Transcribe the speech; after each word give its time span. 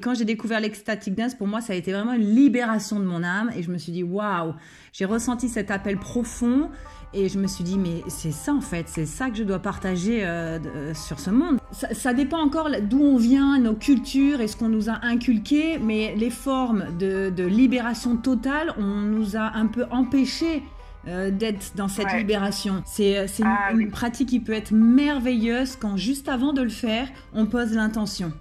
Quand 0.00 0.14
j'ai 0.14 0.24
découvert 0.24 0.60
l'ecstatic 0.60 1.16
dance, 1.16 1.34
pour 1.34 1.48
moi, 1.48 1.60
ça 1.60 1.72
a 1.72 1.76
été 1.76 1.90
vraiment 1.90 2.12
une 2.12 2.32
libération 2.32 3.00
de 3.00 3.04
mon 3.04 3.24
âme 3.24 3.50
et 3.56 3.64
je 3.64 3.70
me 3.72 3.78
suis 3.78 3.90
dit 3.90 4.04
waouh, 4.04 4.54
j'ai 4.92 5.04
ressenti 5.04 5.48
cet 5.48 5.72
appel 5.72 5.98
profond 5.98 6.70
et 7.12 7.28
je 7.28 7.36
me 7.36 7.48
suis 7.48 7.64
dit 7.64 7.76
mais 7.78 8.04
c'est 8.06 8.30
ça 8.30 8.54
en 8.54 8.60
fait, 8.60 8.86
c'est 8.86 9.06
ça 9.06 9.28
que 9.28 9.36
je 9.36 9.42
dois 9.42 9.58
partager 9.58 10.20
euh, 10.24 10.60
euh, 10.64 10.94
sur 10.94 11.18
ce 11.18 11.30
monde. 11.30 11.58
Ça, 11.72 12.14
dépend 12.14 12.38
encore 12.38 12.70
d'où 12.80 13.02
on 13.02 13.16
vient, 13.16 13.58
nos 13.58 13.74
cultures 13.74 14.40
et 14.40 14.46
ce 14.46 14.56
qu'on 14.56 14.68
nous 14.68 14.88
a 14.88 15.04
inculqué, 15.04 15.80
mais 15.80 16.14
les 16.16 16.30
formes 16.30 16.96
de, 16.96 17.32
libération 17.44 18.16
totale, 18.16 18.74
on 18.78 19.00
nous 19.00 19.34
a 19.34 19.56
un 19.56 19.66
peu 19.66 19.84
empêchés 19.90 20.62
euh, 21.08 21.32
d'être 21.32 21.72
dans 21.74 21.88
cette 21.88 22.12
libération. 22.12 22.84
C'est 22.86 23.26
ah 23.42 23.72
une 23.72 23.90
pratique 23.90 24.28
qui 24.28 24.38
peut 24.38 24.52
être 24.52 24.70
merveilleuse 24.70 25.74
quand 25.74 25.96
juste 25.96 26.28
avant 26.28 26.52
de 26.52 26.62
le 26.62 26.68
faire, 26.68 27.08
on 27.34 27.46
pose 27.46 27.72
l'intention. 27.72 28.32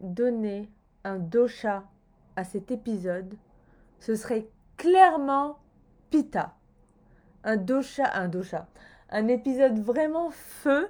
Donner 0.00 0.68
un 1.04 1.18
dosha 1.18 1.84
à 2.36 2.44
cet 2.44 2.70
épisode, 2.70 3.34
ce 4.00 4.14
serait 4.14 4.48
clairement 4.76 5.58
Pita. 6.10 6.54
Un 7.44 7.56
dosha, 7.56 8.10
un 8.14 8.28
dosha. 8.28 8.66
Un 9.10 9.28
épisode 9.28 9.78
vraiment 9.78 10.30
feu. 10.30 10.88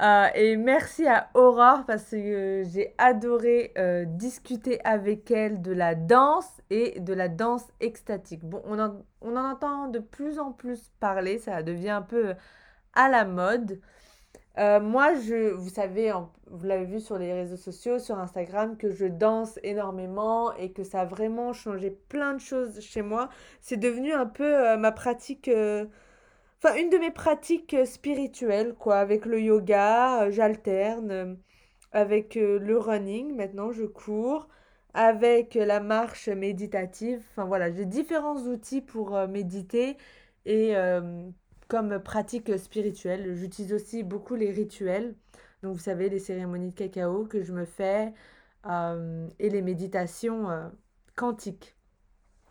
Euh, 0.00 0.26
et 0.34 0.56
merci 0.56 1.06
à 1.06 1.28
Aurore 1.34 1.84
parce 1.86 2.10
que 2.10 2.62
j'ai 2.66 2.94
adoré 2.96 3.72
euh, 3.76 4.04
discuter 4.06 4.80
avec 4.84 5.30
elle 5.30 5.60
de 5.60 5.72
la 5.72 5.94
danse 5.94 6.62
et 6.70 6.98
de 6.98 7.12
la 7.12 7.28
danse 7.28 7.66
extatique. 7.80 8.44
Bon, 8.44 8.62
on 8.64 8.78
en, 8.78 9.02
on 9.20 9.36
en 9.36 9.50
entend 9.50 9.88
de 9.88 9.98
plus 9.98 10.38
en 10.38 10.52
plus 10.52 10.90
parler, 10.98 11.38
ça 11.38 11.62
devient 11.62 11.90
un 11.90 12.02
peu 12.02 12.34
à 12.94 13.08
la 13.08 13.24
mode. 13.24 13.80
Euh, 14.58 14.80
moi, 14.80 15.14
je, 15.14 15.50
vous 15.52 15.70
savez, 15.70 16.12
vous 16.46 16.66
l'avez 16.66 16.84
vu 16.84 17.00
sur 17.00 17.18
les 17.18 17.32
réseaux 17.32 17.56
sociaux, 17.56 17.98
sur 17.98 18.18
Instagram, 18.18 18.76
que 18.76 18.90
je 18.90 19.06
danse 19.06 19.58
énormément 19.62 20.54
et 20.56 20.72
que 20.72 20.84
ça 20.84 21.00
a 21.02 21.04
vraiment 21.06 21.52
changé 21.52 21.90
plein 21.90 22.34
de 22.34 22.40
choses 22.40 22.80
chez 22.80 23.02
moi. 23.02 23.30
C'est 23.60 23.78
devenu 23.78 24.12
un 24.12 24.26
peu 24.26 24.44
euh, 24.44 24.76
ma 24.76 24.92
pratique, 24.92 25.48
euh, 25.48 25.86
enfin 26.62 26.74
une 26.76 26.90
de 26.90 26.98
mes 26.98 27.10
pratiques 27.10 27.76
spirituelles, 27.86 28.74
quoi. 28.74 28.96
Avec 28.98 29.24
le 29.26 29.40
yoga, 29.40 30.30
j'alterne. 30.30 31.38
avec 31.92 32.34
le 32.36 32.78
running, 32.78 33.34
maintenant 33.36 33.72
je 33.72 33.84
cours. 33.84 34.48
Avec 34.94 35.54
la 35.54 35.80
marche 35.80 36.28
méditative. 36.28 37.24
Enfin 37.32 37.46
voilà, 37.46 37.72
j'ai 37.72 37.86
différents 37.86 38.36
outils 38.46 38.82
pour 38.82 39.12
méditer 39.28 39.96
et 40.44 40.74
comme 41.72 42.00
pratique 42.00 42.58
spirituelle. 42.58 43.34
J'utilise 43.34 43.72
aussi 43.72 44.02
beaucoup 44.02 44.34
les 44.34 44.50
rituels. 44.50 45.14
Donc, 45.62 45.72
vous 45.72 45.80
savez, 45.80 46.10
les 46.10 46.18
cérémonies 46.18 46.68
de 46.68 46.74
cacao 46.74 47.24
que 47.24 47.42
je 47.42 47.54
me 47.54 47.64
fais 47.64 48.12
euh, 48.66 49.26
et 49.38 49.48
les 49.48 49.62
méditations 49.62 50.50
euh, 50.50 50.68
quantiques. 51.16 51.74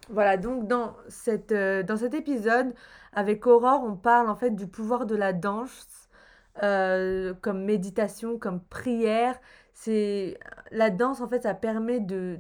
Voilà, 0.10 0.38
donc 0.38 0.68
dans, 0.68 0.96
cette, 1.08 1.52
euh, 1.52 1.84
dans 1.84 1.98
cet 1.98 2.16
épisode, 2.16 2.74
avec 3.14 3.46
Aurore, 3.46 3.84
on 3.84 3.96
parle 3.96 4.28
en 4.28 4.36
fait 4.36 4.56
du 4.56 4.66
pouvoir 4.66 5.06
de 5.06 5.16
la 5.16 5.34
danse 5.34 6.10
comme 6.56 7.64
méditation, 7.64 8.40
comme 8.40 8.60
prière. 8.60 9.40
C'est 9.74 10.40
la 10.72 10.90
danse 10.90 11.22
en 11.22 11.28
fait, 11.28 11.44
ça 11.44 11.54
permet 11.54 12.00
de, 12.00 12.40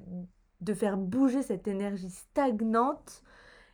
de 0.62 0.74
faire 0.74 0.98
bouger 0.98 1.44
cette 1.44 1.68
énergie 1.68 2.10
stagnante 2.10 3.22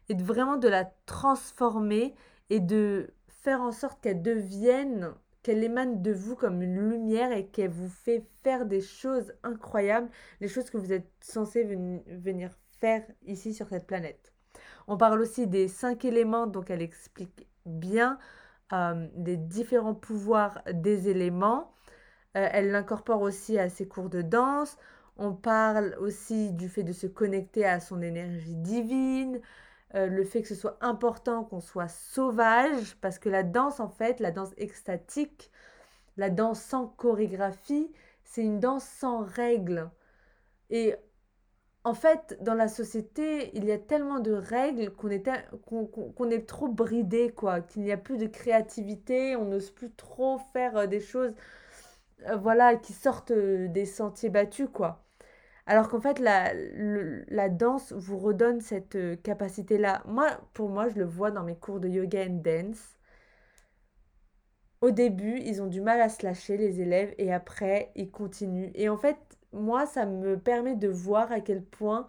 et 0.09 0.13
de 0.13 0.23
vraiment 0.23 0.57
de 0.57 0.67
la 0.67 0.85
transformer 1.05 2.13
et 2.49 2.59
de 2.59 3.13
faire 3.27 3.61
en 3.61 3.71
sorte 3.71 4.01
qu'elle 4.01 4.21
devienne, 4.21 5.13
qu'elle 5.43 5.63
émane 5.63 6.01
de 6.01 6.11
vous 6.11 6.35
comme 6.35 6.61
une 6.61 6.89
lumière 6.89 7.31
et 7.31 7.47
qu'elle 7.47 7.69
vous 7.69 7.89
fait 7.89 8.25
faire 8.43 8.65
des 8.65 8.81
choses 8.81 9.33
incroyables, 9.43 10.09
les 10.41 10.47
choses 10.47 10.69
que 10.69 10.77
vous 10.77 10.93
êtes 10.93 11.09
censé 11.21 11.63
venir 11.63 12.51
faire 12.79 13.03
ici 13.25 13.53
sur 13.53 13.69
cette 13.69 13.87
planète. 13.87 14.33
On 14.87 14.97
parle 14.97 15.21
aussi 15.21 15.47
des 15.47 15.67
cinq 15.67 16.05
éléments, 16.05 16.47
donc 16.47 16.69
elle 16.69 16.81
explique 16.81 17.47
bien 17.65 18.17
euh, 18.73 19.07
les 19.17 19.37
différents 19.37 19.95
pouvoirs 19.95 20.61
des 20.73 21.09
éléments. 21.09 21.73
Euh, 22.35 22.47
elle 22.51 22.71
l'incorpore 22.71 23.21
aussi 23.21 23.57
à 23.57 23.69
ses 23.69 23.87
cours 23.87 24.09
de 24.09 24.21
danse. 24.21 24.77
On 25.17 25.33
parle 25.33 25.95
aussi 25.99 26.53
du 26.53 26.69
fait 26.69 26.83
de 26.83 26.93
se 26.93 27.07
connecter 27.07 27.65
à 27.65 27.79
son 27.79 28.01
énergie 28.01 28.55
divine, 28.55 29.41
euh, 29.95 30.07
le 30.07 30.23
fait 30.23 30.41
que 30.41 30.47
ce 30.47 30.55
soit 30.55 30.77
important 30.81 31.43
qu'on 31.43 31.61
soit 31.61 31.87
sauvage, 31.87 32.97
parce 33.01 33.19
que 33.19 33.29
la 33.29 33.43
danse, 33.43 33.79
en 33.79 33.89
fait, 33.89 34.19
la 34.19 34.31
danse 34.31 34.53
extatique, 34.57 35.51
la 36.17 36.29
danse 36.29 36.61
sans 36.61 36.87
chorégraphie, 36.87 37.91
c'est 38.23 38.43
une 38.43 38.59
danse 38.59 38.85
sans 38.85 39.23
règles. 39.23 39.89
Et 40.69 40.95
en 41.83 41.93
fait, 41.93 42.37
dans 42.41 42.53
la 42.53 42.67
société, 42.67 43.51
il 43.55 43.65
y 43.65 43.71
a 43.71 43.77
tellement 43.77 44.19
de 44.19 44.33
règles 44.33 44.91
qu'on 44.91 45.09
est, 45.09 45.27
est 46.31 46.47
trop 46.47 46.67
bridé, 46.67 47.31
quoi, 47.31 47.61
qu'il 47.61 47.83
n'y 47.83 47.91
a 47.93 47.97
plus 47.97 48.17
de 48.17 48.27
créativité, 48.27 49.35
on 49.37 49.45
n'ose 49.45 49.71
plus 49.71 49.91
trop 49.93 50.39
faire 50.53 50.77
euh, 50.77 50.87
des 50.87 50.99
choses, 50.99 51.33
euh, 52.27 52.35
voilà, 52.37 52.75
qui 52.77 52.93
sortent 52.93 53.31
des 53.33 53.85
sentiers 53.85 54.29
battus, 54.29 54.69
quoi. 54.73 55.06
Alors 55.67 55.89
qu'en 55.89 55.99
fait, 55.99 56.19
la, 56.19 57.49
danse 57.49 57.91
vous 57.91 58.17
redonne 58.17 58.61
cette 58.61 58.95
euh, 58.95 59.17
capacité-là. 59.17 60.01
Moi, 60.05 60.29
pour 60.53 60.69
moi, 60.69 60.87
je 60.87 60.95
le 60.95 61.03
vois 61.03 61.29
dans 61.29 61.43
mes 61.43 61.57
cours 61.57 61.81
de 61.81 61.89
yoga 61.89 62.25
and 62.25 62.41
dance. 62.41 62.97
Au 64.79 64.91
début, 64.91 65.39
ils 65.39 65.61
ont 65.61 65.67
du 65.67 65.81
mal 65.81 65.99
à 65.99 66.07
se 66.07 66.25
lâcher, 66.25 66.55
les 66.55 66.79
élèves, 66.79 67.13
et 67.17 67.33
après, 67.33 67.91
ils 67.95 68.09
continuent. 68.09 68.71
Et 68.75 68.87
en 68.87 68.97
fait, 68.97 69.17
moi, 69.51 69.85
ça 69.85 70.05
me 70.05 70.39
permet 70.39 70.75
de 70.75 70.87
voir 70.87 71.31
à 71.33 71.41
quel 71.41 71.61
point 71.61 72.07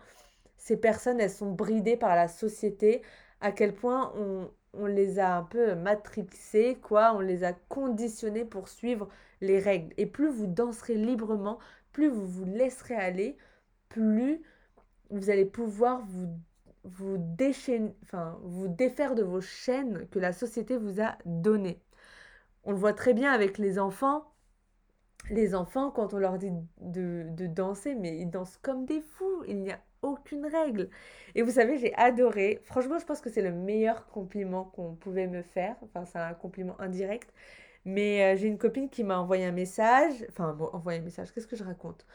ces 0.56 0.76
personnes, 0.76 1.20
elles 1.20 1.30
sont 1.30 1.50
bridées 1.52 1.96
par 1.96 2.14
la 2.14 2.28
société, 2.28 3.02
à 3.40 3.50
quel 3.50 3.74
point 3.74 4.12
on, 4.16 4.50
on 4.74 4.86
les 4.86 5.18
a 5.18 5.36
un 5.36 5.42
peu 5.42 5.74
matrixées, 5.74 6.78
quoi, 6.80 7.12
on 7.16 7.20
les 7.20 7.42
a 7.42 7.54
conditionnés 7.54 8.44
pour 8.44 8.68
suivre 8.68 9.08
les 9.40 9.58
règles. 9.58 9.92
Et 9.96 10.06
plus 10.06 10.28
vous 10.28 10.46
danserez 10.46 10.94
librement, 10.94 11.58
plus 11.92 12.08
vous 12.08 12.26
vous 12.26 12.44
laisserez 12.44 12.94
aller, 12.94 13.36
plus 13.88 14.42
vous 15.10 15.30
allez 15.30 15.44
pouvoir 15.44 16.02
vous, 16.84 17.16
déchaîner, 17.18 17.94
vous 18.42 18.68
défaire 18.68 19.14
de 19.14 19.22
vos 19.22 19.40
chaînes 19.40 20.06
que 20.10 20.18
la 20.18 20.32
société 20.32 20.76
vous 20.76 21.00
a 21.00 21.16
données. 21.24 21.80
On 22.64 22.72
le 22.72 22.78
voit 22.78 22.92
très 22.92 23.14
bien 23.14 23.32
avec 23.32 23.58
les 23.58 23.78
enfants. 23.78 24.30
Les 25.30 25.54
enfants, 25.54 25.90
quand 25.90 26.14
on 26.14 26.18
leur 26.18 26.38
dit 26.38 26.50
de, 26.80 27.26
de 27.30 27.46
danser, 27.46 27.94
mais 27.94 28.18
ils 28.18 28.30
dansent 28.30 28.58
comme 28.58 28.86
des 28.86 29.00
fous. 29.00 29.44
Il 29.46 29.60
n'y 29.60 29.72
a 29.72 29.80
aucune 30.02 30.46
règle. 30.46 30.88
Et 31.34 31.42
vous 31.42 31.50
savez, 31.50 31.78
j'ai 31.78 31.94
adoré. 31.94 32.60
Franchement, 32.64 32.98
je 32.98 33.04
pense 33.04 33.20
que 33.20 33.30
c'est 33.30 33.42
le 33.42 33.52
meilleur 33.52 34.06
compliment 34.08 34.64
qu'on 34.64 34.94
pouvait 34.94 35.26
me 35.26 35.42
faire. 35.42 35.76
Enfin, 35.82 36.04
c'est 36.04 36.18
un 36.18 36.34
compliment 36.34 36.80
indirect. 36.80 37.32
Mais 37.84 38.34
euh, 38.34 38.36
j'ai 38.36 38.48
une 38.48 38.58
copine 38.58 38.88
qui 38.90 39.04
m'a 39.04 39.18
envoyé 39.18 39.44
un 39.44 39.52
message. 39.52 40.24
Enfin, 40.30 40.52
bon, 40.54 40.66
envoyé 40.72 41.00
un 41.00 41.02
message. 41.02 41.32
Qu'est-ce 41.32 41.46
que 41.46 41.56
je 41.56 41.64
raconte? 41.64 42.06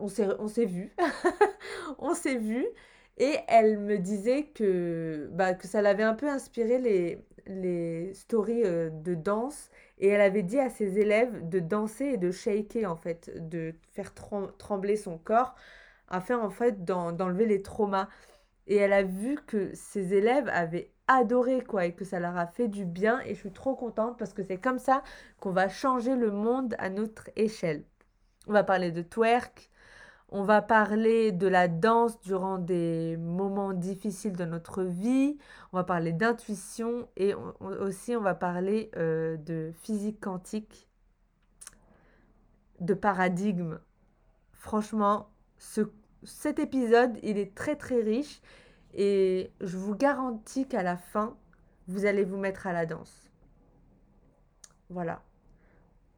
On 0.00 0.08
s'est, 0.08 0.64
vu. 0.66 0.94
on 1.98 2.14
s'est 2.14 2.36
vu. 2.36 2.66
Et 3.18 3.36
elle 3.48 3.78
me 3.78 3.98
disait 3.98 4.44
que, 4.54 5.28
bah, 5.32 5.54
que 5.54 5.66
ça 5.66 5.82
l'avait 5.82 6.04
un 6.04 6.14
peu 6.14 6.28
inspiré 6.28 6.78
les, 6.78 7.24
les 7.46 8.12
stories 8.14 8.64
euh, 8.64 8.90
de 8.90 9.14
danse. 9.14 9.70
Et 9.98 10.08
elle 10.08 10.20
avait 10.20 10.42
dit 10.42 10.60
à 10.60 10.70
ses 10.70 10.98
élèves 10.98 11.48
de 11.48 11.58
danser 11.58 12.04
et 12.06 12.16
de 12.16 12.30
shaker, 12.30 12.90
en 12.90 12.96
fait, 12.96 13.30
de 13.48 13.74
faire 13.92 14.14
trembler 14.14 14.96
son 14.96 15.18
corps, 15.18 15.54
afin, 16.08 16.38
en 16.38 16.50
fait, 16.50 16.84
d'enlever 16.84 17.46
les 17.46 17.62
traumas. 17.62 18.08
Et 18.68 18.76
elle 18.76 18.92
a 18.92 19.02
vu 19.02 19.36
que 19.46 19.74
ses 19.74 20.14
élèves 20.14 20.48
avaient 20.52 20.92
adoré, 21.08 21.62
quoi, 21.62 21.86
et 21.86 21.92
que 21.94 22.04
ça 22.04 22.20
leur 22.20 22.36
a 22.36 22.46
fait 22.46 22.68
du 22.68 22.84
bien. 22.84 23.20
Et 23.22 23.34
je 23.34 23.40
suis 23.40 23.52
trop 23.52 23.74
contente 23.74 24.18
parce 24.18 24.34
que 24.34 24.42
c'est 24.44 24.58
comme 24.58 24.78
ça 24.78 25.02
qu'on 25.40 25.50
va 25.50 25.68
changer 25.68 26.14
le 26.14 26.30
monde 26.30 26.76
à 26.78 26.90
notre 26.90 27.30
échelle. 27.34 27.82
On 28.46 28.52
va 28.52 28.64
parler 28.64 28.92
de 28.92 29.02
twerk, 29.02 29.70
On 30.30 30.42
va 30.42 30.60
parler 30.60 31.32
de 31.32 31.46
la 31.46 31.68
danse 31.68 32.20
durant 32.20 32.58
des 32.58 33.16
moments 33.16 33.72
difficiles 33.72 34.36
de 34.36 34.44
notre 34.44 34.82
vie. 34.82 35.38
On 35.72 35.78
va 35.78 35.84
parler 35.84 36.12
d'intuition 36.12 37.08
et 37.16 37.34
aussi 37.60 38.14
on 38.14 38.20
va 38.20 38.34
parler 38.34 38.90
euh, 38.96 39.38
de 39.38 39.72
physique 39.82 40.20
quantique, 40.20 40.86
de 42.80 42.92
paradigme. 42.92 43.78
Franchement, 44.52 45.30
cet 45.56 46.58
épisode, 46.58 47.18
il 47.22 47.38
est 47.38 47.54
très 47.54 47.76
très 47.76 48.02
riche 48.02 48.42
et 48.92 49.50
je 49.62 49.78
vous 49.78 49.94
garantis 49.94 50.68
qu'à 50.68 50.82
la 50.82 50.98
fin, 50.98 51.38
vous 51.86 52.04
allez 52.04 52.24
vous 52.24 52.36
mettre 52.36 52.66
à 52.66 52.74
la 52.74 52.84
danse. 52.84 53.30
Voilà. 54.90 55.22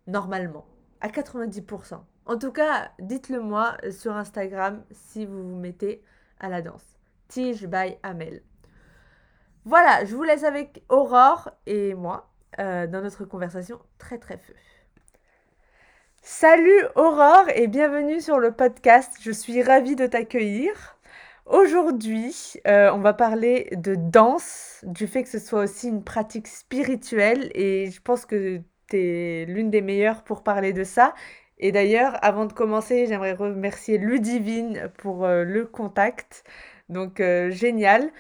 Normalement. 0.09 0.67
À 1.01 1.09
90%. 1.09 2.01
En 2.31 2.39
tout 2.39 2.53
cas, 2.53 2.93
dites-le 3.01 3.41
moi 3.41 3.77
sur 3.91 4.15
Instagram 4.15 4.85
si 4.93 5.27
vous 5.27 5.49
vous 5.49 5.57
mettez 5.57 6.01
à 6.39 6.49
la 6.49 6.63
danse. 6.63 6.85
Tige 7.27 7.67
by 7.67 7.97
Amel. 8.05 8.45
Voilà, 9.65 10.05
je 10.05 10.15
vous 10.15 10.23
laisse 10.23 10.45
avec 10.45 10.85
Aurore 10.89 11.51
et 11.67 11.93
moi 11.95 12.31
euh, 12.61 12.87
dans 12.87 13.01
notre 13.03 13.25
conversation 13.25 13.81
très 13.99 14.19
très 14.19 14.37
feu. 14.37 14.55
Salut 16.23 16.85
Aurore 16.95 17.49
et 17.53 17.67
bienvenue 17.67 18.21
sur 18.21 18.39
le 18.39 18.53
podcast. 18.53 19.17
Je 19.21 19.33
suis 19.33 19.61
ravie 19.65 19.97
de 19.97 20.07
t'accueillir. 20.07 20.99
Aujourd'hui, 21.47 22.53
euh, 22.69 22.93
on 22.93 23.01
va 23.01 23.13
parler 23.13 23.71
de 23.73 23.97
danse, 23.97 24.85
du 24.85 25.09
fait 25.09 25.25
que 25.25 25.31
ce 25.31 25.41
soit 25.41 25.65
aussi 25.65 25.89
une 25.89 26.05
pratique 26.05 26.47
spirituelle 26.47 27.51
et 27.57 27.91
je 27.91 28.01
pense 28.01 28.25
que 28.25 28.61
tu 28.89 28.97
es 28.97 29.47
l'une 29.47 29.71
des 29.71 29.83
meilleures 29.83 30.23
pour 30.23 30.45
parler 30.45 30.73
de 30.73 30.85
ça. 30.85 31.13
Et 31.63 31.73
d'ailleurs, 31.73 32.17
avant 32.23 32.47
de 32.47 32.55
commencer, 32.55 33.07
j'aimerais 33.07 33.35
remercier 33.35 33.99
Ludivine 33.99 34.89
pour 34.97 35.27
euh, 35.27 35.45
le 35.45 35.67
contact. 35.67 36.43
Donc, 36.89 37.21
euh, 37.21 37.51
génial. 37.51 38.11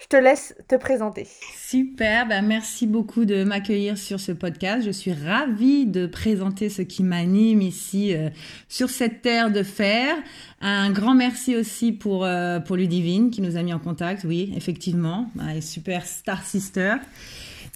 Je 0.00 0.08
te 0.08 0.16
laisse 0.16 0.56
te 0.66 0.74
présenter. 0.74 1.28
Super, 1.54 2.26
ben 2.26 2.44
merci 2.44 2.88
beaucoup 2.88 3.24
de 3.24 3.44
m'accueillir 3.44 3.96
sur 3.96 4.18
ce 4.18 4.32
podcast. 4.32 4.84
Je 4.84 4.90
suis 4.90 5.12
ravie 5.12 5.86
de 5.86 6.08
présenter 6.08 6.68
ce 6.68 6.82
qui 6.82 7.04
m'anime 7.04 7.62
ici 7.62 8.12
euh, 8.12 8.28
sur 8.68 8.90
cette 8.90 9.22
terre 9.22 9.52
de 9.52 9.62
fer. 9.62 10.16
Un 10.60 10.90
grand 10.90 11.14
merci 11.14 11.54
aussi 11.54 11.92
pour, 11.92 12.26
pour 12.66 12.76
Ludivine 12.76 13.30
qui 13.30 13.42
nous 13.42 13.56
a 13.56 13.62
mis 13.62 13.72
en 13.72 13.78
contact. 13.78 14.24
Oui, 14.24 14.52
effectivement, 14.56 15.30
super 15.60 16.04
star 16.04 16.42
sister. 16.42 16.96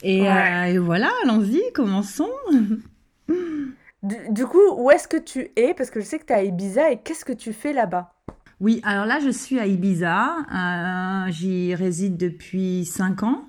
Et, 0.03 0.23
et 0.25 0.79
voilà, 0.79 1.13
allons-y, 1.23 1.63
commençons. 1.73 2.33
Du, 4.03 4.47
coup, 4.47 4.61
où 4.77 4.91
est-ce 4.91 5.09
que 5.09 5.17
tu 5.17 5.51
es? 5.57 5.75
Parce 5.75 5.91
que 5.91 6.01
je 6.01 6.05
sais 6.05 6.19
que 6.19 6.27
tu 6.27 6.33
es 6.33 6.37
à 6.37 6.43
Ibiza 6.45 6.91
et 6.91 6.99
qu'est-ce 6.99 7.25
que 7.25 7.33
tu 7.33 7.53
fais 7.53 7.73
là-bas? 7.73 8.13
Oui, 8.61 8.81
alors 8.85 9.05
là, 9.05 9.19
je 9.21 9.31
suis 9.31 9.59
à 9.59 9.67
Ibiza. 9.67 10.37
Euh, 10.53 11.31
j'y 11.31 11.75
réside 11.75 12.17
depuis 12.17 12.85
5 12.85 13.23
ans. 13.23 13.45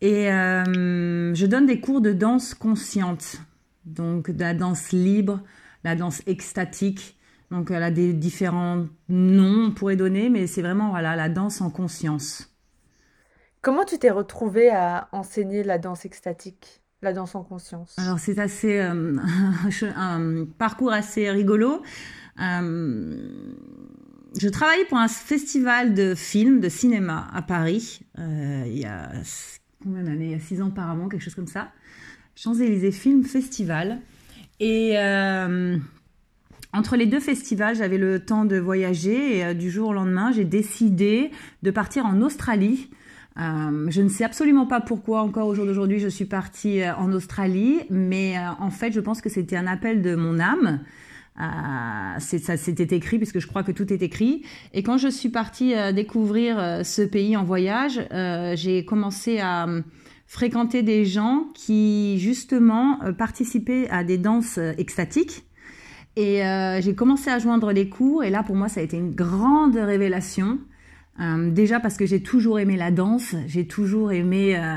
Et 0.00 0.30
euh, 0.30 1.34
je 1.34 1.46
donne 1.46 1.66
des 1.66 1.80
cours 1.80 2.00
de 2.00 2.12
danse 2.12 2.54
consciente. 2.54 3.36
Donc, 3.84 4.30
de 4.30 4.40
la 4.40 4.54
danse 4.54 4.92
libre, 4.92 5.40
la 5.84 5.96
danse 5.96 6.22
extatique. 6.26 7.16
Donc, 7.50 7.70
elle 7.70 7.82
a 7.82 7.90
des 7.90 8.12
différents 8.12 8.84
noms, 9.08 9.68
on 9.68 9.70
pourrait 9.70 9.96
donner, 9.96 10.28
mais 10.28 10.46
c'est 10.46 10.62
vraiment 10.62 10.90
voilà, 10.90 11.16
la 11.16 11.28
danse 11.28 11.60
en 11.60 11.70
conscience. 11.70 12.54
Comment 13.62 13.84
tu 13.84 13.98
t'es 13.98 14.10
retrouvée 14.10 14.70
à 14.70 15.08
enseigner 15.12 15.64
la 15.64 15.78
danse 15.78 16.04
extatique? 16.04 16.82
La 17.02 17.12
danse 17.12 17.34
en 17.34 17.42
conscience 17.42 17.94
Alors 17.98 18.18
c'est 18.18 18.38
assez 18.38 18.78
euh, 18.80 19.16
un 19.96 20.44
parcours 20.58 20.92
assez 20.92 21.30
rigolo. 21.30 21.82
Euh, 22.40 23.32
je 24.38 24.48
travaillais 24.48 24.84
pour 24.84 24.98
un 24.98 25.08
festival 25.08 25.94
de 25.94 26.14
films, 26.14 26.60
de 26.60 26.68
cinéma 26.68 27.28
à 27.32 27.42
Paris 27.42 28.00
euh, 28.18 28.64
il 28.66 28.78
y 28.78 28.84
a 28.84 29.10
combien 29.82 30.02
d'années? 30.02 30.26
Il 30.26 30.32
y 30.32 30.34
a 30.34 30.40
six 30.40 30.60
ans 30.60 30.68
auparavant, 30.68 31.08
quelque 31.08 31.22
chose 31.22 31.34
comme 31.34 31.46
ça. 31.46 31.70
Champs-Élysées 32.34 32.92
Film 32.92 33.24
Festival. 33.24 34.00
Et 34.60 34.96
entre 36.72 36.96
les 36.96 37.06
deux 37.06 37.20
festivals, 37.20 37.76
j'avais 37.76 37.96
le 37.96 38.18
temps 38.18 38.44
de 38.44 38.58
voyager 38.58 39.38
et 39.38 39.54
du 39.54 39.70
jour 39.70 39.90
au 39.90 39.92
lendemain, 39.92 40.32
j'ai 40.32 40.44
décidé 40.44 41.30
de 41.62 41.70
partir 41.70 42.06
en 42.06 42.20
Australie 42.22 42.90
euh, 43.38 43.86
je 43.88 44.02
ne 44.02 44.08
sais 44.08 44.24
absolument 44.24 44.66
pas 44.66 44.80
pourquoi 44.80 45.22
encore 45.22 45.46
au 45.46 45.54
jour 45.54 45.64
d'aujourd'hui 45.64 46.00
je 46.00 46.08
suis 46.08 46.24
partie 46.24 46.82
euh, 46.82 46.94
en 46.96 47.12
Australie, 47.12 47.80
mais 47.88 48.36
euh, 48.36 48.50
en 48.58 48.70
fait 48.70 48.90
je 48.92 49.00
pense 49.00 49.20
que 49.20 49.28
c'était 49.28 49.56
un 49.56 49.66
appel 49.66 50.02
de 50.02 50.14
mon 50.14 50.40
âme. 50.40 50.80
Ça 52.18 52.56
c'était 52.56 52.96
écrit 52.96 53.18
puisque 53.18 53.38
je 53.38 53.46
crois 53.46 53.62
que 53.62 53.70
tout 53.70 53.92
est 53.92 54.02
écrit. 54.02 54.42
Et 54.74 54.82
quand 54.82 54.98
je 54.98 55.06
suis 55.06 55.28
partie 55.28 55.72
découvrir 55.94 56.84
ce 56.84 57.02
pays 57.02 57.36
en 57.36 57.44
voyage, 57.44 58.00
j'ai 58.56 58.84
commencé 58.84 59.38
à 59.38 59.68
fréquenter 60.26 60.82
des 60.82 61.04
gens 61.04 61.46
qui 61.54 62.18
justement 62.18 62.98
participaient 63.16 63.88
à 63.88 64.02
des 64.02 64.18
danses 64.18 64.58
extatiques. 64.78 65.44
Et 66.16 66.42
j'ai 66.80 66.96
commencé 66.96 67.30
à 67.30 67.38
joindre 67.38 67.70
les 67.70 67.88
cours 67.88 68.24
et 68.24 68.30
là 68.30 68.42
pour 68.42 68.56
moi 68.56 68.68
ça 68.68 68.80
a 68.80 68.82
été 68.82 68.96
une 68.96 69.14
grande 69.14 69.76
révélation. 69.76 70.58
Euh, 71.20 71.50
déjà 71.50 71.80
parce 71.80 71.96
que 71.96 72.06
j'ai 72.06 72.22
toujours 72.22 72.60
aimé 72.60 72.76
la 72.76 72.90
danse, 72.90 73.34
j'ai 73.46 73.66
toujours 73.66 74.12
aimé 74.12 74.56
euh, 74.56 74.76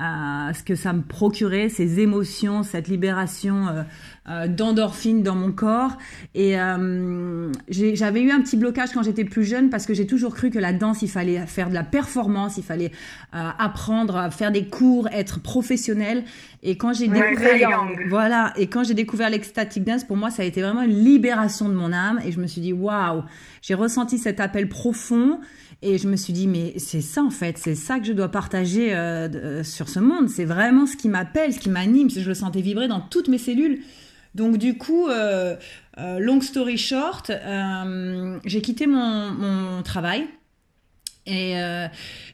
euh, 0.00 0.52
ce 0.52 0.62
que 0.62 0.76
ça 0.76 0.92
me 0.92 1.02
procurait, 1.02 1.68
ces 1.68 2.00
émotions, 2.00 2.62
cette 2.62 2.88
libération 2.88 3.84
d'endorphine 4.46 5.24
dans 5.24 5.34
mon 5.34 5.50
corps. 5.50 5.98
Et 6.34 6.54
j'avais 7.68 8.22
eu 8.22 8.30
un 8.30 8.40
petit 8.40 8.56
blocage 8.56 8.90
quand 8.92 9.02
j'étais 9.02 9.24
plus 9.24 9.44
jeune 9.44 9.68
parce 9.68 9.84
que 9.84 9.94
j'ai 9.94 10.06
toujours 10.06 10.34
cru 10.34 10.50
que 10.50 10.60
la 10.60 10.72
danse, 10.72 11.02
il 11.02 11.10
fallait 11.10 11.44
faire 11.46 11.68
de 11.68 11.74
la 11.74 11.82
performance, 11.82 12.56
il 12.56 12.62
fallait 12.62 12.92
apprendre 13.32 14.16
à 14.16 14.30
faire 14.30 14.52
des 14.52 14.66
cours, 14.66 15.08
être 15.08 15.40
professionnel. 15.40 16.24
Et 16.62 16.76
quand 16.76 16.92
j'ai 16.92 17.08
découvert, 17.08 17.88
voilà, 18.08 18.52
et 18.56 18.68
quand 18.68 18.84
j'ai 18.84 18.94
découvert 18.94 19.28
l'ecstatic 19.28 19.82
dance, 19.82 20.04
pour 20.04 20.16
moi, 20.16 20.30
ça 20.30 20.42
a 20.42 20.44
été 20.46 20.62
vraiment 20.62 20.82
une 20.82 21.04
libération 21.04 21.68
de 21.68 21.74
mon 21.74 21.92
âme. 21.92 22.20
Et 22.24 22.30
je 22.30 22.38
me 22.38 22.46
suis 22.46 22.60
dit, 22.60 22.72
waouh, 22.72 23.24
j'ai 23.60 23.74
ressenti 23.74 24.18
cet 24.18 24.38
appel 24.38 24.68
profond. 24.68 25.40
Et 25.84 25.98
je 25.98 26.06
me 26.06 26.14
suis 26.14 26.32
dit, 26.32 26.46
mais 26.46 26.74
c'est 26.76 27.00
ça 27.00 27.24
en 27.24 27.30
fait, 27.30 27.58
c'est 27.58 27.74
ça 27.74 27.98
que 27.98 28.06
je 28.06 28.12
dois 28.12 28.28
partager 28.28 28.94
euh, 28.94 29.28
euh, 29.34 29.64
sur 29.64 29.88
ce 29.88 29.98
monde. 29.98 30.28
C'est 30.28 30.44
vraiment 30.44 30.86
ce 30.86 30.96
qui 30.96 31.08
m'appelle, 31.08 31.52
ce 31.52 31.58
qui 31.58 31.70
m'anime. 31.70 32.08
Je 32.08 32.20
le 32.20 32.34
sentais 32.34 32.60
vibrer 32.60 32.86
dans 32.86 33.00
toutes 33.00 33.26
mes 33.26 33.38
cellules. 33.38 33.80
Donc 34.36 34.58
du 34.58 34.78
coup, 34.78 35.08
euh, 35.08 35.56
long 35.98 36.40
story 36.40 36.78
short, 36.78 37.32
j'ai 38.44 38.62
quitté 38.62 38.86
mon, 38.86 39.32
mon, 39.32 39.82
travail 39.82 40.24
et 41.26 41.54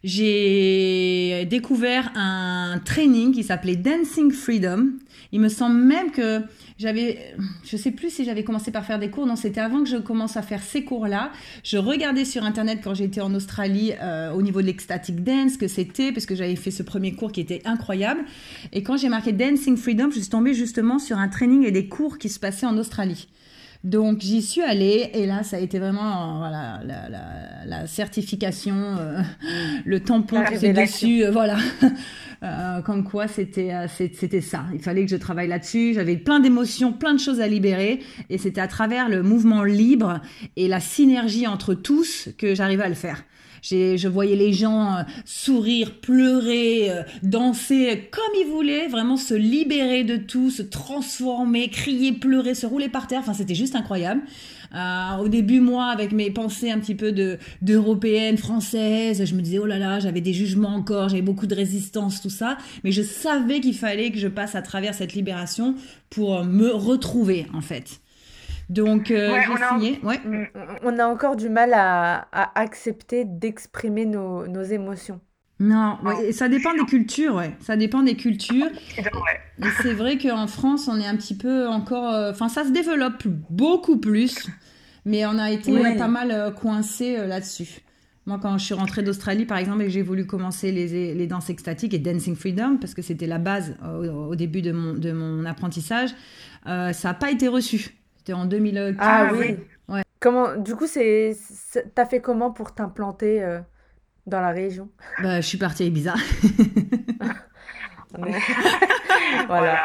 j'ai 0.04 1.44
découvert 1.46 2.12
un 2.14 2.80
training 2.84 3.32
qui 3.32 3.42
s'appelait 3.42 3.76
Dancing 3.76 4.30
Freedom. 4.30 4.90
Il 5.30 5.40
me 5.40 5.48
semble 5.48 5.76
même 5.76 6.10
que 6.10 6.42
j'avais, 6.78 7.34
je 7.64 7.76
sais 7.76 7.90
plus 7.90 8.10
si 8.10 8.24
j'avais 8.24 8.44
commencé 8.44 8.70
par 8.70 8.84
faire 8.84 8.98
des 8.98 9.10
cours. 9.10 9.26
Non, 9.26 9.36
c'était 9.36 9.60
avant 9.60 9.82
que 9.82 9.88
je 9.88 9.98
commence 9.98 10.36
à 10.36 10.42
faire 10.42 10.62
ces 10.62 10.84
cours-là. 10.84 11.32
Je 11.64 11.76
regardais 11.76 12.24
sur 12.24 12.44
internet 12.44 12.80
quand 12.82 12.94
j'étais 12.94 13.20
en 13.20 13.34
Australie 13.34 13.92
euh, 14.00 14.32
au 14.32 14.40
niveau 14.40 14.62
de 14.62 14.66
l'ecstatic 14.66 15.22
dance 15.22 15.58
que 15.58 15.68
c'était, 15.68 16.12
parce 16.12 16.24
que 16.24 16.34
j'avais 16.34 16.56
fait 16.56 16.70
ce 16.70 16.82
premier 16.82 17.14
cours 17.14 17.30
qui 17.30 17.40
était 17.40 17.60
incroyable. 17.66 18.20
Et 18.72 18.82
quand 18.82 18.96
j'ai 18.96 19.10
marqué 19.10 19.32
Dancing 19.32 19.76
Freedom, 19.76 20.10
je 20.10 20.20
suis 20.20 20.30
tombée 20.30 20.54
justement 20.54 20.98
sur 20.98 21.18
un 21.18 21.28
training 21.28 21.64
et 21.64 21.72
des 21.72 21.88
cours 21.88 22.16
qui 22.16 22.30
se 22.30 22.40
passaient 22.40 22.66
en 22.66 22.78
Australie. 22.78 23.28
Donc 23.84 24.20
j'y 24.20 24.42
suis 24.42 24.60
allée 24.60 25.10
et 25.14 25.24
là 25.24 25.44
ça 25.44 25.56
a 25.56 25.60
été 25.60 25.78
vraiment 25.78 26.38
voilà 26.38 26.80
la, 27.64 27.86
certification, 27.86 28.74
euh, 28.98 29.20
le 29.84 30.00
tampon 30.00 30.42
qui 30.44 30.66
est 30.66 30.72
dessus, 30.72 31.24
euh, 31.24 31.30
voilà. 31.30 31.56
Euh, 32.44 32.82
comme 32.82 33.02
quoi 33.02 33.26
c'était 33.26 33.72
c'était 33.88 34.40
ça. 34.40 34.64
Il 34.72 34.78
fallait 34.78 35.04
que 35.04 35.10
je 35.10 35.16
travaille 35.16 35.48
là-dessus. 35.48 35.92
J'avais 35.92 36.16
plein 36.16 36.38
d'émotions, 36.38 36.92
plein 36.92 37.12
de 37.12 37.18
choses 37.18 37.40
à 37.40 37.48
libérer 37.48 37.98
et 38.30 38.38
c'était 38.38 38.60
à 38.60 38.68
travers 38.68 39.08
le 39.08 39.24
mouvement 39.24 39.64
libre 39.64 40.20
et 40.54 40.68
la 40.68 40.78
synergie 40.78 41.48
entre 41.48 41.74
tous 41.74 42.28
que 42.38 42.54
j'arrivais 42.54 42.84
à 42.84 42.88
le 42.88 42.94
faire. 42.94 43.24
Je 43.62 44.08
voyais 44.08 44.36
les 44.36 44.52
gens 44.52 44.96
euh, 44.96 45.02
sourire, 45.24 46.00
pleurer, 46.00 46.90
euh, 46.90 47.02
danser 47.22 48.08
comme 48.10 48.22
ils 48.40 48.50
voulaient, 48.50 48.88
vraiment 48.88 49.16
se 49.16 49.34
libérer 49.34 50.04
de 50.04 50.16
tout, 50.16 50.50
se 50.50 50.62
transformer, 50.62 51.68
crier, 51.68 52.12
pleurer, 52.12 52.54
se 52.54 52.66
rouler 52.66 52.88
par 52.88 53.06
terre. 53.06 53.20
Enfin, 53.20 53.34
c'était 53.34 53.54
juste 53.54 53.74
incroyable. 53.74 54.22
Euh, 54.74 55.16
au 55.22 55.28
début, 55.28 55.60
moi, 55.60 55.86
avec 55.86 56.12
mes 56.12 56.30
pensées 56.30 56.70
un 56.70 56.78
petit 56.78 56.94
peu 56.94 57.12
de 57.12 57.38
d'européenne, 57.62 58.36
française, 58.36 59.24
je 59.24 59.34
me 59.34 59.40
disais 59.40 59.58
oh 59.58 59.66
là 59.66 59.78
là, 59.78 59.98
j'avais 59.98 60.20
des 60.20 60.34
jugements 60.34 60.74
encore, 60.74 61.08
j'avais 61.08 61.22
beaucoup 61.22 61.46
de 61.46 61.54
résistance, 61.54 62.20
tout 62.20 62.30
ça. 62.30 62.58
Mais 62.84 62.92
je 62.92 63.02
savais 63.02 63.60
qu'il 63.60 63.74
fallait 63.74 64.10
que 64.10 64.18
je 64.18 64.28
passe 64.28 64.54
à 64.54 64.62
travers 64.62 64.94
cette 64.94 65.14
libération 65.14 65.74
pour 66.10 66.44
me 66.44 66.70
retrouver, 66.70 67.46
en 67.54 67.60
fait. 67.60 68.00
Donc, 68.68 69.10
euh, 69.10 69.38
j'ai 69.46 69.66
signé. 69.66 70.00
Ouais. 70.02 70.20
On 70.82 70.98
a 70.98 71.06
encore 71.06 71.36
du 71.36 71.48
mal 71.48 71.72
à, 71.74 72.28
accepter 72.54 73.24
d'exprimer 73.24 74.04
nos, 74.04 74.62
émotions. 74.62 75.20
Non, 75.60 75.98
ouais, 76.04 76.30
ça 76.30 76.48
dépend 76.48 76.72
des 76.72 76.84
cultures, 76.84 77.34
ouais. 77.34 77.56
Ça 77.60 77.76
dépend 77.76 78.02
des 78.02 78.14
cultures. 78.14 78.68
Et 78.96 79.66
c'est 79.82 79.94
vrai 79.94 80.16
qu'en 80.18 80.46
France, 80.46 80.86
on 80.86 81.00
est 81.00 81.06
un 81.06 81.16
petit 81.16 81.36
peu 81.36 81.66
encore. 81.66 82.12
Euh, 82.12 82.30
enfin, 82.30 82.48
ça 82.48 82.64
se 82.64 82.70
développe 82.70 83.26
beaucoup 83.50 83.98
plus. 83.98 84.46
mais 85.04 85.26
on 85.26 85.38
a 85.38 85.50
été 85.50 85.72
pas 85.96 86.08
mal 86.08 86.54
coincés 86.54 87.16
là-dessus. 87.26 87.80
Moi, 88.26 88.38
quand 88.40 88.58
je 88.58 88.64
suis 88.66 88.74
rentrée 88.74 89.02
d'Australie, 89.02 89.46
par 89.46 89.56
exemple, 89.56 89.80
et 89.80 89.86
que 89.86 89.90
j'ai 89.90 90.02
voulu 90.02 90.26
commencer 90.26 90.70
les, 90.70 91.14
les, 91.14 91.26
danses 91.26 91.48
extatiques 91.48 91.94
et 91.94 91.98
Dancing 91.98 92.36
Freedom, 92.36 92.76
parce 92.76 92.92
que 92.92 93.00
c'était 93.00 93.26
la 93.26 93.38
base 93.38 93.74
au, 93.82 94.34
début 94.36 94.60
de 94.60 94.70
mon, 94.70 94.92
de 94.92 95.12
mon 95.12 95.46
apprentissage, 95.46 96.10
ça 96.66 96.92
n'a 97.02 97.14
pas 97.14 97.30
été 97.30 97.48
reçu. 97.48 97.97
C'était 98.28 98.38
en 98.38 98.44
2015. 98.44 98.96
Ah 99.00 99.30
oui. 99.32 99.56
Ouais. 99.88 100.02
Comment, 100.20 100.54
du 100.54 100.76
coup, 100.76 100.86
c'est, 100.86 101.34
t'as 101.94 102.04
fait 102.04 102.20
comment 102.20 102.50
pour 102.50 102.74
t'implanter 102.74 103.58
dans 104.26 104.42
la 104.42 104.50
région? 104.50 104.90
Bah, 105.22 105.40
Je 105.40 105.46
suis 105.46 105.56
partie 105.56 105.84
à 105.84 105.86
Ibiza. 105.86 106.12
voilà. 109.48 109.84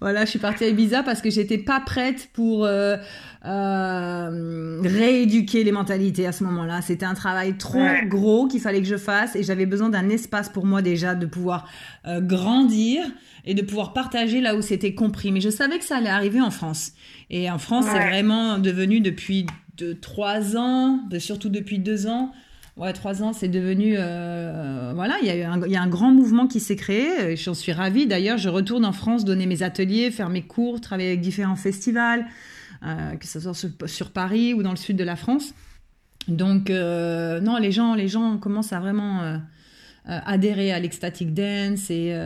voilà, 0.00 0.24
je 0.24 0.30
suis 0.30 0.38
partie 0.38 0.64
à 0.64 0.68
Ibiza 0.68 1.02
parce 1.02 1.22
que 1.22 1.30
j'étais 1.30 1.58
pas 1.58 1.80
prête 1.80 2.28
pour 2.32 2.64
euh, 2.64 2.96
euh, 3.44 4.80
rééduquer 4.82 5.64
les 5.64 5.72
mentalités 5.72 6.26
à 6.26 6.32
ce 6.32 6.44
moment-là. 6.44 6.82
C'était 6.82 7.06
un 7.06 7.14
travail 7.14 7.56
trop 7.56 7.86
gros 8.06 8.48
qu'il 8.48 8.60
fallait 8.60 8.80
que 8.80 8.88
je 8.88 8.96
fasse 8.96 9.36
et 9.36 9.42
j'avais 9.42 9.66
besoin 9.66 9.88
d'un 9.88 10.08
espace 10.08 10.48
pour 10.48 10.66
moi 10.66 10.82
déjà 10.82 11.14
de 11.14 11.26
pouvoir 11.26 11.68
euh, 12.06 12.20
grandir 12.20 13.04
et 13.46 13.54
de 13.54 13.62
pouvoir 13.62 13.92
partager 13.92 14.40
là 14.40 14.56
où 14.56 14.62
c'était 14.62 14.94
compris. 14.94 15.32
Mais 15.32 15.40
je 15.40 15.50
savais 15.50 15.78
que 15.78 15.84
ça 15.84 15.96
allait 15.96 16.08
arriver 16.08 16.40
en 16.40 16.50
France. 16.50 16.92
Et 17.30 17.50
en 17.50 17.58
France, 17.58 17.86
c'est 17.90 18.08
vraiment 18.08 18.58
devenu 18.58 19.00
depuis 19.00 19.46
deux, 19.76 19.94
trois 19.94 20.56
ans, 20.56 21.00
surtout 21.18 21.48
depuis 21.48 21.78
deux 21.78 22.06
ans, 22.06 22.32
Ouais, 22.76 22.92
trois 22.92 23.22
ans, 23.22 23.32
c'est 23.32 23.48
devenu. 23.48 23.94
Euh, 23.96 24.92
voilà, 24.94 25.16
il 25.22 25.28
y, 25.28 25.42
a 25.42 25.50
un, 25.50 25.62
il 25.64 25.72
y 25.72 25.76
a 25.76 25.82
un 25.82 25.88
grand 25.88 26.10
mouvement 26.10 26.46
qui 26.46 26.60
s'est 26.60 26.76
créé. 26.76 27.34
J'en 27.34 27.54
suis 27.54 27.72
ravie. 27.72 28.06
D'ailleurs, 28.06 28.36
je 28.36 28.50
retourne 28.50 28.84
en 28.84 28.92
France 28.92 29.24
donner 29.24 29.46
mes 29.46 29.62
ateliers, 29.62 30.10
faire 30.10 30.28
mes 30.28 30.42
cours, 30.42 30.82
travailler 30.82 31.08
avec 31.08 31.22
différents 31.22 31.56
festivals, 31.56 32.26
euh, 32.84 33.16
que 33.16 33.26
ce 33.26 33.40
soit 33.40 33.54
sur, 33.86 34.10
Paris 34.10 34.52
ou 34.52 34.62
dans 34.62 34.72
le 34.72 34.76
sud 34.76 34.98
de 34.98 35.04
la 35.04 35.16
France. 35.16 35.54
Donc, 36.28 36.68
euh, 36.68 37.40
non, 37.40 37.56
les 37.56 37.72
gens, 37.72 37.94
les 37.94 38.08
gens 38.08 38.36
commencent 38.36 38.74
à 38.74 38.80
vraiment. 38.80 39.40
Adhérer 40.06 40.72
à 40.72 40.78
l'ecstatic 40.78 41.34
dance 41.34 41.90
et 41.90 42.16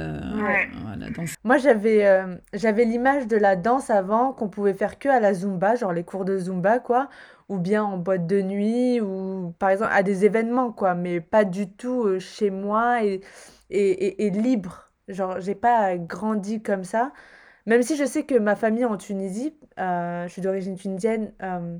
voilà, 0.82 1.06
moi 1.44 1.56
j'avais 1.56 2.06
j'avais 2.52 2.84
l'image 2.84 3.26
de 3.26 3.36
la 3.36 3.56
danse 3.56 3.90
avant 3.90 4.32
qu'on 4.32 4.48
pouvait 4.48 4.74
faire 4.74 4.98
que 4.98 5.08
à 5.08 5.18
la 5.18 5.32
zumba 5.32 5.76
genre 5.76 5.92
les 5.92 6.04
cours 6.04 6.24
de 6.24 6.38
zumba 6.38 6.78
quoi 6.78 7.08
ou 7.50 7.58
bien 7.58 7.82
en 7.84 7.98
boîte 7.98 8.26
de 8.28 8.40
nuit, 8.40 9.00
ou 9.00 9.52
par 9.58 9.70
exemple 9.70 9.90
à 9.92 10.02
des 10.04 10.24
événements, 10.24 10.72
quoi, 10.72 10.94
mais 10.94 11.20
pas 11.20 11.44
du 11.44 11.68
tout 11.68 12.04
euh, 12.04 12.20
chez 12.20 12.48
moi 12.48 13.04
et, 13.04 13.20
et, 13.70 14.26
et, 14.26 14.30
libre. 14.30 14.90
Genre, 15.08 15.40
j'ai 15.40 15.56
pas 15.56 15.98
grandi 15.98 16.62
comme 16.62 16.84
ça. 16.84 17.12
Même 17.66 17.82
si 17.82 17.96
je 17.96 18.04
sais 18.04 18.24
que 18.24 18.36
ma 18.38 18.54
famille 18.56 18.84
en 18.84 18.96
Tunisie, 18.96 19.56
euh, 19.80 20.28
je 20.28 20.32
suis 20.32 20.42
d'origine 20.42 20.76
tunisienne, 20.76 21.32
euh, 21.42 21.76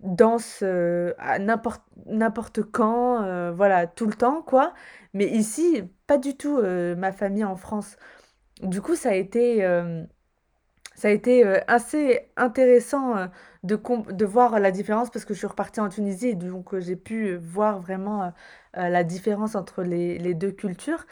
danse 0.00 0.62
à 0.62 1.38
n'importe 1.38 1.82
n'importe 2.06 2.62
quand, 2.62 3.52
voilà, 3.52 3.86
tout 3.86 4.06
le 4.06 4.14
temps, 4.14 4.42
quoi. 4.42 4.74
Mais 5.14 5.26
ici, 5.26 5.82
pas 6.06 6.18
du 6.18 6.36
tout 6.36 6.60
ma 6.96 7.12
famille 7.12 7.44
en 7.44 7.56
France. 7.56 7.96
Du 8.62 8.80
coup, 8.82 8.94
ça 8.96 9.10
a 9.10 9.14
été, 9.14 9.62
ça 10.94 11.08
a 11.08 11.10
été 11.10 11.44
assez 11.68 12.28
intéressant 12.36 13.28
de, 13.64 13.80
de 14.12 14.24
voir 14.24 14.60
la 14.60 14.70
différence 14.70 15.10
parce 15.10 15.24
que 15.24 15.34
je 15.34 15.38
suis 15.38 15.46
repartie 15.46 15.80
en 15.80 15.88
Tunisie 15.88 16.28
et 16.28 16.34
donc 16.34 16.74
euh, 16.74 16.80
j'ai 16.80 16.96
pu 16.96 17.34
voir 17.36 17.80
vraiment 17.80 18.22
euh, 18.22 18.28
euh, 18.76 18.88
la 18.88 19.02
différence 19.04 19.56
entre 19.56 19.82
les, 19.82 20.18
les, 20.18 20.34
deux 20.34 20.52
cultures. 20.52 21.06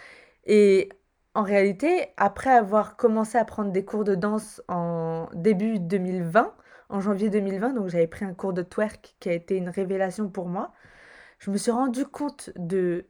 Et 0.44 0.90
en 1.34 1.42
réalité, 1.42 2.08
après 2.18 2.50
avoir 2.50 2.96
commencé 2.96 3.38
à 3.38 3.44
prendre 3.44 3.72
des 3.72 3.84
cours 3.84 4.04
de 4.04 4.14
danse 4.14 4.62
en 4.68 5.28
début 5.34 5.78
2020, 5.78 6.54
en 6.92 7.00
janvier 7.00 7.30
2020, 7.30 7.74
donc 7.74 7.88
j'avais 7.88 8.06
pris 8.08 8.24
un 8.26 8.34
cours 8.34 8.52
de 8.54 8.62
twerk 8.62 9.16
qui 9.20 9.28
a 9.30 9.34
été 9.34 9.56
une 9.56 9.70
révélation 9.70 10.28
pour 10.30 10.48
moi, 10.48 10.72
je 11.40 11.50
me 11.50 11.58
suis 11.58 11.70
rendu 11.72 12.06
compte 12.06 12.50
de, 12.56 13.06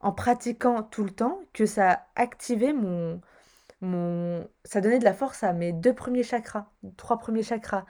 en 0.00 0.12
pratiquant 0.12 0.82
tout 0.84 1.04
le 1.04 1.10
temps, 1.10 1.40
que 1.54 1.66
ça 1.66 2.06
activait 2.16 2.72
mon, 2.74 3.20
mon, 3.82 4.48
ça 4.64 4.80
donnait 4.82 4.98
de 5.00 5.04
la 5.04 5.14
force 5.14 5.44
à 5.44 5.52
mes 5.54 5.72
deux 5.72 5.94
premiers 5.94 6.24
chakras, 6.24 6.70
trois 6.98 7.18
premiers 7.18 7.42
chakras. 7.44 7.86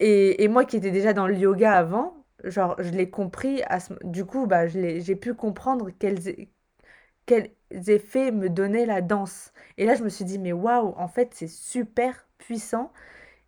Et, 0.00 0.42
et 0.44 0.48
moi 0.48 0.64
qui 0.64 0.76
étais 0.76 0.90
déjà 0.90 1.12
dans 1.12 1.26
le 1.26 1.36
yoga 1.36 1.72
avant, 1.72 2.24
genre, 2.44 2.76
je 2.78 2.90
l'ai 2.90 3.10
compris. 3.10 3.62
À 3.68 3.78
du 4.04 4.24
coup, 4.24 4.46
bah, 4.46 4.66
j'ai 4.68 5.16
pu 5.16 5.34
comprendre 5.34 5.90
quels, 5.98 6.18
quels 7.26 7.50
effets 7.88 8.30
me 8.32 8.48
donnait 8.48 8.86
la 8.86 9.00
danse. 9.02 9.52
Et 9.78 9.86
là, 9.86 9.94
je 9.94 10.04
me 10.04 10.08
suis 10.08 10.24
dit, 10.24 10.38
mais 10.38 10.52
waouh, 10.52 10.94
en 10.96 11.08
fait, 11.08 11.30
c'est 11.34 11.48
super 11.48 12.26
puissant. 12.38 12.92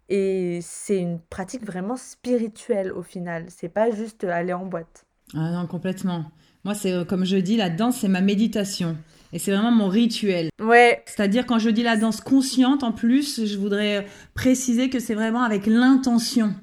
Et 0.09 0.61
c'est 0.63 0.99
une 0.99 1.21
pratique 1.21 1.65
vraiment 1.65 1.97
spirituelle 1.97 2.93
au 2.93 3.03
final. 3.03 3.47
C'est 3.49 3.69
pas 3.69 3.91
juste 3.91 4.25
aller 4.25 4.53
en 4.53 4.65
boîte. 4.65 5.05
Ah 5.35 5.51
non, 5.51 5.67
complètement. 5.67 6.25
Moi, 6.65 6.75
c'est 6.75 6.93
euh, 6.93 7.05
comme 7.05 7.25
je 7.25 7.37
dis, 7.37 7.57
la 7.57 7.71
danse, 7.71 7.99
c'est 8.01 8.09
ma 8.09 8.21
méditation. 8.21 8.97
Et 9.33 9.39
c'est 9.39 9.53
vraiment 9.53 9.71
mon 9.71 9.89
rituel. 9.89 10.49
Ouais. 10.61 11.03
C'est-à-dire 11.05 11.45
quand 11.45 11.59
je 11.59 11.69
dis 11.69 11.83
la 11.83 11.97
danse 11.97 12.23
consciente, 12.23 12.83
en 12.83 12.93
plus, 12.93 13.45
je 13.45 13.59
voudrais 13.59 14.07
préciser 14.35 14.89
que 14.89 15.01
c'est 15.01 15.15
vraiment 15.15 15.43
avec 15.43 15.67
l'intention. 15.67 16.55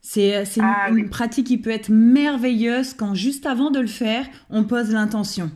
C'est 0.00 0.44
une, 0.56 0.62
ah 0.62 0.88
une 0.88 1.10
pratique 1.10 1.48
qui 1.48 1.58
peut 1.58 1.70
être 1.70 1.88
merveilleuse 1.88 2.94
quand 2.94 3.14
juste 3.14 3.44
avant 3.44 3.70
de 3.72 3.80
le 3.80 3.88
faire, 3.88 4.24
on 4.50 4.62
pose 4.62 4.92
l'intention. 4.92 5.50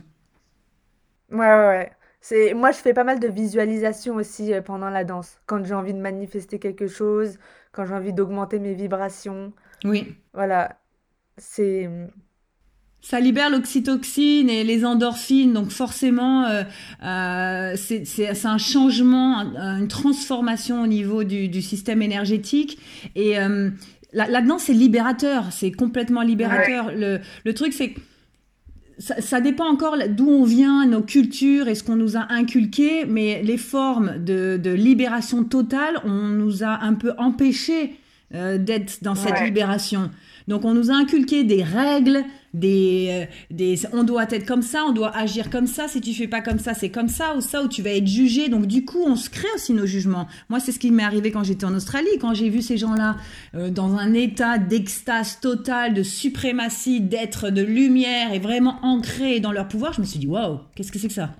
Ouais, 1.31 1.37
ouais, 1.37 1.67
ouais. 1.67 1.91
C'est 2.21 2.53
moi 2.53 2.71
je 2.71 2.77
fais 2.77 2.93
pas 2.93 3.03
mal 3.03 3.19
de 3.19 3.27
visualisation 3.27 4.15
aussi 4.15 4.53
euh, 4.53 4.61
pendant 4.61 4.89
la 4.89 5.03
danse 5.03 5.39
quand 5.47 5.65
j'ai 5.65 5.73
envie 5.73 5.93
de 5.93 5.99
manifester 5.99 6.59
quelque 6.59 6.87
chose, 6.87 7.39
quand 7.71 7.85
j'ai 7.85 7.93
envie 7.93 8.13
d'augmenter 8.13 8.59
mes 8.59 8.73
vibrations. 8.73 9.53
Oui. 9.83 10.15
Voilà. 10.33 10.77
C'est 11.37 11.89
ça 13.01 13.19
libère 13.19 13.49
l'oxytocine 13.49 14.49
et 14.49 14.63
les 14.63 14.85
endorphines, 14.85 15.53
donc 15.53 15.71
forcément, 15.71 16.45
euh, 16.45 16.63
euh, 17.03 17.75
c'est 17.75 18.45
un 18.45 18.59
changement, 18.59 19.39
une 19.39 19.87
transformation 19.87 20.83
au 20.83 20.87
niveau 20.87 21.23
du, 21.23 21.47
du 21.47 21.63
système 21.63 22.03
énergétique. 22.03 22.77
Et 23.15 23.39
euh, 23.39 23.71
là-dedans, 24.13 24.59
c'est 24.59 24.73
libérateur, 24.73 25.45
c'est 25.51 25.71
complètement 25.71 26.21
libérateur. 26.21 26.91
Le, 26.95 27.19
le, 27.43 27.53
truc, 27.55 27.73
c'est 27.73 27.89
que 27.89 27.99
ça, 29.01 29.41
dépend 29.41 29.65
encore 29.65 29.95
d'où 30.09 30.29
on 30.29 30.43
vient, 30.43 30.85
nos 30.85 31.01
cultures 31.01 31.67
et 31.67 31.75
ce 31.75 31.83
qu'on 31.83 31.95
nous 31.95 32.17
a 32.17 32.31
inculqué, 32.31 33.05
mais 33.05 33.41
les 33.43 33.57
formes 33.57 34.23
de, 34.23 34.59
de 34.61 34.71
libération 34.71 35.43
totale, 35.43 35.99
on 36.05 36.27
nous 36.27 36.63
a 36.63 36.83
un 36.83 36.93
peu 36.93 37.13
empêché 37.17 37.97
euh, 38.33 38.57
d'être 38.57 39.03
dans 39.03 39.15
cette 39.15 39.41
libération. 39.41 40.09
Donc 40.47 40.65
on 40.65 40.73
nous 40.73 40.91
a 40.91 40.93
inculqué 40.93 41.43
des 41.43 41.63
règles, 41.63 42.23
des, 42.53 43.07
euh, 43.09 43.25
des, 43.51 43.79
on 43.93 44.03
doit 44.03 44.25
être 44.29 44.45
comme 44.45 44.61
ça, 44.61 44.83
on 44.87 44.91
doit 44.91 45.15
agir 45.15 45.49
comme 45.49 45.67
ça, 45.67 45.87
si 45.87 46.01
tu 46.01 46.13
fais 46.13 46.27
pas 46.27 46.41
comme 46.41 46.59
ça, 46.59 46.73
c'est 46.73 46.89
comme 46.89 47.07
ça, 47.07 47.35
ou 47.35 47.41
ça, 47.41 47.63
ou 47.63 47.67
tu 47.67 47.81
vas 47.81 47.91
être 47.91 48.07
jugé. 48.07 48.49
Donc 48.49 48.65
du 48.65 48.83
coup, 48.83 49.03
on 49.05 49.15
se 49.15 49.29
crée 49.29 49.47
aussi 49.55 49.73
nos 49.73 49.85
jugements. 49.85 50.27
Moi, 50.49 50.59
c'est 50.59 50.71
ce 50.71 50.79
qui 50.79 50.91
m'est 50.91 51.03
arrivé 51.03 51.31
quand 51.31 51.43
j'étais 51.43 51.65
en 51.65 51.73
Australie, 51.73 52.09
quand 52.19 52.33
j'ai 52.33 52.49
vu 52.49 52.61
ces 52.61 52.77
gens-là 52.77 53.17
euh, 53.55 53.69
dans 53.69 53.95
un 53.95 54.13
état 54.13 54.57
d'extase 54.57 55.39
totale, 55.39 55.93
de 55.93 56.03
suprématie, 56.03 57.01
d'être 57.01 57.49
de 57.49 57.61
lumière 57.61 58.33
et 58.33 58.39
vraiment 58.39 58.79
ancrés 58.81 59.39
dans 59.39 59.51
leur 59.51 59.67
pouvoir, 59.67 59.93
je 59.93 60.01
me 60.01 60.05
suis 60.05 60.19
dit, 60.19 60.27
waouh, 60.27 60.59
qu'est-ce 60.75 60.91
que 60.91 60.99
c'est 60.99 61.07
que 61.07 61.13
ça? 61.13 61.31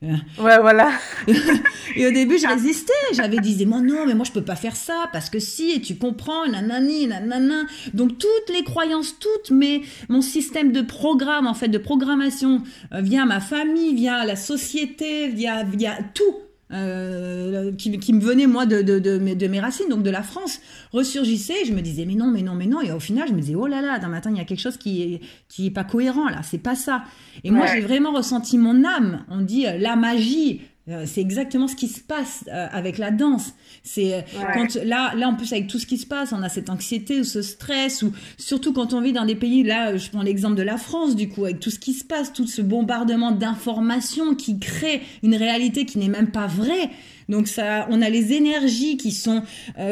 Ouais, 0.00 0.58
voilà. 0.60 0.92
et 1.96 2.06
au 2.06 2.12
début, 2.12 2.38
je 2.38 2.46
résistais. 2.46 2.92
J'avais 3.12 3.38
dit, 3.38 3.66
non, 3.66 4.06
mais 4.06 4.14
moi, 4.14 4.24
je 4.24 4.30
peux 4.30 4.44
pas 4.44 4.54
faire 4.54 4.76
ça 4.76 5.08
parce 5.12 5.28
que 5.28 5.40
si, 5.40 5.72
et 5.72 5.80
tu 5.80 5.96
comprends, 5.96 6.46
nanani, 6.46 7.08
nanana. 7.08 7.64
Donc, 7.94 8.18
toutes 8.18 8.54
les 8.54 8.62
croyances, 8.62 9.18
toutes 9.18 9.50
mes, 9.50 9.82
mon 10.08 10.22
système 10.22 10.70
de 10.70 10.82
programme, 10.82 11.48
en 11.48 11.54
fait, 11.54 11.68
de 11.68 11.78
programmation, 11.78 12.62
euh, 12.92 13.00
via 13.00 13.24
ma 13.24 13.40
famille, 13.40 13.94
via 13.94 14.24
la 14.24 14.36
société, 14.36 15.28
via, 15.28 15.64
via 15.64 15.98
tout, 16.14 16.36
euh, 16.70 17.72
qui, 17.72 18.12
me 18.12 18.20
venait 18.20 18.46
moi 18.46 18.66
de, 18.66 18.82
de, 18.82 18.98
de, 18.98 19.34
de, 19.34 19.46
mes 19.46 19.60
racines, 19.60 19.88
donc 19.88 20.02
de 20.02 20.10
la 20.10 20.22
France, 20.22 20.60
ressurgissait. 20.92 21.64
Je 21.66 21.72
me 21.72 21.80
disais 21.80 22.04
mais 22.04 22.14
non, 22.14 22.30
mais 22.30 22.42
non, 22.42 22.54
mais 22.54 22.66
non. 22.66 22.80
Et 22.82 22.92
au 22.92 23.00
final, 23.00 23.28
je 23.28 23.32
me 23.32 23.40
disais 23.40 23.54
oh 23.54 23.66
là 23.66 23.80
là, 23.80 23.98
dans 23.98 24.08
matin 24.08 24.30
il 24.30 24.36
y 24.36 24.40
a 24.40 24.44
quelque 24.44 24.60
chose 24.60 24.76
qui 24.76 25.02
est 25.02 25.20
qui 25.48 25.66
est 25.66 25.70
pas 25.70 25.84
cohérent 25.84 26.28
là. 26.28 26.40
C'est 26.42 26.58
pas 26.58 26.74
ça. 26.74 27.04
Et 27.44 27.50
moi, 27.50 27.66
j'ai 27.66 27.80
vraiment 27.80 28.12
ressenti 28.12 28.58
mon 28.58 28.84
âme. 28.84 29.24
On 29.28 29.40
dit 29.40 29.66
euh, 29.66 29.78
la 29.78 29.96
magie. 29.96 30.62
Euh, 30.88 31.04
c'est 31.06 31.20
exactement 31.20 31.68
ce 31.68 31.76
qui 31.76 31.86
se 31.86 32.00
passe 32.00 32.44
avec 32.50 32.96
la 32.96 33.10
danse. 33.10 33.52
C'est 33.82 34.14
euh, 34.14 34.20
quand 34.54 34.74
là, 34.84 35.14
là 35.14 35.28
en 35.28 35.34
plus 35.34 35.52
avec 35.52 35.66
tout 35.66 35.78
ce 35.78 35.86
qui 35.86 35.98
se 35.98 36.06
passe, 36.06 36.32
on 36.32 36.42
a 36.42 36.48
cette 36.48 36.70
anxiété 36.70 37.20
ou 37.20 37.24
ce 37.24 37.42
stress 37.42 38.02
ou 38.02 38.12
surtout 38.36 38.72
quand 38.72 38.92
on 38.94 39.00
vit 39.00 39.12
dans 39.12 39.24
des 39.24 39.34
pays 39.34 39.62
là, 39.62 39.96
je 39.96 40.10
prends 40.10 40.22
l'exemple 40.22 40.56
de 40.56 40.62
la 40.62 40.76
France 40.76 41.16
du 41.16 41.28
coup 41.28 41.44
avec 41.44 41.60
tout 41.60 41.70
ce 41.70 41.78
qui 41.78 41.92
se 41.92 42.04
passe, 42.04 42.32
tout 42.32 42.46
ce 42.46 42.62
bombardement 42.62 43.32
d'informations 43.32 44.34
qui 44.34 44.58
crée 44.58 45.02
une 45.22 45.34
réalité 45.34 45.84
qui 45.84 45.98
n'est 45.98 46.08
même 46.08 46.30
pas 46.30 46.46
vraie. 46.46 46.90
Donc 47.28 47.46
ça, 47.46 47.86
on 47.90 48.00
a 48.00 48.08
les 48.08 48.32
énergies 48.32 48.96
qui 48.96 49.12
sont 49.12 49.42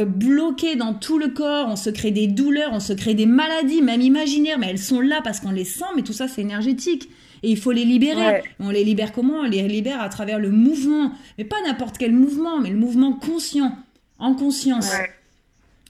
bloquées 0.07 0.75
dans 0.75 0.95
tout 0.95 1.19
le 1.19 1.29
corps, 1.29 1.69
on 1.69 1.77
se 1.77 1.91
crée 1.91 2.11
des 2.11 2.29
douleurs, 2.29 2.71
on 2.73 2.81
se 2.81 2.95
crée 2.95 3.13
des 3.13 3.27
maladies, 3.27 3.83
même 3.83 4.01
imaginaires, 4.01 4.59
mais 4.59 4.69
elles 4.71 4.79
sont 4.79 5.03
là 5.03 5.21
parce 5.23 5.41
qu'on 5.41 5.51
les 5.51 5.67
sent, 5.67 5.85
mais 5.97 6.03
tout 6.03 6.15
ça 6.15 6.29
c'est 6.29 6.41
énergétique. 6.41 7.11
Et 7.43 7.51
il 7.51 7.59
faut 7.59 7.73
les 7.73 7.85
libérer. 7.85 8.43
On 8.61 8.71
les 8.71 8.85
libère 8.85 9.13
comment? 9.13 9.41
On 9.41 9.45
les 9.45 9.67
libère 9.69 10.01
à 10.01 10.09
travers 10.09 10.39
le 10.39 10.51
mouvement. 10.51 11.13
Mais 11.39 11.45
pas 11.45 11.57
n'importe 11.67 11.99
quel 11.99 12.13
mouvement, 12.13 12.61
mais 12.61 12.71
le 12.71 12.77
mouvement 12.77 13.13
conscient, 13.13 13.77
en 14.19 14.35
conscience. 14.35 14.91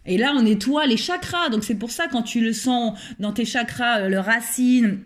Et 0.07 0.19
là, 0.19 0.33
on 0.37 0.43
nettoie 0.43 0.87
les 0.87 0.97
chakras. 0.97 1.49
Donc 1.49 1.65
c'est 1.65 1.75
pour 1.75 1.91
ça 1.91 2.07
quand 2.09 2.23
tu 2.23 2.41
le 2.41 2.53
sens 2.53 2.99
dans 3.19 3.33
tes 3.33 3.45
chakras, 3.45 4.01
euh, 4.01 4.09
le 4.09 4.21
racine, 4.21 5.01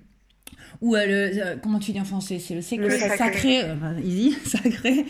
ou 0.83 0.97
euh, 0.97 1.05
le 1.07 1.13
euh, 1.43 1.57
comment 1.63 1.79
tu 1.79 1.93
dis 1.93 2.01
en 2.01 2.05
français 2.05 2.39
c'est 2.39 2.55
le, 2.55 2.63
sacré, 2.63 2.91
sacré. 2.99 3.17
sacré 3.19 3.61
euh, 3.65 3.75
enfin, 3.75 3.95
easy 4.03 4.35
sacré 4.47 5.05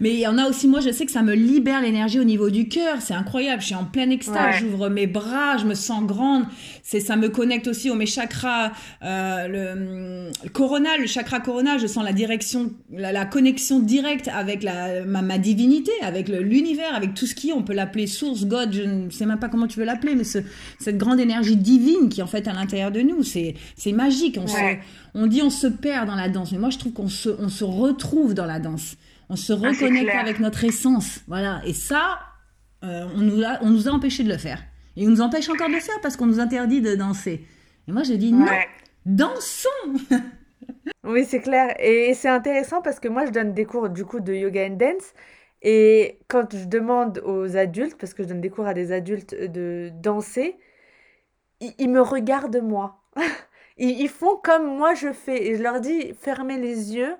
mais 0.00 0.10
il 0.12 0.18
y 0.20 0.26
en 0.26 0.36
a 0.38 0.46
aussi 0.48 0.68
moi 0.68 0.80
je 0.80 0.90
sais 0.90 1.06
que 1.06 1.12
ça 1.12 1.22
me 1.22 1.34
libère 1.34 1.80
l'énergie 1.80 2.20
au 2.20 2.24
niveau 2.24 2.50
du 2.50 2.68
cœur 2.68 3.00
c'est 3.00 3.14
incroyable 3.14 3.60
je 3.62 3.66
suis 3.66 3.74
en 3.74 3.84
pleine 3.84 4.12
extase 4.12 4.36
Ouais. 4.36 4.58
j'ouvre 4.60 4.88
mes 4.90 5.06
bras 5.06 5.56
je 5.56 5.64
me 5.64 5.74
sens 5.74 6.04
grande 6.04 6.44
c'est 6.82 7.00
ça 7.00 7.16
me 7.16 7.28
connecte 7.30 7.68
aussi 7.68 7.88
au 7.90 7.94
mes 7.94 8.04
chakras 8.06 8.72
le, 9.02 10.28
le 10.44 10.48
corona 10.50 10.96
le 10.98 11.06
chakra 11.06 11.40
corona 11.40 11.78
je 11.78 11.86
sens 11.86 12.04
la 12.04 12.12
direction 12.12 12.70
la, 12.92 13.12
la 13.12 13.24
connexion 13.24 13.78
directe 13.80 14.28
avec 14.28 14.62
la 14.62 15.04
ma, 15.04 15.22
ma 15.22 15.38
divinité 15.38 15.90
avec 16.02 16.28
le- 16.28 16.40
l'univers 16.42 16.94
avec 16.94 17.14
tout 17.14 17.26
ce 17.26 17.34
qui 17.34 17.50
est 17.50 17.52
on 17.52 17.62
peut 17.62 17.72
l'appeler 17.74 18.06
source 18.06 18.44
God 18.46 18.72
je 18.72 18.82
ne 18.82 19.10
sais 19.10 19.26
même 19.26 19.38
pas 19.38 19.48
comment 19.48 19.66
tu 19.66 19.78
veux 19.78 19.84
l'appeler 19.86 20.14
mais 20.14 20.24
ce, 20.24 20.38
cette 20.78 20.98
grande 20.98 21.20
énergie 21.20 21.56
divine 21.56 22.08
qui 22.10 22.20
est 22.20 22.22
en 22.22 22.26
fait 22.26 22.46
à 22.48 22.52
l'intérieur 22.52 22.90
de 22.90 23.00
nous 23.00 23.22
c'est 23.22 23.54
c'est 23.76 23.92
magique 23.92 24.38
on 24.40 24.46
se 24.46 24.56
Ouais. 24.66 24.80
on 25.14 25.26
dit 25.26 25.42
on 25.42 25.50
se 25.50 25.66
perd 25.66 26.06
dans 26.06 26.14
la 26.14 26.28
danse, 26.28 26.52
mais 26.52 26.58
moi 26.58 26.70
je 26.70 26.78
trouve 26.78 26.92
qu'on 26.92 27.08
se, 27.08 27.28
on 27.28 27.48
se 27.48 27.64
retrouve 27.64 28.34
dans 28.34 28.46
la 28.46 28.58
danse. 28.60 28.96
On 29.28 29.36
se 29.36 29.52
Ah, 29.52 29.56
reconnecte 29.56 30.14
avec 30.14 30.38
notre 30.40 30.62
essence. 30.64 31.20
Voilà. 31.26 31.60
Et 31.64 31.72
ça, 31.72 32.18
euh, 32.84 33.06
on, 33.16 33.20
nous 33.22 33.42
a, 33.42 33.58
on 33.62 33.70
nous 33.70 33.88
a 33.88 33.92
empêché 33.92 34.22
de 34.22 34.28
le 34.30 34.38
faire. 34.38 34.62
Et 34.96 35.06
on 35.06 35.10
nous 35.10 35.20
empêche 35.20 35.48
encore 35.48 35.68
de 35.68 35.74
le 35.74 35.80
faire 35.80 36.00
parce 36.02 36.16
qu'on 36.16 36.26
nous 36.26 36.38
interdit 36.40 36.80
de 36.80 36.94
danser. 36.94 37.44
Et 37.88 37.92
moi 37.92 38.02
je 38.04 38.12
dis 38.14 38.32
non, 38.32 38.46
Ouais. 38.46 38.66
dansons 39.04 39.68
Oui, 41.04 41.24
c'est 41.24 41.40
clair. 41.40 41.74
Et 41.80 42.14
c'est 42.14 42.28
intéressant 42.28 42.82
parce 42.82 42.98
que 42.98 43.06
moi, 43.08 43.26
je 43.26 43.30
donne 43.30 43.52
des 43.54 43.64
cours 43.64 43.88
du 43.88 44.04
coup 44.04 44.18
de 44.20 44.32
yoga 44.34 44.66
and 44.66 44.76
dance. 44.76 45.14
Et 45.62 46.18
quand 46.28 46.52
je 46.56 46.64
demande 46.66 47.22
aux 47.24 47.56
adultes, 47.56 47.96
parce 47.98 48.12
que 48.14 48.22
je 48.24 48.28
donne 48.28 48.40
des 48.40 48.50
cours 48.50 48.66
à 48.66 48.74
des 48.74 48.90
adultes 48.92 49.34
de 49.34 49.90
danser, 50.02 50.56
ils, 51.60 51.72
ils 51.78 51.88
me 51.90 52.00
regardent 52.00 52.60
moi. 52.62 53.02
Ils, 53.78 54.08
font 54.08 54.36
comme 54.36 54.66
moi 54.76 54.94
je 54.94 55.12
fais. 55.12 55.48
Et 55.48 55.56
je 55.56 55.62
leur 55.62 55.80
dis, 55.80 56.14
fermez 56.14 56.58
les 56.58 56.94
yeux, 56.94 57.14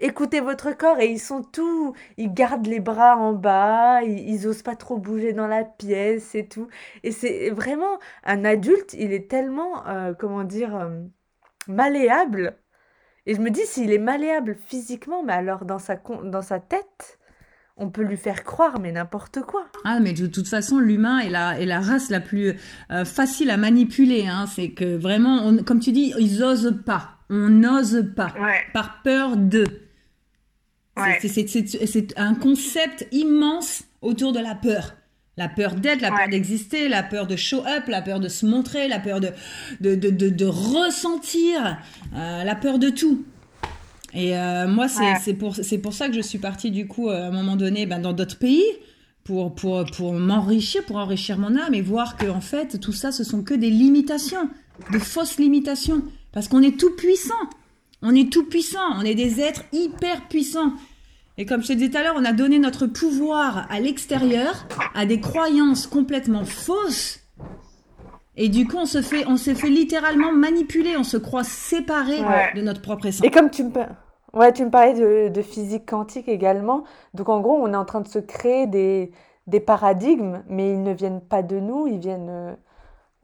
écoutez 0.00 0.40
votre 0.40 0.72
corps. 0.76 0.98
Et 1.00 1.10
ils 1.10 1.20
sont 1.20 1.42
tout, 1.42 1.94
ils 2.16 2.32
gardent 2.32 2.66
les 2.66 2.80
bras 2.80 3.16
en 3.16 3.32
bas, 3.32 4.02
ils, 4.02 4.46
osent 4.48 4.62
pas 4.62 4.76
trop 4.76 4.98
bouger 4.98 5.32
dans 5.32 5.46
la 5.46 5.64
pièce 5.64 6.34
et 6.34 6.48
tout. 6.48 6.68
Et 7.02 7.12
c'est 7.12 7.50
vraiment 7.50 7.98
un 8.24 8.44
adulte, 8.44 8.94
il 8.94 9.12
est 9.12 9.30
tellement, 9.30 9.86
euh, 9.88 10.14
comment 10.18 10.44
dire, 10.44 10.74
euh, 10.76 11.02
malléable. 11.68 12.58
Et 13.26 13.34
je 13.34 13.40
me 13.40 13.50
dis, 13.50 13.66
s'il 13.66 13.92
est 13.92 13.98
malléable 13.98 14.56
physiquement, 14.66 15.22
mais 15.22 15.34
alors 15.34 15.64
dans 15.66 15.78
sa, 15.78 15.96
dans 15.96 16.42
sa 16.42 16.60
tête, 16.60 17.17
on 17.78 17.90
peut 17.90 18.02
lui 18.02 18.16
faire 18.16 18.44
croire, 18.44 18.78
mais 18.80 18.92
n'importe 18.92 19.40
quoi. 19.40 19.64
Ah, 19.84 20.00
mais 20.00 20.12
de 20.12 20.26
toute 20.26 20.48
façon, 20.48 20.78
l'humain 20.78 21.20
est 21.20 21.30
la, 21.30 21.58
est 21.60 21.66
la 21.66 21.80
race 21.80 22.10
la 22.10 22.20
plus 22.20 22.54
euh, 22.90 23.04
facile 23.04 23.50
à 23.50 23.56
manipuler. 23.56 24.26
Hein. 24.26 24.46
C'est 24.52 24.70
que 24.70 24.96
vraiment, 24.96 25.46
on- 25.46 25.62
comme 25.62 25.80
tu 25.80 25.92
dis, 25.92 26.12
ils 26.18 26.42
osent 26.42 26.76
pas. 26.84 27.18
On 27.30 27.48
n'ose 27.48 28.06
pas. 28.16 28.32
Ouais. 28.40 28.60
Par 28.74 29.02
peur 29.02 29.36
de. 29.36 29.64
C'est- 29.64 29.80
Ouais. 31.00 31.86
C'est 31.86 32.18
un 32.18 32.34
concept 32.34 33.06
immense 33.12 33.84
autour 34.02 34.32
de 34.32 34.40
la 34.40 34.54
peur. 34.56 34.94
La 35.36 35.48
peur 35.48 35.76
d'être, 35.76 36.00
la 36.00 36.08
peur 36.10 36.28
d'exister, 36.28 36.88
la 36.88 37.04
peur 37.04 37.28
de 37.28 37.36
show 37.36 37.60
up, 37.64 37.84
la 37.86 38.02
peur 38.02 38.18
de 38.18 38.26
se 38.26 38.44
montrer, 38.44 38.88
la 38.88 38.98
peur 38.98 39.20
de, 39.20 39.28
de, 39.80 39.94
de, 39.94 40.10
de, 40.10 40.28
de 40.30 40.44
ressentir, 40.44 41.78
euh, 42.16 42.42
la 42.42 42.54
peur 42.56 42.80
de 42.80 42.88
tout. 42.90 43.24
Et 44.14 44.36
euh, 44.36 44.66
moi, 44.68 44.88
c'est 44.88 45.00
Ouais. 45.30 45.34
pour, 45.34 45.56
pour 45.82 45.92
ça 45.92 46.08
que 46.08 46.14
je 46.14 46.20
suis 46.20 46.38
partie, 46.38 46.70
du 46.70 46.86
coup, 46.86 47.08
euh, 47.08 47.24
à 47.24 47.26
un 47.26 47.30
moment 47.30 47.56
donné, 47.56 47.86
ben, 47.86 47.98
dans 48.00 48.12
d'autres 48.12 48.38
pays, 48.38 48.64
pour, 49.24 49.54
pour, 49.54 49.84
pour 49.96 50.12
m'enrichir, 50.14 50.84
pour 50.86 50.96
enrichir 50.96 51.38
mon 51.38 51.56
âme 51.56 51.74
et 51.74 51.82
voir 51.82 52.16
que, 52.16 52.26
en 52.26 52.40
fait, 52.40 52.80
tout 52.80 52.92
ça, 52.92 53.12
ce 53.12 53.22
sont 53.24 53.42
que 53.42 53.52
des 53.54 53.70
limitations, 53.70 54.48
de 54.92 54.98
fausses 54.98 55.38
limitations. 55.38 56.02
Parce 56.32 56.48
qu'on 56.48 56.62
est 56.62 56.78
tout 56.78 56.94
puissant. 56.96 57.34
On 58.00 58.14
est 58.14 58.32
tout 58.32 58.44
puissant. 58.44 58.78
On 58.96 59.02
est 59.02 59.14
des 59.14 59.40
êtres 59.40 59.64
hyper 59.72 60.28
puissants. 60.28 60.72
Et 61.36 61.46
comme 61.46 61.62
je 61.62 61.68
te 61.68 61.72
disais 61.74 61.90
tout 61.90 61.98
à 61.98 62.02
l'heure, 62.02 62.16
on 62.16 62.24
a 62.24 62.32
donné 62.32 62.58
notre 62.58 62.86
pouvoir 62.86 63.66
à 63.70 63.78
l'extérieur, 63.80 64.66
à 64.94 65.04
des 65.06 65.20
croyances 65.20 65.86
complètement 65.86 66.44
fausses. 66.44 67.20
Et 68.40 68.48
du 68.48 68.66
coup, 68.68 68.76
on 68.78 68.86
se 68.86 69.02
fait, 69.02 69.26
on 69.26 69.36
s'est 69.36 69.56
fait 69.56 69.68
littéralement 69.68 70.32
manipuler. 70.32 70.96
On 70.96 71.02
se 71.04 71.16
croit 71.16 71.42
séparé 71.44 72.20
Ouais. 72.20 72.52
de 72.54 72.62
notre 72.62 72.80
propre 72.80 73.06
essence. 73.06 73.26
Et 73.26 73.30
comme 73.32 73.50
tu 73.50 73.64
me, 73.64 73.70
ouais, 74.32 74.52
tu 74.52 74.64
me 74.64 74.70
parlais 74.70 74.94
de, 74.94 75.28
de 75.28 75.42
physique 75.42 75.84
quantique 75.86 76.28
également, 76.28 76.84
donc 77.14 77.28
en 77.28 77.40
gros, 77.40 77.58
on 77.60 77.72
est 77.72 77.76
en 77.76 77.84
train 77.84 78.00
de 78.00 78.08
se 78.08 78.20
créer 78.20 78.68
des, 78.68 79.10
des 79.48 79.58
paradigmes, 79.60 80.42
mais 80.48 80.70
ils 80.72 80.82
ne 80.82 80.92
viennent 80.92 81.20
pas 81.20 81.42
de 81.42 81.58
nous, 81.58 81.88
ils 81.88 81.98
viennent 81.98 82.28
euh, 82.30 82.54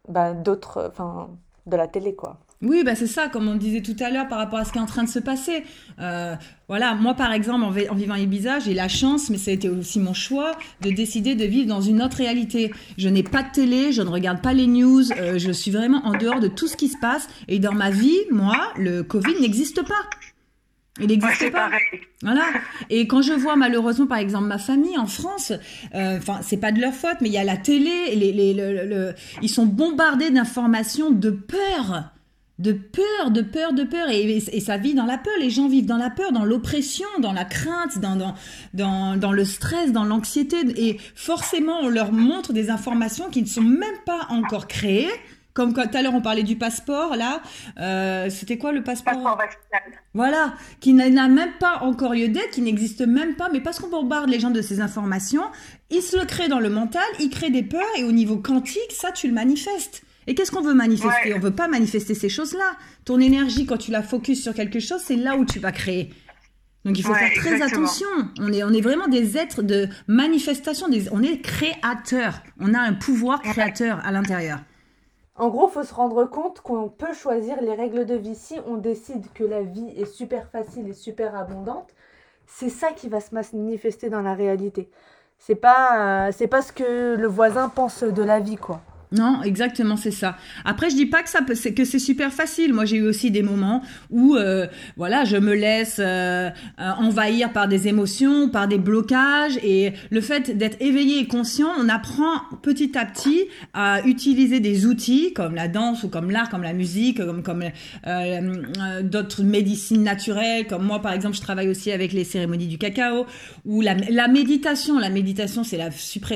ben, 0.09 0.35
d'autres, 0.35 0.89
enfin, 0.91 1.29
de 1.67 1.77
la 1.77 1.87
télé, 1.87 2.15
quoi. 2.17 2.39
Oui, 2.65 2.83
bah 2.85 2.95
c'est 2.95 3.07
ça, 3.07 3.29
comme 3.29 3.47
on 3.47 3.57
disait 3.57 3.83
tout 3.83 3.95
à 4.01 4.11
l'heure 4.11 4.27
par 4.27 4.39
rapport 4.39 4.59
à 4.59 4.65
ce 4.65 4.73
qui 4.73 4.79
est 4.79 4.81
en 4.81 4.87
train 4.87 5.05
de 5.05 5.09
se 5.09 5.19
passer. 5.19 5.63
Euh, 6.01 6.35
voilà, 6.67 6.95
moi 6.95 7.15
par 7.15 7.33
exemple, 7.33 7.63
en, 7.63 7.71
vi- 7.71 7.89
en 7.91 7.95
vivant 7.95 8.15
à 8.15 8.19
Ibiza, 8.19 8.59
j'ai 8.61 8.73
la 8.75 8.89
chance, 8.89 9.29
mais 9.31 9.37
ça 9.39 9.51
a 9.51 9.55
été 9.55 9.69
aussi 9.69 10.01
mon 10.01 10.15
choix, 10.15 10.53
de 10.81 10.91
décider 10.91 11.35
de 11.35 11.45
vivre 11.45 11.69
dans 11.69 11.83
une 11.83 12.03
autre 12.03 12.17
réalité. 12.17 12.73
Je 12.97 13.09
n'ai 13.09 13.23
pas 13.23 13.43
de 13.43 13.51
télé, 13.53 13.93
je 13.93 14.03
ne 14.03 14.09
regarde 14.09 14.41
pas 14.43 14.55
les 14.55 14.67
news, 14.67 15.03
euh, 15.13 15.39
je 15.39 15.53
suis 15.53 15.71
vraiment 15.71 16.01
en 16.07 16.17
dehors 16.17 16.41
de 16.41 16.49
tout 16.49 16.67
ce 16.67 16.77
qui 16.77 16.89
se 16.89 16.97
passe. 16.99 17.29
Et 17.49 17.59
dans 17.59 17.75
ma 17.75 17.91
vie, 17.91 18.19
moi, 18.31 18.57
le 18.77 19.03
Covid 19.03 19.35
n'existe 19.41 19.83
pas. 19.87 19.95
Il 21.01 21.09
n'existe 21.09 21.51
pas. 21.51 21.69
pareil. 21.69 21.81
Voilà. 22.23 22.45
Et 22.89 23.09
quand 23.09 23.21
je 23.21 23.33
vois 23.33 23.57
malheureusement, 23.57 24.07
par 24.07 24.19
exemple, 24.19 24.47
ma 24.47 24.59
famille 24.59 24.97
en 24.97 25.07
France, 25.07 25.53
euh, 25.95 26.19
enfin, 26.19 26.39
c'est 26.43 26.57
pas 26.57 26.71
de 26.73 26.81
leur 26.81 26.95
faute, 26.95 27.17
mais 27.21 27.29
il 27.29 27.33
y 27.35 27.39
a 27.39 27.43
la 27.45 27.57
télé, 27.57 28.15
les, 28.15 28.33
les, 28.33 28.55
le- 28.55 28.73
le- 28.73 28.87
le- 28.89 29.15
ils 29.43 29.49
sont 29.51 29.67
bombardés 29.67 30.31
d'informations 30.31 31.11
de 31.11 31.31
peur. 31.31 32.11
De 32.59 32.73
peur, 32.73 33.31
de 33.31 33.43
peur, 33.43 33.73
de 33.73 33.83
peur. 33.83 34.09
Et, 34.11 34.21
et, 34.21 34.57
et 34.57 34.61
ça 34.61 34.77
vit 34.77 34.95
dans 34.95 35.07
la 35.07 35.19
peur. 35.19 35.33
Les 35.41 35.51
gens 35.51 35.69
vivent 35.69 35.87
dans 35.87 35.97
la 35.97 36.11
peur, 36.11 36.31
dans 36.31 36.45
l'oppression, 36.45 37.09
dans 37.19 37.33
la 37.33 37.45
crainte, 37.45 37.99
dans, 37.99 38.15
dans, 38.17 38.35
dans, 38.75 39.17
dans 39.17 39.33
le 39.33 39.45
stress, 39.45 39.91
dans 39.93 40.05
l'anxiété. 40.05 40.59
Et 40.77 40.99
forcément, 41.17 41.81
on 41.81 41.89
leur 41.89 42.13
montre 42.13 42.53
des 42.53 42.71
informations 42.71 43.29
qui 43.29 43.43
ne 43.43 43.47
sont 43.49 43.63
même 43.63 43.99
pas 44.07 44.27
encore 44.31 44.69
créées. 44.69 45.11
Comme 45.53 45.73
quand 45.73 45.87
tout 45.87 45.97
à 45.97 46.03
l'heure, 46.03 46.15
on 46.15 46.21
parlait 46.21 46.43
du 46.43 46.57
passeport, 46.57 47.15
là. 47.15 47.41
Euh, 47.79 48.29
C'était 48.29 48.59
quoi 48.59 48.73
le 48.73 48.83
passeport 48.83 49.15
Passeport 49.15 49.37
vaccinal. 49.37 50.01
voilà, 50.13 50.55
qui 50.81 50.93
n'a 50.95 51.09
n'a 51.11 51.29
même 51.29 51.53
pas 51.61 51.79
encore 51.83 52.13
lieu 52.15 52.27
d'être, 52.29 52.51
qui 52.51 52.61
n'existe 52.61 53.03
même 53.07 53.37
pas, 53.37 53.49
mais 53.53 53.61
parce 53.61 53.79
qu'on 53.79 53.89
bombarde 53.89 54.29
les 54.29 54.41
gens 54.41 54.51
de 54.51 54.61
ces 54.63 54.81
informations, 54.81 55.45
ils 55.91 56.03
se 56.03 56.17
le 56.19 56.25
créent 56.25 56.49
dans 56.49 56.59
le 56.59 56.71
mental, 56.71 57.05
ils 57.21 57.31
créent 57.31 57.51
des 57.51 57.63
peurs, 57.63 57.83
et 57.97 58.03
au 58.03 58.11
niveau 58.11 58.37
quantique, 58.37 58.91
ça, 58.91 59.13
tu 59.13 59.29
le 59.29 59.33
manifestes. 59.33 60.03
Et 60.27 60.35
qu'est-ce 60.35 60.51
qu'on 60.51 60.63
veut 60.63 60.75
manifester 60.75 61.31
Ouais. 61.31 61.35
On 61.35 61.41
veut 61.41 61.55
pas 61.55 61.69
manifester 61.69 62.15
ces 62.15 62.29
choses-là. 62.29 62.77
Ton 63.05 63.21
énergie, 63.21 63.67
quand 63.67 63.77
tu 63.79 63.91
la 63.91 64.03
focuses 64.03 64.43
sur 64.43 64.55
quelque 64.55 64.81
chose, 64.81 65.01
c'est 65.03 65.17
là 65.17 65.37
où 65.37 65.45
tu 65.45 65.59
vas 65.59 65.73
créer. 65.73 66.13
Donc 66.85 66.99
il 66.99 67.03
faut 67.03 67.13
Ouais, 67.13 67.19
faire 67.19 67.33
très 67.35 67.53
exactement. 67.55 67.85
attention. 67.87 68.07
On 68.41 68.53
est, 68.53 68.63
on 68.63 68.71
est 68.71 68.81
vraiment 68.83 69.09
des 69.09 69.39
êtres 69.39 69.63
de 69.63 69.89
manifestation, 70.07 70.89
des, 70.89 71.11
on 71.13 71.23
est 71.23 71.41
créateurs. 71.41 72.43
On 72.61 72.75
a 72.75 72.79
un 72.81 72.93
pouvoir 72.93 73.41
créateur 73.43 74.01
à 74.05 74.13
l'intérieur. 74.13 74.59
En 75.37 75.49
gros, 75.49 75.67
faut 75.69 75.83
se 75.83 75.93
rendre 75.95 76.25
compte 76.27 76.61
qu'on 76.61 76.89
peut 76.89 77.13
choisir 77.13 77.61
les 77.61 77.75
règles 77.75 78.07
de 78.07 78.15
vie. 78.15 78.35
Si 78.37 78.57
on 78.67 78.77
décide 78.77 79.27
que 79.35 79.43
la 79.45 79.63
vie 79.63 79.89
est 79.97 80.05
super 80.05 80.49
facile 80.51 80.87
et 80.89 80.93
super 80.93 81.35
abondante, 81.35 81.89
c'est 82.47 82.69
ça 82.69 82.89
qui 82.93 83.09
va 83.09 83.21
se 83.21 83.35
manifester 83.35 84.11
dans 84.11 84.21
la 84.23 84.35
réalité. 84.35 84.91
C'est 85.39 85.57
pas, 85.57 86.29
euh, 86.29 86.33
c'est 86.37 86.47
pas 86.47 86.63
ce 86.63 86.73
que 86.73 87.17
le 87.17 87.27
voisin 87.27 87.69
pense 87.69 88.03
de 88.05 88.23
la 88.23 88.41
vie, 88.41 88.57
quoi. 88.57 88.83
Non, 89.15 89.43
exactement, 89.43 89.97
c'est 89.97 90.11
ça. 90.11 90.37
Après, 90.65 90.91
je 90.91 90.97
dis 90.97 91.07
pas 91.07 91.23
que 91.23 91.29
ça 91.29 91.41
peut, 91.43 91.55
que 91.55 91.85
c'est 91.85 91.99
super 92.01 92.33
facile. 92.33 92.75
Moi, 92.75 92.85
j'ai 92.85 92.97
eu 92.97 93.07
aussi 93.07 93.31
des 93.31 93.43
moments 93.43 93.83
où, 94.11 94.35
euh, 94.35 94.67
voilà, 94.97 95.25
je 95.25 95.37
me 95.37 95.55
laisse 95.55 95.99
euh, 96.01 96.51
euh, 96.81 96.91
envahir 96.99 97.53
par 97.53 97.69
des 97.69 97.87
émotions, 97.87 98.49
par 98.49 98.67
des 98.67 98.79
blocages, 98.79 99.57
et 99.63 99.93
le 100.11 100.21
fait 100.21 100.57
d'être 100.57 100.81
éveillé 100.81 101.21
et 101.21 101.27
conscient, 101.27 101.69
on 101.79 101.89
apprend 101.89 102.41
petit 102.63 102.99
à 102.99 103.05
petit 103.05 103.43
à 103.73 104.05
utiliser 104.05 104.59
des 104.59 104.85
outils 104.85 105.33
comme 105.33 105.55
la 105.55 105.69
danse 105.69 106.03
ou 106.03 106.09
comme 106.09 106.31
l'art, 106.31 106.49
comme 106.49 106.63
la 106.63 106.73
musique, 106.73 107.19
comme 107.19 107.43
comme 107.43 107.65
d'autres 109.03 109.43
médecines 109.43 110.03
naturelles, 110.03 110.67
comme 110.67 110.85
moi, 110.85 111.01
par 111.01 111.13
exemple, 111.13 111.37
je 111.37 111.41
travaille 111.41 111.69
aussi 111.69 111.93
avec 111.93 112.13
les 112.13 112.25
cérémonies 112.25 112.67
du 112.67 112.79
cacao 112.79 113.27
ou 113.65 113.81
la, 113.81 113.95
méditation. 114.29 114.99
La 114.99 115.11
méditation, 115.11 115.63
c'est 115.63 115.79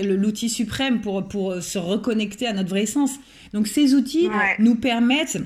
l'outil 0.04 0.48
suprême 0.48 1.00
pour 1.00 1.26
pour 1.26 1.60
se 1.60 1.78
reconnecter 1.78 2.46
à 2.46 2.52
notre 2.52 2.67
vraie 2.68 2.82
essence. 2.84 3.12
Donc 3.52 3.66
ces 3.66 3.94
outils 3.94 4.28
Ouais. 4.28 4.56
nous 4.58 4.76
permettent 4.76 5.38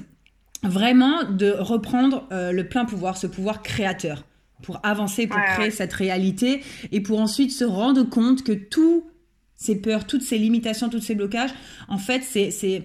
vraiment 0.63 1.25
de 1.25 1.51
reprendre 1.51 2.27
euh, 2.33 2.53
le 2.53 2.69
plein 2.69 2.85
pouvoir, 2.85 3.17
ce 3.17 3.27
pouvoir 3.27 3.63
créateur, 3.63 4.25
pour 4.63 4.79
avancer, 4.85 5.27
pour 5.27 5.39
Ouais, 5.39 5.55
créer 5.57 5.71
cette 5.71 5.93
réalité 5.93 6.63
et 6.93 7.01
pour 7.01 7.21
ensuite 7.21 7.51
se 7.51 7.65
rendre 7.65 8.03
compte 8.05 8.45
que 8.45 8.53
tous 8.53 9.05
ces 9.57 9.77
peurs, 9.81 10.07
toutes 10.07 10.23
ces 10.23 10.39
limitations, 10.39 10.89
tous 10.89 11.01
ces 11.01 11.15
blocages, 11.15 11.51
en 11.89 11.99
fait, 11.99 12.23
c'est 12.23 12.85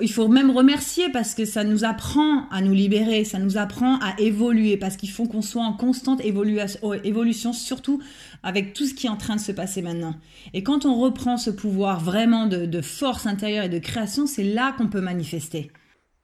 il 0.00 0.10
faut 0.10 0.28
même 0.28 0.50
remercier 0.50 1.10
parce 1.10 1.34
que 1.34 1.44
ça 1.44 1.64
nous 1.64 1.84
apprend 1.84 2.48
à 2.50 2.60
nous 2.62 2.72
libérer, 2.72 3.24
ça 3.24 3.38
nous 3.38 3.56
apprend 3.56 3.98
à 4.00 4.18
évoluer 4.18 4.76
parce 4.76 4.96
qu'il 4.96 5.10
faut 5.10 5.26
qu'on 5.26 5.42
soit 5.42 5.62
en 5.62 5.74
constante 5.74 6.20
évolution, 6.24 7.52
surtout 7.52 8.02
avec 8.42 8.72
tout 8.72 8.86
ce 8.86 8.94
qui 8.94 9.06
est 9.06 9.10
en 9.10 9.16
train 9.16 9.36
de 9.36 9.40
se 9.40 9.52
passer 9.52 9.82
maintenant. 9.82 10.14
Et 10.52 10.62
quand 10.62 10.86
on 10.86 10.94
reprend 10.98 11.36
ce 11.36 11.50
pouvoir 11.50 12.00
vraiment 12.00 12.46
de, 12.46 12.66
de 12.66 12.80
force 12.80 13.26
intérieure 13.26 13.64
et 13.64 13.68
de 13.68 13.78
création, 13.78 14.26
c'est 14.26 14.44
là 14.44 14.74
qu'on 14.76 14.88
peut 14.88 15.00
manifester. 15.00 15.70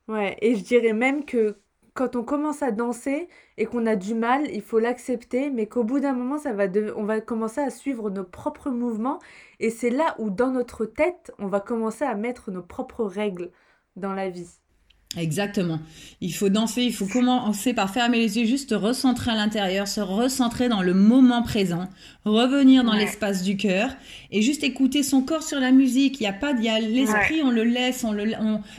Ouais, 0.09 0.37
et 0.41 0.57
je 0.57 0.65
dirais 0.65 0.93
même 0.93 1.25
que 1.25 1.57
quand 1.95 2.17
on 2.17 2.25
commence 2.25 2.63
à 2.63 2.71
danser 2.71 3.29
et 3.57 3.67
qu'on 3.67 3.87
a 3.87 3.97
du 3.97 4.15
mal, 4.15 4.51
il 4.51 4.63
faut 4.63 4.79
l'accepter, 4.79 5.51
mais 5.51 5.67
qu'au 5.67 5.85
bout 5.85 6.01
d'un 6.01 6.13
moment, 6.13 6.39
ça 6.39 6.53
va 6.53 6.67
on 6.97 7.05
va 7.05 7.21
commencer 7.21 7.61
à 7.61 7.71
suivre 7.71 8.11
nos 8.11 8.25
propres 8.25 8.71
mouvements. 8.71 9.19
Et 9.61 9.71
c'est 9.71 9.91
là 9.91 10.15
où, 10.19 10.31
dans 10.31 10.51
notre 10.51 10.87
tête, 10.87 11.33
on 11.39 11.49
va 11.49 11.61
commencer 11.61 12.05
à 12.05 12.15
mettre 12.15 12.51
nos 12.51 12.63
propres 12.63 13.05
règles 13.05 13.51
dans 13.97 14.15
la 14.15 14.31
vie. 14.31 14.60
Exactement. 15.17 15.81
Il 16.21 16.33
faut 16.33 16.51
danser, 16.51 16.83
il 16.83 16.95
faut 16.95 17.07
commencer 17.07 17.75
par 17.75 17.93
fermer 17.93 18.19
les 18.19 18.39
yeux, 18.39 18.47
juste 18.47 18.73
recentrer 18.73 19.33
à 19.33 19.35
l'intérieur, 19.35 19.89
se 19.89 20.01
recentrer 20.01 20.69
dans 20.69 20.83
le 20.83 20.95
moment 20.95 21.43
présent, 21.43 21.89
revenir 22.25 22.85
dans 22.85 22.93
l'espace 22.93 23.43
du 23.43 23.57
cœur 23.57 23.91
et 24.31 24.41
juste 24.41 24.63
écouter 24.63 25.03
son 25.03 25.23
corps 25.23 25.43
sur 25.43 25.59
la 25.59 25.73
musique. 25.73 26.21
Il 26.21 26.25
y 26.25 26.27
a 26.29 26.33
pas, 26.33 26.53
il 26.53 26.63
y 26.63 26.69
a 26.69 26.79
l'esprit, 26.79 27.41
on 27.43 27.51
le 27.51 27.65
laisse, 27.65 28.05
on 28.05 28.13
le, 28.13 28.25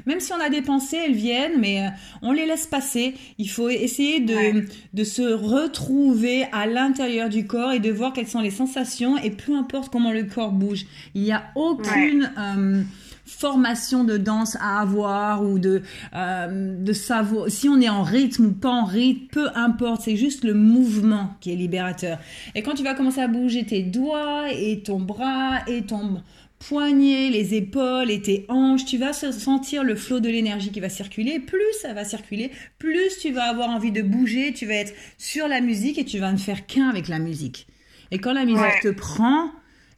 même 0.05 0.21
si 0.21 0.31
on 0.31 0.39
a 0.39 0.49
des 0.49 0.61
pensées, 0.61 0.99
elles 1.05 1.15
viennent, 1.15 1.59
mais 1.59 1.81
euh, 1.81 1.89
on 2.21 2.31
les 2.31 2.45
laisse 2.45 2.65
passer. 2.65 3.13
Il 3.37 3.49
faut 3.49 3.67
essayer 3.67 4.21
de, 4.21 4.67
de 4.93 5.03
se 5.03 5.33
retrouver 5.33 6.45
à 6.53 6.65
l'intérieur 6.65 7.27
du 7.27 7.45
corps 7.45 7.73
et 7.73 7.79
de 7.79 7.91
voir 7.91 8.13
quelles 8.13 8.29
sont 8.29 8.39
les 8.39 8.51
sensations 8.51 9.17
et 9.17 9.31
peu 9.31 9.53
importe 9.53 9.91
comment 9.91 10.13
le 10.13 10.23
corps 10.23 10.53
bouge. 10.53 10.85
Il 11.13 11.23
n'y 11.23 11.33
a 11.33 11.43
aucune 11.55 12.31
euh, 12.37 12.83
formation 13.31 14.03
de 14.03 14.17
danse 14.17 14.57
à 14.59 14.81
avoir 14.81 15.43
ou 15.43 15.59
de, 15.59 15.81
euh, 16.15 16.75
de 16.77 16.93
savoir 16.93 17.49
si 17.49 17.69
on 17.69 17.79
est 17.79 17.89
en 17.89 18.03
rythme 18.03 18.45
ou 18.47 18.51
pas 18.51 18.69
en 18.69 18.85
rythme, 18.85 19.27
peu 19.31 19.47
importe, 19.55 20.03
c'est 20.03 20.15
juste 20.15 20.43
le 20.43 20.53
mouvement 20.53 21.35
qui 21.41 21.51
est 21.51 21.55
libérateur. 21.55 22.19
Et 22.55 22.61
quand 22.61 22.73
tu 22.73 22.83
vas 22.83 22.93
commencer 22.93 23.21
à 23.21 23.27
bouger 23.27 23.65
tes 23.65 23.81
doigts 23.81 24.51
et 24.51 24.81
ton 24.83 24.99
bras 24.99 25.59
et 25.67 25.83
ton 25.83 26.21
poignet, 26.59 27.29
les 27.29 27.55
épaules 27.55 28.11
et 28.11 28.21
tes 28.21 28.45
hanches, 28.47 28.85
tu 28.85 28.97
vas 28.97 29.13
sentir 29.13 29.83
le 29.83 29.95
flot 29.95 30.19
de 30.19 30.29
l'énergie 30.29 30.71
qui 30.71 30.79
va 30.79 30.89
circuler. 30.89 31.39
Plus 31.39 31.73
ça 31.81 31.93
va 31.93 32.05
circuler, 32.05 32.51
plus 32.77 33.17
tu 33.19 33.31
vas 33.31 33.45
avoir 33.45 33.69
envie 33.69 33.91
de 33.91 34.01
bouger, 34.01 34.53
tu 34.53 34.65
vas 34.65 34.75
être 34.75 34.93
sur 35.17 35.47
la 35.47 35.61
musique 35.61 35.97
et 35.97 36.05
tu 36.05 36.19
vas 36.19 36.31
ne 36.31 36.37
faire 36.37 36.67
qu'un 36.67 36.89
avec 36.89 37.07
la 37.07 37.19
musique. 37.19 37.67
Et 38.11 38.19
quand 38.19 38.33
la 38.33 38.45
musique 38.45 38.81
te 38.83 38.89
prend, 38.89 39.51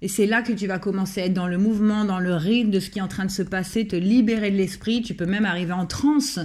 et 0.03 0.09
c'est 0.09 0.25
là 0.25 0.41
que 0.41 0.51
tu 0.51 0.67
vas 0.67 0.79
commencer 0.79 1.21
à 1.21 1.25
être 1.27 1.33
dans 1.33 1.47
le 1.47 1.57
mouvement, 1.57 2.03
dans 2.03 2.19
le 2.19 2.35
rythme 2.35 2.71
de 2.71 2.81
ce 2.81 2.89
qui 2.89 2.99
est 2.99 3.01
en 3.01 3.07
train 3.07 3.23
de 3.23 3.31
se 3.31 3.41
passer, 3.41 3.87
te 3.87 3.95
libérer 3.95 4.51
de 4.51 4.57
l'esprit. 4.57 5.01
Tu 5.01 5.13
peux 5.13 5.25
même 5.25 5.45
arriver 5.45 5.71
en 5.71 5.85
transe. 5.85 6.41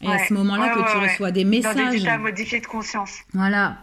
Et 0.00 0.06
à 0.06 0.24
ce 0.24 0.34
moment-là 0.34 0.68
que 0.68 0.92
tu 0.92 0.96
reçois 0.96 1.32
des 1.32 1.44
messages. 1.44 1.74
Dans 1.74 1.90
des 1.90 2.02
états 2.02 2.18
modifiés 2.18 2.60
de 2.60 2.66
conscience. 2.68 3.18
Voilà. 3.32 3.78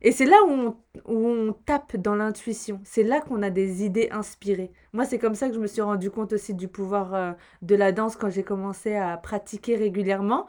Et 0.00 0.12
c'est 0.12 0.26
là 0.26 0.36
où 0.46 0.52
on, 0.52 0.76
où 1.06 1.26
on, 1.26 1.52
tape 1.54 1.96
dans 1.96 2.14
l'intuition. 2.14 2.80
C'est 2.84 3.02
là 3.02 3.20
qu'on 3.20 3.42
a 3.42 3.50
des 3.50 3.84
idées 3.84 4.10
inspirées. 4.12 4.70
Moi, 4.92 5.04
c'est 5.04 5.18
comme 5.18 5.34
ça 5.34 5.48
que 5.48 5.54
je 5.56 5.58
me 5.58 5.66
suis 5.66 5.82
rendu 5.82 6.08
compte 6.08 6.32
aussi 6.34 6.54
du 6.54 6.68
pouvoir 6.68 7.14
euh, 7.14 7.32
de 7.62 7.74
la 7.74 7.90
danse 7.90 8.14
quand 8.14 8.30
j'ai 8.30 8.44
commencé 8.44 8.94
à 8.94 9.16
pratiquer 9.16 9.74
régulièrement. 9.74 10.46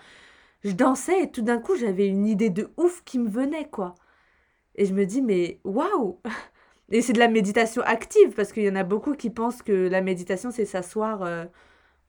Je 0.63 0.69
dansais 0.69 1.23
et 1.23 1.31
tout 1.31 1.41
d'un 1.41 1.57
coup, 1.57 1.75
j'avais 1.77 2.05
une 2.05 2.27
idée 2.27 2.51
de 2.51 2.69
ouf 2.77 3.01
qui 3.05 3.17
me 3.17 3.27
venait, 3.27 3.67
quoi. 3.67 3.95
Et 4.75 4.85
je 4.85 4.93
me 4.93 5.07
dis, 5.07 5.23
mais 5.23 5.59
waouh 5.63 6.19
et 6.89 7.01
c'est 7.01 7.13
de 7.13 7.19
la 7.19 7.27
méditation 7.27 7.81
active, 7.83 8.29
parce 8.35 8.53
qu'il 8.53 8.63
y 8.63 8.69
en 8.69 8.75
a 8.75 8.83
beaucoup 8.83 9.13
qui 9.13 9.29
pensent 9.29 9.61
que 9.61 9.89
la 9.89 10.01
méditation, 10.01 10.51
c'est 10.51 10.65
s'asseoir 10.65 11.21
euh, 11.23 11.45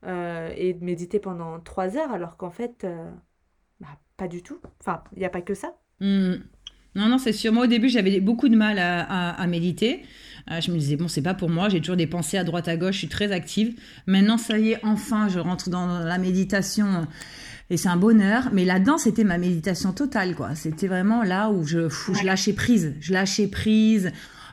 euh, 0.05 0.49
et 0.55 0.73
méditer 0.75 1.19
pendant 1.19 1.59
trois 1.59 1.97
heures, 1.97 2.11
alors 2.11 2.37
qu'en 2.37 2.49
fait, 2.49 2.85
euh, 2.85 3.09
bah, 3.81 3.87
pas 4.15 4.27
du 4.27 4.41
tout. 4.41 4.59
Enfin, 4.79 5.03
il 5.15 5.19
n'y 5.19 5.25
a 5.25 5.29
pas 5.29 5.41
que 5.41 5.53
ça. 5.53 5.73
Hmm. 5.99 6.35
Non, 6.95 7.07
non, 7.07 7.17
c'est 7.17 7.33
sûr. 7.33 7.51
Moi, 7.51 7.65
au 7.65 7.67
début, 7.67 7.89
j'avais 7.89 8.19
beaucoup 8.19 8.49
de 8.49 8.55
mal 8.55 8.79
à, 8.79 9.45
méditer. 9.47 10.01
je 10.47 10.71
me 10.71 10.77
disais, 10.77 10.95
bon, 10.95 11.07
c'est 11.07 11.21
pas 11.21 11.35
pour 11.35 11.49
moi. 11.49 11.69
J'ai 11.69 11.79
toujours 11.79 11.95
des 11.95 12.07
pensées 12.07 12.37
à 12.37 12.43
droite, 12.43 12.67
à 12.67 12.77
gauche. 12.77 12.93
Je 12.93 12.99
suis 12.99 13.09
très 13.09 13.31
active. 13.31 13.79
Maintenant, 14.07 14.39
ça 14.39 14.57
y 14.57 14.71
est, 14.71 14.79
enfin, 14.83 15.27
je 15.27 15.37
rentre 15.37 15.69
dans 15.69 15.99
la 15.99 16.17
méditation 16.17 17.07
et 17.69 17.77
c'est 17.77 17.89
un 17.89 17.95
bonheur. 17.95 18.49
Mais 18.53 18.65
la 18.65 18.79
danse, 18.79 19.03
c'était 19.03 19.23
ma 19.23 19.37
méditation 19.37 19.93
totale, 19.93 20.33
quoi. 20.35 20.55
C'était 20.55 20.87
vraiment 20.87 21.21
là 21.21 21.51
où 21.51 21.63
je, 21.63 21.89
je 21.89 22.25
lâchais 22.25 22.53
prise. 22.53 22.95
Je 22.99 23.13
lâchais 23.13 23.47
prise. 23.47 24.11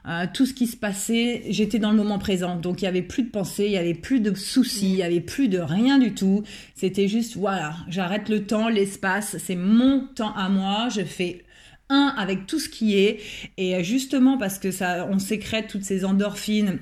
Euh, 0.09 0.27
tout 0.33 0.47
ce 0.47 0.55
qui 0.55 0.69
se 0.69 0.77
passait, 0.77 1.43
j'étais 1.49 1.81
dans 1.81 1.91
le 1.91 1.97
moment 1.97 2.19
présent. 2.19 2.57
Donc 2.57 2.81
il 2.81 2.85
y 2.85 2.89
avait 2.89 3.03
plus 3.03 3.25
de 3.25 3.31
pensée, 3.31 3.67
il 3.67 3.73
y 3.73 3.77
avait 3.77 3.95
plus 3.95 4.21
de 4.21 4.35
soucis, 4.35 4.91
il 4.91 4.99
y 4.99 5.03
avait 5.03 5.21
plus 5.21 5.49
de 5.49 5.59
rien 5.59 5.99
du 5.99 6.15
tout. 6.15 6.45
C'était 6.77 7.09
juste 7.09 7.37
voilà, 7.37 7.75
j'arrête 7.89 8.29
le 8.29 8.47
temps, 8.47 8.69
l'espace, 8.69 9.37
c'est 9.39 9.57
mon 9.57 10.07
temps 10.15 10.33
à 10.35 10.49
moi, 10.49 10.89
je 10.95 11.03
fais 11.03 11.45
un 11.89 12.15
avec 12.17 12.47
tout 12.47 12.61
ce 12.61 12.69
qui 12.69 12.97
est 12.97 13.21
et 13.57 13.83
justement 13.85 14.39
parce 14.39 14.59
que 14.59 14.73
ça 14.73 15.09
on 15.11 15.21
sécrète 15.21 15.69
toutes 15.69 15.85
ces 15.85 16.05
endorphines 16.05 16.81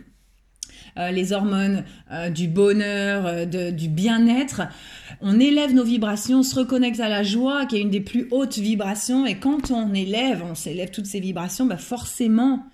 euh, 0.97 1.11
les 1.11 1.33
hormones 1.33 1.85
euh, 2.13 2.31
du 2.31 2.47
bonheur, 2.47 3.47
du 3.47 3.89
bien-être. 3.89 4.63
On 5.21 5.41
élève 5.41 5.75
nos 5.75 5.83
vibrations, 5.83 6.41
on 6.41 6.43
se 6.43 6.55
reconnecte 6.55 7.01
à 7.01 7.09
la 7.09 7.23
joie, 7.23 7.67
qui 7.67 7.77
est 7.77 7.81
une 7.81 7.91
des 7.91 8.01
plus 8.01 8.29
hautes 8.31 8.59
vibrations. 8.59 9.27
Et 9.27 9.39
quand 9.39 9.71
on 9.71 9.93
élève, 9.93 10.43
on 10.49 10.55
s'élève 10.55 10.91
toutes 10.91 11.07
ces 11.07 11.21
vibrations, 11.21 11.67
bah 11.67 11.79
forcément, 11.79 12.65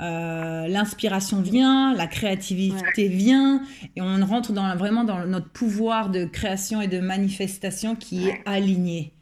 euh, 0.00 0.68
l'inspiration 0.68 1.40
vient, 1.40 1.92
la 1.94 2.06
créativité 2.06 3.08
vient, 3.08 3.62
et 3.96 4.00
on 4.00 4.24
rentre 4.24 4.52
dans, 4.52 4.76
vraiment 4.76 5.02
dans 5.02 5.26
notre 5.26 5.50
pouvoir 5.50 6.10
de 6.10 6.24
création 6.24 6.80
et 6.80 6.86
de 6.86 7.00
manifestation 7.00 7.96
qui 7.96 8.28
est 8.28 8.40
aligné. 8.46 9.12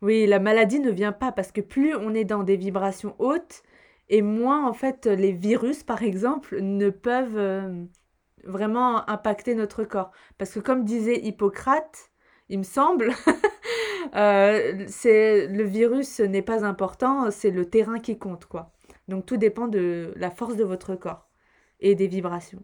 Oui, 0.00 0.26
la 0.26 0.38
maladie 0.38 0.80
ne 0.80 0.90
vient 0.90 1.12
pas 1.12 1.32
parce 1.32 1.52
que 1.52 1.60
plus 1.60 1.94
on 1.94 2.14
est 2.14 2.24
dans 2.24 2.42
des 2.42 2.56
vibrations 2.56 3.14
hautes, 3.18 3.62
et 4.08 4.22
moins 4.22 4.66
en 4.66 4.72
fait 4.72 5.06
les 5.06 5.32
virus, 5.32 5.82
par 5.82 6.02
exemple, 6.02 6.60
ne 6.60 6.88
peuvent 6.88 7.36
euh, 7.36 7.84
vraiment 8.44 9.08
impacter 9.08 9.54
notre 9.54 9.84
corps. 9.84 10.10
Parce 10.38 10.52
que 10.52 10.60
comme 10.60 10.84
disait 10.84 11.20
Hippocrate, 11.22 12.10
il 12.48 12.58
me 12.58 12.64
semble, 12.64 13.12
euh, 14.16 14.84
c'est 14.88 15.46
le 15.46 15.64
virus 15.64 16.20
n'est 16.20 16.42
pas 16.42 16.64
important, 16.64 17.30
c'est 17.30 17.50
le 17.50 17.66
terrain 17.66 17.98
qui 17.98 18.18
compte, 18.18 18.46
quoi. 18.46 18.72
Donc 19.10 19.26
tout 19.26 19.36
dépend 19.36 19.68
de 19.68 20.14
la 20.16 20.30
force 20.30 20.56
de 20.56 20.64
votre 20.64 20.94
corps 20.94 21.28
et 21.80 21.94
des 21.94 22.06
vibrations. 22.06 22.62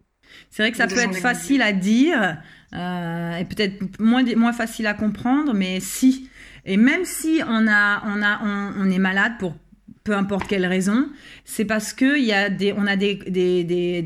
C'est 0.49 0.63
vrai 0.63 0.71
que 0.71 0.77
ça 0.77 0.87
peut 0.87 0.97
être 0.97 1.17
facile 1.17 1.61
à 1.61 1.71
dire 1.71 2.37
euh, 2.73 3.37
et 3.37 3.45
peut-être 3.45 3.99
moins, 3.99 4.23
moins 4.35 4.53
facile 4.53 4.87
à 4.87 4.93
comprendre, 4.93 5.53
mais 5.53 5.79
si. 5.79 6.29
Et 6.65 6.75
même 6.75 7.05
si 7.05 7.41
on, 7.47 7.67
a, 7.67 8.03
on, 8.05 8.21
a, 8.21 8.41
on, 8.77 8.89
est 8.89 8.99
malade 8.99 9.33
pour 9.39 9.55
peu 10.03 10.13
importe 10.13 10.47
quelle 10.47 10.65
raison, 10.65 11.09
c'est 11.45 11.63
parce 11.63 11.93
que 11.93 12.19
y 12.19 12.33
a 12.33 12.49
des, 12.49 12.73
on 12.73 12.85
a 12.87 12.97
des, 12.97 13.15
des, 13.15 13.63
des, 13.63 14.01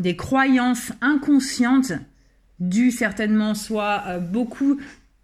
des, 0.00 0.16
croyances 0.16 0.92
inconscientes 1.00 1.92
dues 2.58 2.90
certainement 2.90 3.54
soit 3.54 4.02
euh, 4.08 4.18
beaucoup 4.18 4.80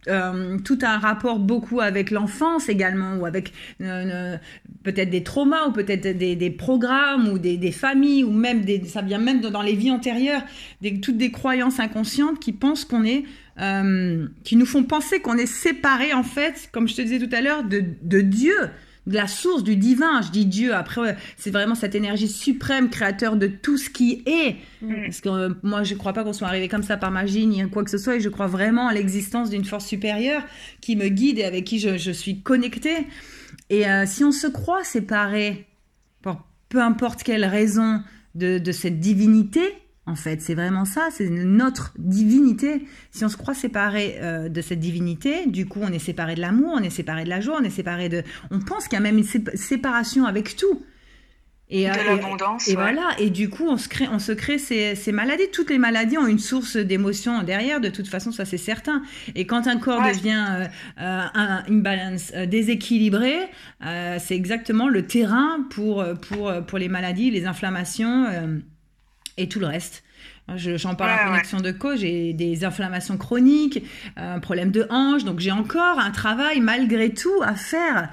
euh, 0.08 0.58
tout 0.58 0.78
un 0.82 0.98
rapport 0.98 1.38
beaucoup 1.38 1.80
avec 1.80 2.10
l'enfance 2.10 2.68
également, 2.68 3.16
ou 3.16 3.26
avec 3.26 3.52
euh, 3.80 4.36
peut-être 4.82 5.10
des 5.10 5.22
traumas, 5.22 5.66
ou 5.68 5.72
peut-être 5.72 6.16
des, 6.16 6.50
programmes, 6.50 7.28
ou 7.28 7.38
des, 7.38 7.72
familles, 7.72 8.24
ou 8.24 8.30
même 8.30 8.62
des, 8.62 8.84
ça 8.84 9.02
vient 9.02 9.18
même 9.18 9.40
dans 9.40 9.62
les 9.62 9.74
vies 9.74 9.90
antérieures, 9.90 10.42
toutes 11.02 11.18
des 11.18 11.30
croyances 11.30 11.80
inconscientes 11.80 12.38
qui 12.40 12.52
pensent 12.52 12.84
qu'on 12.84 13.04
est, 13.04 13.24
euh, 13.60 14.26
qui 14.44 14.56
nous 14.56 14.66
font 14.66 14.84
penser 14.84 15.20
qu'on 15.20 15.36
est 15.36 15.46
séparé 15.46 16.12
en 16.12 16.22
fait, 16.22 16.68
comme 16.72 16.88
je 16.88 16.94
te 16.94 17.02
disais 17.02 17.18
tout 17.18 17.34
à 17.34 17.40
l'heure, 17.40 17.64
de, 17.64 17.84
de 18.02 18.20
Dieu 18.20 18.56
la 19.08 19.26
source 19.26 19.62
du 19.62 19.76
divin. 19.76 20.22
Je 20.22 20.30
dis 20.30 20.46
Dieu. 20.46 20.74
Après, 20.74 21.16
c'est 21.36 21.50
vraiment 21.50 21.74
cette 21.74 21.94
énergie 21.94 22.28
suprême, 22.28 22.90
créateur 22.90 23.36
de 23.36 23.46
tout 23.46 23.78
ce 23.78 23.90
qui 23.90 24.22
est. 24.26 24.56
Mm. 24.82 25.04
Parce 25.04 25.20
que 25.20 25.28
euh, 25.28 25.54
moi, 25.62 25.82
je 25.82 25.94
ne 25.94 25.98
crois 25.98 26.12
pas 26.12 26.24
qu'on 26.24 26.32
soit 26.32 26.48
arrivé 26.48 26.68
comme 26.68 26.82
ça 26.82 26.96
par 26.96 27.10
magie 27.10 27.46
ni 27.46 27.68
quoi 27.70 27.84
que 27.84 27.90
ce 27.90 27.98
soit. 27.98 28.16
Et 28.16 28.20
je 28.20 28.28
crois 28.28 28.46
vraiment 28.46 28.88
à 28.88 28.94
l'existence 28.94 29.50
d'une 29.50 29.64
force 29.64 29.86
supérieure 29.86 30.42
qui 30.80 30.96
me 30.96 31.08
guide 31.08 31.38
et 31.38 31.44
avec 31.44 31.64
qui 31.64 31.78
je, 31.78 32.12
suis 32.12 32.40
connectée. 32.40 33.06
Et 33.70 33.88
euh, 33.88 34.04
si 34.06 34.24
on 34.24 34.32
se 34.32 34.46
croit 34.46 34.84
séparé, 34.84 35.66
pour 36.22 36.40
peu 36.68 36.80
importe 36.80 37.22
quelle 37.22 37.44
raison, 37.44 38.02
de 38.34 38.70
cette 38.70 39.00
divinité, 39.00 39.74
en 40.08 40.16
fait. 40.16 40.40
C'est 40.40 40.54
vraiment 40.54 40.84
ça, 40.84 41.08
c'est 41.12 41.28
notre 41.28 41.92
divinité. 41.98 42.84
Si 43.10 43.24
on 43.24 43.28
se 43.28 43.36
croit 43.36 43.54
séparé 43.54 44.16
euh, 44.20 44.48
de 44.48 44.60
cette 44.60 44.80
divinité, 44.80 45.46
du 45.46 45.66
coup, 45.66 45.80
on 45.82 45.92
est 45.92 45.98
séparé 45.98 46.34
de 46.34 46.40
l'amour, 46.40 46.74
on 46.76 46.82
est 46.82 46.90
séparé 46.90 47.24
de 47.24 47.28
la 47.28 47.40
joie, 47.40 47.58
on 47.60 47.64
est 47.64 47.70
séparé 47.70 48.08
de... 48.08 48.22
On 48.50 48.60
pense 48.60 48.84
qu'il 48.84 48.94
y 48.94 48.96
a 48.96 49.00
même 49.00 49.18
une 49.18 49.24
séparation 49.54 50.24
avec 50.24 50.56
tout. 50.56 50.82
Et, 51.70 51.84
de 51.84 51.90
euh, 51.90 52.04
l'abondance. 52.16 52.66
Et, 52.68 52.74
voilà, 52.74 53.10
et 53.18 53.28
du 53.28 53.50
coup, 53.50 53.68
on 53.68 53.76
se 53.76 53.90
crée, 53.90 54.08
on 54.10 54.18
se 54.18 54.32
crée 54.32 54.56
ces, 54.56 55.12
maladies. 55.12 55.50
Toutes 55.52 55.68
les 55.68 55.76
maladies 55.76 56.16
ont 56.16 56.26
une 56.26 56.38
source 56.38 56.78
d'émotion 56.78 57.42
derrière, 57.42 57.78
de 57.78 57.90
toute 57.90 58.08
façon, 58.08 58.32
ça 58.32 58.46
c'est 58.46 58.56
certain. 58.56 59.02
Et 59.34 59.46
quand 59.46 59.66
un 59.66 59.76
corps 59.76 60.00
devient 60.00 60.66
euh, 60.98 61.58
une 61.68 61.82
balance 61.82 62.32
déséquilibrée, 62.32 63.50
c'est 63.82 64.34
exactement 64.34 64.88
le 64.88 65.06
terrain 65.06 65.66
pour, 65.68 66.02
pour, 66.22 66.50
pour 66.66 66.78
les 66.78 66.88
maladies, 66.88 67.30
les 67.30 67.44
inflammations 67.44 68.24
et 69.38 69.48
tout 69.48 69.60
le 69.60 69.66
reste. 69.66 70.04
J'en 70.56 70.94
parle 70.94 71.10
en 71.20 71.30
connexion 71.30 71.60
de 71.60 71.70
co, 71.72 71.94
j'ai 71.94 72.32
des 72.32 72.64
inflammations 72.64 73.18
chroniques, 73.18 73.84
un 74.16 74.40
problème 74.40 74.70
de 74.70 74.86
hanche, 74.88 75.24
donc 75.24 75.40
j'ai 75.40 75.52
encore 75.52 75.98
un 75.98 76.10
travail 76.10 76.60
malgré 76.60 77.12
tout 77.12 77.42
à 77.42 77.54
faire 77.54 78.08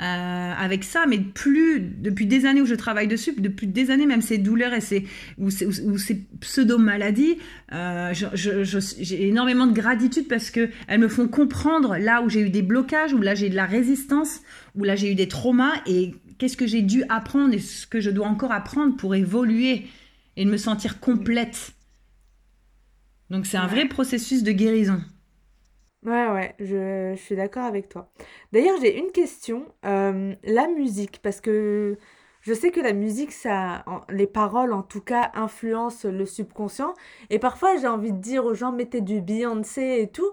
euh, 0.00 0.52
avec 0.56 0.84
ça, 0.84 1.06
mais 1.08 1.18
plus 1.18 1.80
depuis 1.80 2.26
des 2.26 2.46
années 2.46 2.60
où 2.60 2.66
je 2.66 2.76
travaille 2.76 3.08
dessus, 3.08 3.34
depuis 3.36 3.66
des 3.66 3.90
années 3.90 4.06
même 4.06 4.22
ces 4.22 4.38
douleurs 4.38 4.72
et 4.72 4.80
ces 4.80 5.04
ou 5.38 5.50
ces, 5.50 5.66
ou 5.80 5.98
ces 5.98 6.22
pseudo 6.40 6.78
maladies, 6.78 7.38
euh, 7.72 8.12
j'ai 8.34 9.26
énormément 9.26 9.66
de 9.66 9.72
gratitude 9.72 10.28
parce 10.28 10.52
que 10.52 10.70
elles 10.86 11.00
me 11.00 11.08
font 11.08 11.26
comprendre 11.26 11.96
là 11.96 12.22
où 12.22 12.28
j'ai 12.28 12.42
eu 12.42 12.50
des 12.50 12.62
blocages, 12.62 13.12
où 13.12 13.18
là 13.18 13.34
j'ai 13.34 13.48
de 13.48 13.56
la 13.56 13.66
résistance, 13.66 14.40
où 14.76 14.84
là 14.84 14.94
j'ai 14.94 15.10
eu 15.10 15.16
des 15.16 15.26
traumas 15.26 15.72
et 15.86 16.14
qu'est-ce 16.38 16.56
que 16.56 16.68
j'ai 16.68 16.82
dû 16.82 17.02
apprendre 17.08 17.54
et 17.54 17.58
ce 17.58 17.84
que 17.86 18.00
je 18.00 18.10
dois 18.10 18.28
encore 18.28 18.52
apprendre 18.52 18.96
pour 18.96 19.16
évoluer 19.16 19.86
et 20.38 20.44
me 20.44 20.56
sentir 20.56 21.00
complète. 21.00 21.72
Donc 23.28 23.44
c'est 23.44 23.58
un 23.58 23.66
vrai 23.66 23.86
processus 23.88 24.42
de 24.42 24.52
guérison. 24.52 25.02
Ouais, 26.04 26.28
ouais, 26.30 26.54
je, 26.60 27.14
je 27.16 27.20
suis 27.20 27.34
d'accord 27.34 27.64
avec 27.64 27.88
toi. 27.88 28.10
D'ailleurs, 28.52 28.76
j'ai 28.80 28.96
une 28.98 29.10
question. 29.10 29.66
Euh, 29.84 30.34
la 30.44 30.68
musique, 30.68 31.20
parce 31.22 31.40
que 31.40 31.98
je 32.40 32.54
sais 32.54 32.70
que 32.70 32.80
la 32.80 32.92
musique, 32.92 33.32
ça, 33.32 33.84
les 34.08 34.28
paroles 34.28 34.72
en 34.72 34.82
tout 34.82 35.00
cas, 35.00 35.32
influencent 35.34 36.08
le 36.08 36.24
subconscient. 36.24 36.94
Et 37.30 37.38
parfois, 37.40 37.76
j'ai 37.76 37.88
envie 37.88 38.12
de 38.12 38.18
dire 38.18 38.44
aux 38.44 38.54
gens, 38.54 38.70
mettez 38.72 39.00
du 39.00 39.20
Beyoncé 39.20 39.98
et 40.02 40.08
tout. 40.10 40.30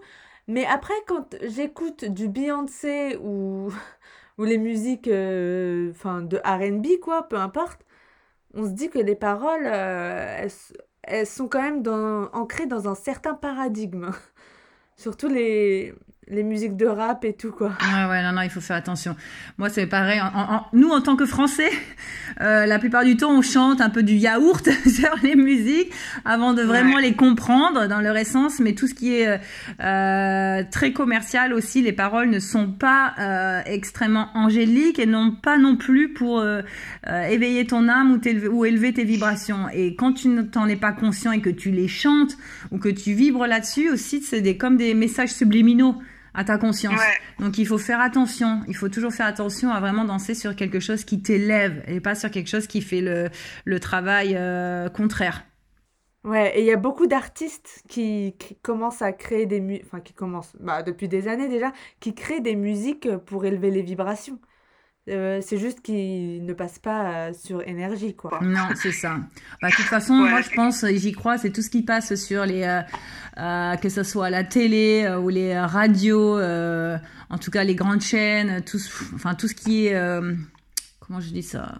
Mais 0.47 0.65
après, 0.65 0.93
quand 1.07 1.35
j'écoute 1.41 2.05
du 2.05 2.27
Beyoncé 2.29 3.17
ou, 3.23 3.71
ou 4.37 4.43
les 4.43 4.59
musiques 4.59 5.07
euh, 5.07 5.91
de 6.21 6.37
RB, 6.45 6.99
quoi, 7.01 7.27
peu 7.27 7.37
importe, 7.37 7.84
on 8.55 8.65
se 8.65 8.71
dit 8.71 8.89
que 8.89 8.99
les 8.99 9.15
paroles, 9.15 9.65
euh, 9.65 10.47
elles, 11.03 11.27
sont 11.27 11.47
quand 11.47 11.61
même 11.61 11.83
ancrées 12.33 12.67
dans 12.67 12.87
un 12.87 12.95
certain 12.95 13.33
paradigme. 13.33 14.11
Surtout 14.97 15.27
les, 15.27 15.93
les 16.27 16.43
musiques 16.43 16.75
de 16.75 16.85
rap 16.85 17.23
et 17.25 17.33
tout 17.33 17.51
quoi. 17.51 17.69
Ouais 17.81 18.09
ouais 18.09 18.23
non 18.23 18.33
non 18.33 18.41
il 18.41 18.49
faut 18.49 18.61
faire 18.61 18.77
attention. 18.77 19.15
Moi 19.57 19.69
c'est 19.69 19.87
pareil. 19.87 20.21
nous 20.73 20.89
en 20.89 21.01
tant 21.01 21.15
que 21.15 21.25
Français, 21.25 21.69
euh, 22.41 22.65
la 22.65 22.79
plupart 22.79 23.03
du 23.03 23.17
temps 23.17 23.31
on 23.31 23.41
chante 23.41 23.81
un 23.81 23.89
peu 23.89 24.03
du 24.03 24.15
yaourt 24.15 24.67
sur 24.87 25.15
les 25.23 25.35
musiques 25.35 25.91
avant 26.23 26.53
de 26.53 26.61
vraiment 26.61 26.97
les 26.97 27.13
comprendre 27.13 27.87
dans 27.87 28.01
leur 28.01 28.17
essence. 28.17 28.59
Mais 28.59 28.73
tout 28.73 28.87
ce 28.87 28.93
qui 28.93 29.15
est 29.15 29.39
euh, 29.79 30.63
très 30.71 30.91
commercial 30.91 31.53
aussi, 31.53 31.81
les 31.81 31.93
paroles 31.93 32.29
ne 32.29 32.39
sont 32.39 32.71
pas 32.71 33.13
euh, 33.19 33.61
extrêmement 33.65 34.29
angéliques 34.33 34.99
et 34.99 35.05
non 35.05 35.31
pas 35.31 35.57
non 35.57 35.75
plus 35.75 36.13
pour 36.13 36.39
euh, 36.39 36.61
euh, 37.07 37.23
éveiller 37.27 37.65
ton 37.65 37.87
âme 37.87 38.11
ou, 38.11 38.47
ou 38.49 38.65
élever 38.65 38.93
tes 38.93 39.03
vibrations. 39.03 39.69
Et 39.73 39.95
quand 39.95 40.13
tu 40.13 40.29
n'en 40.29 40.67
es 40.67 40.75
pas 40.75 40.91
conscient 40.91 41.31
et 41.31 41.41
que 41.41 41.49
tu 41.49 41.71
les 41.71 41.87
chantes 41.87 42.37
ou 42.71 42.77
que 42.77 42.89
tu 42.89 43.13
vibres 43.13 43.47
là-dessus 43.47 43.89
aussi, 43.89 44.21
c'est 44.21 44.41
des 44.41 44.57
comme 44.57 44.77
des 44.77 44.93
messages 44.93 45.33
subliminaux 45.33 45.95
à 46.35 46.43
ta 46.43 46.57
conscience. 46.57 46.99
Donc 47.39 47.57
il 47.57 47.65
faut 47.65 47.77
faire 47.77 48.01
attention, 48.01 48.61
il 48.67 48.75
faut 48.75 48.89
toujours 48.89 49.13
faire 49.13 49.25
attention 49.25 49.71
à 49.71 49.79
vraiment 49.79 50.05
danser 50.05 50.35
sur 50.35 50.55
quelque 50.55 50.79
chose 50.79 51.03
qui 51.03 51.21
t'élève 51.21 51.83
et 51.87 51.99
pas 51.99 52.15
sur 52.15 52.29
quelque 52.31 52.49
chose 52.49 52.67
qui 52.67 52.81
fait 52.81 53.01
le, 53.01 53.29
le 53.63 53.79
travail 53.79 54.35
euh, 54.35 54.89
contraire. 54.89 55.43
Ouais, 56.25 56.57
et 56.57 56.61
il 56.61 56.65
y 56.65 56.71
a 56.71 56.77
beaucoup 56.77 57.05
d'artistes 57.05 57.83
qui, 57.87 58.35
commencent 58.63 59.03
à 59.03 59.13
créer 59.13 59.45
des 59.45 59.59
musiques, 59.59 59.85
enfin 59.85 59.99
qui 59.99 60.13
commencent 60.13 60.55
bah, 60.59 60.81
depuis 60.81 61.07
des 61.07 61.27
années 61.27 61.47
déjà, 61.47 61.71
qui 61.99 62.15
créent 62.15 62.41
des 62.41 62.55
musiques 62.55 63.15
pour 63.27 63.45
élever 63.45 63.69
les 63.69 63.83
vibrations. 63.83 64.39
Euh, 65.07 65.39
c'est 65.45 65.59
juste 65.59 65.81
qu'il 65.81 66.43
ne 66.45 66.53
passe 66.53 66.79
pas 66.79 67.27
euh, 67.27 67.33
sur 67.33 67.61
énergie, 67.67 68.15
quoi. 68.15 68.39
Non, 68.41 68.69
c'est 68.73 68.91
ça. 68.91 69.17
Bah, 69.61 69.69
de 69.69 69.75
toute 69.75 69.85
façon, 69.85 70.15
moi, 70.15 70.41
je 70.41 70.49
pense, 70.49 70.83
j'y 70.83 71.11
crois, 71.11 71.37
c'est 71.37 71.51
tout 71.51 71.61
ce 71.61 71.69
qui 71.69 71.83
passe 71.83 72.15
sur 72.15 72.43
les, 72.45 72.63
euh, 73.37 73.75
que 73.75 73.89
ce 73.89 74.01
soit 74.01 74.31
la 74.31 74.43
télé 74.43 75.07
ou 75.21 75.29
les 75.29 75.59
radios, 75.59 76.39
en 76.39 77.37
tout 77.39 77.51
cas 77.51 77.63
les 77.63 77.75
grandes 77.75 78.01
chaînes, 78.01 78.63
tout, 78.63 78.79
enfin 79.13 79.35
tout 79.35 79.47
ce 79.47 79.53
qui 79.53 79.87
est, 79.87 79.99
comment 80.99 81.19
je 81.19 81.29
dis 81.29 81.43
ça 81.43 81.77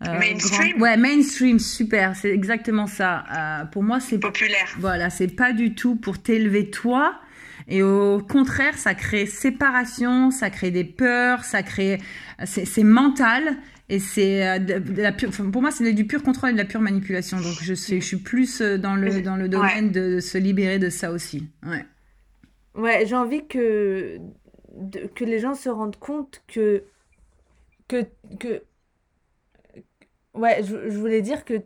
mainstream. 0.00 0.80
Ouais, 0.80 0.96
mainstream, 0.96 1.58
super, 1.58 2.14
c'est 2.14 2.30
exactement 2.30 2.86
ça. 2.86 3.68
pour 3.72 3.82
moi, 3.82 3.98
c'est 3.98 4.18
populaire. 4.18 4.68
Voilà, 4.78 5.10
c'est 5.10 5.34
pas 5.34 5.52
du 5.52 5.74
tout 5.74 5.96
pour 5.96 6.22
t'élever 6.22 6.70
toi 6.70 7.20
et 7.68 7.82
au 7.82 8.20
contraire, 8.20 8.78
ça 8.78 8.94
crée 8.94 9.26
séparation, 9.26 10.30
ça 10.30 10.48
crée 10.48 10.70
des 10.70 10.84
peurs, 10.84 11.44
ça 11.44 11.62
crée, 11.62 11.98
c'est 12.44 12.82
mental. 12.82 13.58
Et 13.90 13.98
c'est 13.98 14.46
euh, 14.46 15.10
pour 15.52 15.62
moi, 15.62 15.70
c'est 15.70 15.92
du 15.92 16.06
pur 16.06 16.22
contrôle 16.22 16.50
et 16.50 16.52
de 16.52 16.58
la 16.58 16.64
pure 16.64 16.80
manipulation. 16.80 17.38
Donc, 17.38 17.56
je, 17.62 17.74
sais, 17.74 18.00
je 18.00 18.06
suis 18.06 18.18
plus 18.18 18.60
euh, 18.60 18.76
dans 18.76 18.96
le, 18.96 19.22
dans 19.22 19.36
le 19.36 19.48
domaine 19.48 19.90
de 19.90 20.20
se 20.20 20.36
libérer 20.36 20.78
de 20.78 20.90
ça 20.90 21.10
aussi. 21.10 21.48
Ouais. 21.66 21.84
Ouais, 22.74 23.06
j'ai 23.06 23.16
envie 23.16 23.46
que, 23.46 24.18
que 25.14 25.24
les 25.24 25.38
gens 25.38 25.54
se 25.54 25.68
rendent 25.68 25.98
compte 25.98 26.42
que, 26.48 26.84
que, 27.86 28.04
que 28.38 28.62
ouais, 30.34 30.62
je, 30.62 30.90
je 30.90 30.98
voulais 30.98 31.22
dire 31.22 31.44
que 31.44 31.62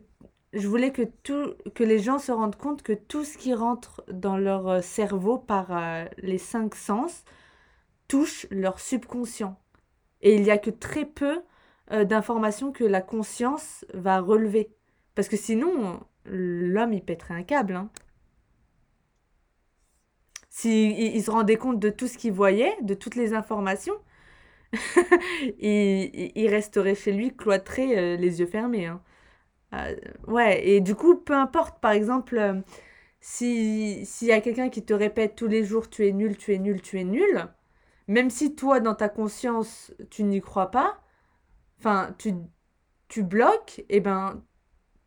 je 0.53 0.67
voulais 0.67 0.91
que, 0.91 1.01
tout, 1.23 1.55
les 1.79 1.99
gens 1.99 2.19
se 2.19 2.31
rendent 2.31 2.55
compte 2.55 2.83
que 2.83 2.93
tout 2.93 3.23
ce 3.23 3.37
qui 3.37 3.53
rentre 3.53 4.03
dans 4.11 4.37
leur 4.37 4.67
euh, 4.67 4.81
cerveau 4.81 5.37
par 5.37 5.75
euh, 5.75 6.05
les 6.19 6.37
cinq 6.37 6.75
sens 6.75 7.23
touche 8.07 8.45
leur 8.51 8.79
subconscient. 8.79 9.59
Et 10.21 10.35
il 10.35 10.43
n'y 10.43 10.51
a 10.51 10.59
que 10.59 10.69
très 10.69 11.05
peu 11.05 11.41
euh, 11.91 12.05
d'informations 12.05 12.71
que 12.71 12.83
la 12.83 13.01
conscience 13.01 13.83
va 13.93 14.19
relever. 14.19 14.69
Parce 15.15 15.27
que 15.27 15.37
sinon, 15.37 15.99
l'homme, 16.25 16.93
il 16.93 17.03
pèterait 17.03 17.33
un 17.33 17.43
câble. 17.43 17.75
Hein. 17.75 17.89
S'il 20.49 20.99
il, 20.99 21.23
se 21.23 21.31
rendait 21.31 21.57
compte 21.57 21.79
de 21.79 21.89
tout 21.89 22.07
ce 22.07 22.17
qu'il 22.17 22.31
voyait, 22.31 22.75
de 22.83 22.93
toutes 22.93 23.15
les 23.15 23.33
informations, 23.33 23.95
il, 25.59 26.31
il, 26.35 26.47
resterait 26.47 26.95
chez 26.95 27.11
lui 27.11 27.35
cloîtré, 27.35 28.17
les 28.17 28.39
yeux 28.39 28.45
fermés. 28.45 28.85
Hein. 28.85 29.01
Euh, 29.73 29.95
ouais, 30.27 30.67
et 30.67 30.81
du 30.81 30.95
coup, 30.95 31.15
peu 31.15 31.33
importe, 31.33 31.79
par 31.79 31.91
exemple, 31.91 32.37
euh, 32.37 32.61
si 33.19 34.05
s'il 34.05 34.27
y 34.27 34.31
a 34.31 34.41
quelqu'un 34.41 34.69
qui 34.69 34.83
te 34.83 34.93
répète 34.93 35.35
tous 35.35 35.47
les 35.47 35.63
jours 35.63 35.89
tu 35.89 36.07
es 36.07 36.11
nul, 36.11 36.37
tu 36.37 36.53
es 36.53 36.59
nul, 36.59 36.81
tu 36.81 36.99
es 36.99 37.03
nul, 37.03 37.47
même 38.07 38.29
si 38.29 38.55
toi, 38.55 38.79
dans 38.79 38.95
ta 38.95 39.09
conscience, 39.09 39.93
tu 40.09 40.23
n'y 40.23 40.41
crois 40.41 40.71
pas, 40.71 41.01
enfin, 41.79 42.13
tu, 42.17 42.33
tu 43.07 43.23
bloques, 43.23 43.79
et 43.79 43.97
eh 43.97 43.99
ben, 44.01 44.41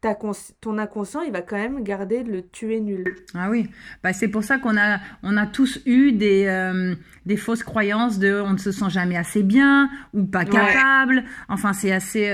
ta 0.00 0.14
ton 0.60 0.78
inconscient, 0.78 1.22
il 1.22 1.32
va 1.32 1.42
quand 1.42 1.56
même 1.56 1.82
garder 1.82 2.22
le 2.22 2.42
tu 2.48 2.74
es 2.74 2.80
nul. 2.80 3.16
Ah 3.34 3.50
oui, 3.50 3.68
bah, 4.02 4.12
c'est 4.12 4.28
pour 4.28 4.44
ça 4.44 4.58
qu'on 4.58 4.76
a, 4.76 4.98
on 5.22 5.36
a 5.36 5.46
tous 5.46 5.80
eu 5.86 6.12
des, 6.12 6.46
euh, 6.46 6.94
des 7.24 7.36
fausses 7.36 7.62
croyances 7.62 8.18
de 8.18 8.40
on 8.40 8.52
ne 8.52 8.58
se 8.58 8.72
sent 8.72 8.90
jamais 8.90 9.16
assez 9.16 9.42
bien 9.42 9.90
ou 10.12 10.24
pas 10.24 10.44
capable. 10.44 11.24
Enfin, 11.48 11.72
c'est 11.72 11.92
assez 11.92 12.30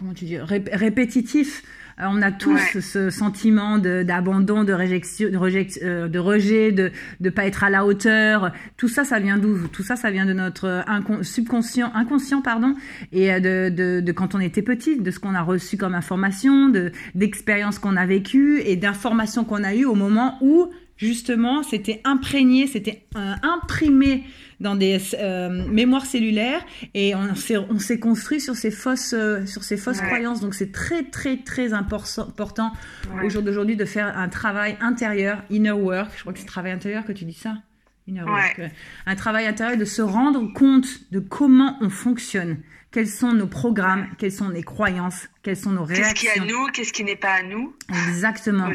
comment 0.00 0.14
tu 0.14 0.24
dis, 0.24 0.38
répétitif. 0.38 1.62
Euh, 2.00 2.04
on 2.08 2.22
a 2.22 2.32
tous 2.32 2.80
ce 2.80 3.10
sentiment 3.10 3.78
d'abandon, 3.78 4.64
de, 4.64 4.72
réjection, 4.72 5.28
de, 5.28 5.84
euh, 5.84 6.08
de 6.08 6.18
rejet, 6.18 6.72
de 6.72 6.90
ne 7.20 7.28
pas 7.28 7.44
être 7.44 7.62
à 7.64 7.70
la 7.70 7.84
hauteur. 7.84 8.50
Tout 8.78 8.88
ça, 8.88 9.04
ça 9.04 9.18
vient 9.18 9.36
d'où? 9.36 9.68
Tout 9.68 9.82
ça, 9.82 9.96
ça 9.96 10.10
vient 10.10 10.24
de 10.24 10.32
notre 10.32 10.82
subconscient, 11.22 11.92
inconscient, 11.94 12.40
pardon, 12.40 12.74
et 13.12 13.30
euh, 13.30 13.40
de, 13.40 13.74
de, 13.74 14.00
de, 14.00 14.12
quand 14.12 14.34
on 14.34 14.40
était 14.40 14.62
petit, 14.62 14.98
de 14.98 15.10
ce 15.10 15.18
qu'on 15.18 15.34
a 15.34 15.42
reçu 15.42 15.76
comme 15.76 15.94
information, 15.94 16.70
de 16.70 16.92
d'expériences 17.14 17.78
qu'on 17.78 17.96
a 17.96 18.06
vécues 18.06 18.62
et 18.64 18.76
d'informations 18.76 19.44
qu'on 19.44 19.62
a 19.64 19.74
eues 19.74 19.84
au 19.84 19.94
moment 19.94 20.38
où 20.40 20.70
justement 21.00 21.62
c'était 21.62 22.00
imprégné, 22.04 22.66
c'était 22.66 23.06
imprimé 23.42 24.24
dans 24.60 24.74
des 24.74 24.98
euh, 25.14 25.66
mémoires 25.68 26.04
cellulaires 26.04 26.64
et 26.92 27.14
on 27.14 27.34
s'est 27.34 27.56
on 27.56 27.78
s'est 27.78 27.98
construit 27.98 28.40
sur 28.40 28.54
ces 28.54 28.70
fausses 28.70 29.14
euh, 29.14 29.46
sur 29.46 29.64
ces 29.64 29.78
fausses 29.78 30.02
croyances. 30.02 30.40
Donc 30.40 30.54
c'est 30.54 30.70
très 30.70 31.04
très 31.04 31.38
très 31.38 31.72
important 31.72 32.72
au 33.24 33.28
jour 33.30 33.42
d'aujourd'hui 33.42 33.76
de 33.76 33.86
faire 33.86 34.16
un 34.16 34.28
travail 34.28 34.76
intérieur, 34.80 35.42
inner 35.48 35.72
work. 35.72 36.12
Je 36.14 36.20
crois 36.20 36.32
que 36.32 36.38
c'est 36.38 36.44
travail 36.44 36.72
intérieur 36.72 37.04
que 37.04 37.12
tu 37.12 37.24
dis 37.24 37.32
ça. 37.32 37.54
Inner 38.06 38.22
work. 38.22 38.60
Un 39.06 39.16
travail 39.16 39.46
intérieur 39.46 39.78
de 39.78 39.84
se 39.84 40.02
rendre 40.02 40.52
compte 40.52 41.10
de 41.10 41.20
comment 41.20 41.78
on 41.80 41.88
fonctionne 41.88 42.58
quels 42.90 43.08
sont 43.08 43.32
nos 43.32 43.46
programmes, 43.46 44.08
quelles 44.18 44.32
sont 44.32 44.48
les 44.48 44.62
croyances, 44.62 45.28
quelles 45.42 45.56
sont 45.56 45.70
nos 45.70 45.84
réactions. 45.84 46.12
Qu'est-ce 46.12 46.20
qui 46.20 46.26
est 46.26 46.42
à 46.42 46.44
nous, 46.44 46.66
qu'est-ce 46.72 46.92
qui 46.92 47.04
n'est 47.04 47.16
pas 47.16 47.34
à 47.34 47.42
nous? 47.42 47.74
Exactement. 48.08 48.70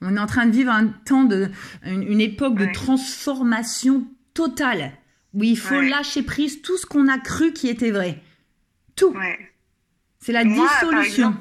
On 0.00 0.16
est 0.16 0.20
en 0.20 0.26
train 0.26 0.46
de 0.46 0.52
vivre 0.52 0.72
un 0.72 0.88
temps 0.88 1.24
de, 1.24 1.50
une, 1.84 2.20
époque 2.20 2.56
de 2.56 2.66
transformation 2.72 4.06
totale 4.34 4.92
où 5.34 5.44
il 5.44 5.58
faut 5.58 5.80
lâcher 5.80 6.22
prise 6.22 6.62
tout 6.62 6.76
ce 6.76 6.86
qu'on 6.86 7.08
a 7.08 7.18
cru 7.18 7.52
qui 7.52 7.68
était 7.68 7.90
vrai. 7.90 8.18
Tout. 8.96 9.14
C'est 10.18 10.32
la 10.32 10.44
dissolution. 10.44 11.34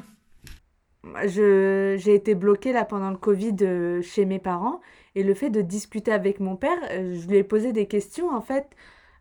j'ai 1.26 2.14
été 2.14 2.36
bloquée 2.36 2.74
là 2.74 2.86
pendant 2.86 3.10
le 3.10 3.18
Covid 3.18 3.56
euh, 3.62 4.02
chez 4.04 4.26
mes 4.26 4.40
parents 4.40 4.82
et 5.16 5.24
le 5.24 5.34
fait 5.34 5.50
de 5.50 5.62
discuter 5.62 6.12
avec 6.12 6.40
mon 6.40 6.56
père, 6.56 6.78
euh, 6.92 7.16
je 7.20 7.28
lui 7.28 7.38
ai 7.38 7.44
posé 7.44 7.74
des 7.74 7.88
questions 7.88 8.30
en 8.30 8.42
fait. 8.42 8.68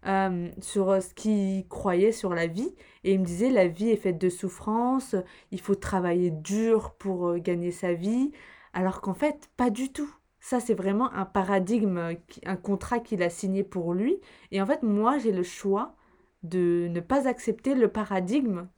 euh, 0.07 0.49
sur 0.61 1.03
ce 1.03 1.15
qu'il 1.15 1.67
croyait 1.69 2.13
sur 2.13 2.35
la 2.35 2.47
vie. 2.47 2.75
Et 3.05 3.13
il 3.13 3.21
me 3.21 3.25
disait, 3.25 3.51
la 3.51 3.69
vie 3.69 3.91
est 3.91 3.97
faite 3.97 4.19
de 4.19 4.29
souffrance, 4.29 5.15
il 5.51 5.61
faut 5.61 5.75
travailler 5.75 6.31
dur 6.31 6.95
pour 6.99 7.29
euh, 7.29 7.39
gagner 7.39 7.71
sa 7.71 7.93
vie. 7.93 8.33
Alors 8.73 9.01
qu'en 9.01 9.15
fait, 9.15 9.51
pas 9.57 9.71
du 9.71 9.93
tout. 9.93 10.13
Ça, 10.41 10.61
c'est 10.61 10.75
vraiment 10.75 11.13
un 11.13 11.25
paradigme, 11.25 12.17
un 12.47 12.57
contrat 12.57 13.01
qu'il 13.01 13.23
a 13.23 13.31
signé 13.31 13.65
pour 13.65 13.93
lui. 13.93 14.21
Et 14.53 14.63
en 14.63 14.67
fait, 14.67 14.83
moi, 14.83 15.19
j'ai 15.19 15.33
le 15.33 15.43
choix 15.43 15.97
de 16.43 16.87
ne 16.91 17.01
pas 17.01 17.27
accepter 17.27 17.75
le 17.75 17.89
paradigme 17.89 18.69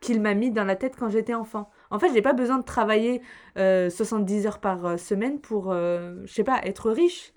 qu'il 0.00 0.20
m'a 0.20 0.34
mis 0.34 0.50
dans 0.50 0.64
la 0.64 0.76
tête 0.76 0.96
quand 0.98 1.08
j'étais 1.08 1.34
enfant. 1.34 1.70
En 1.90 1.98
fait, 1.98 2.08
je 2.08 2.14
n'ai 2.14 2.22
pas 2.22 2.32
besoin 2.32 2.58
de 2.58 2.64
travailler 2.64 3.22
70 3.56 4.46
heures 4.46 4.58
par 4.58 4.98
semaine 4.98 5.40
pour, 5.40 5.72
je 5.72 6.26
sais 6.26 6.42
pas, 6.42 6.60
être 6.64 6.90
riche 6.90 7.32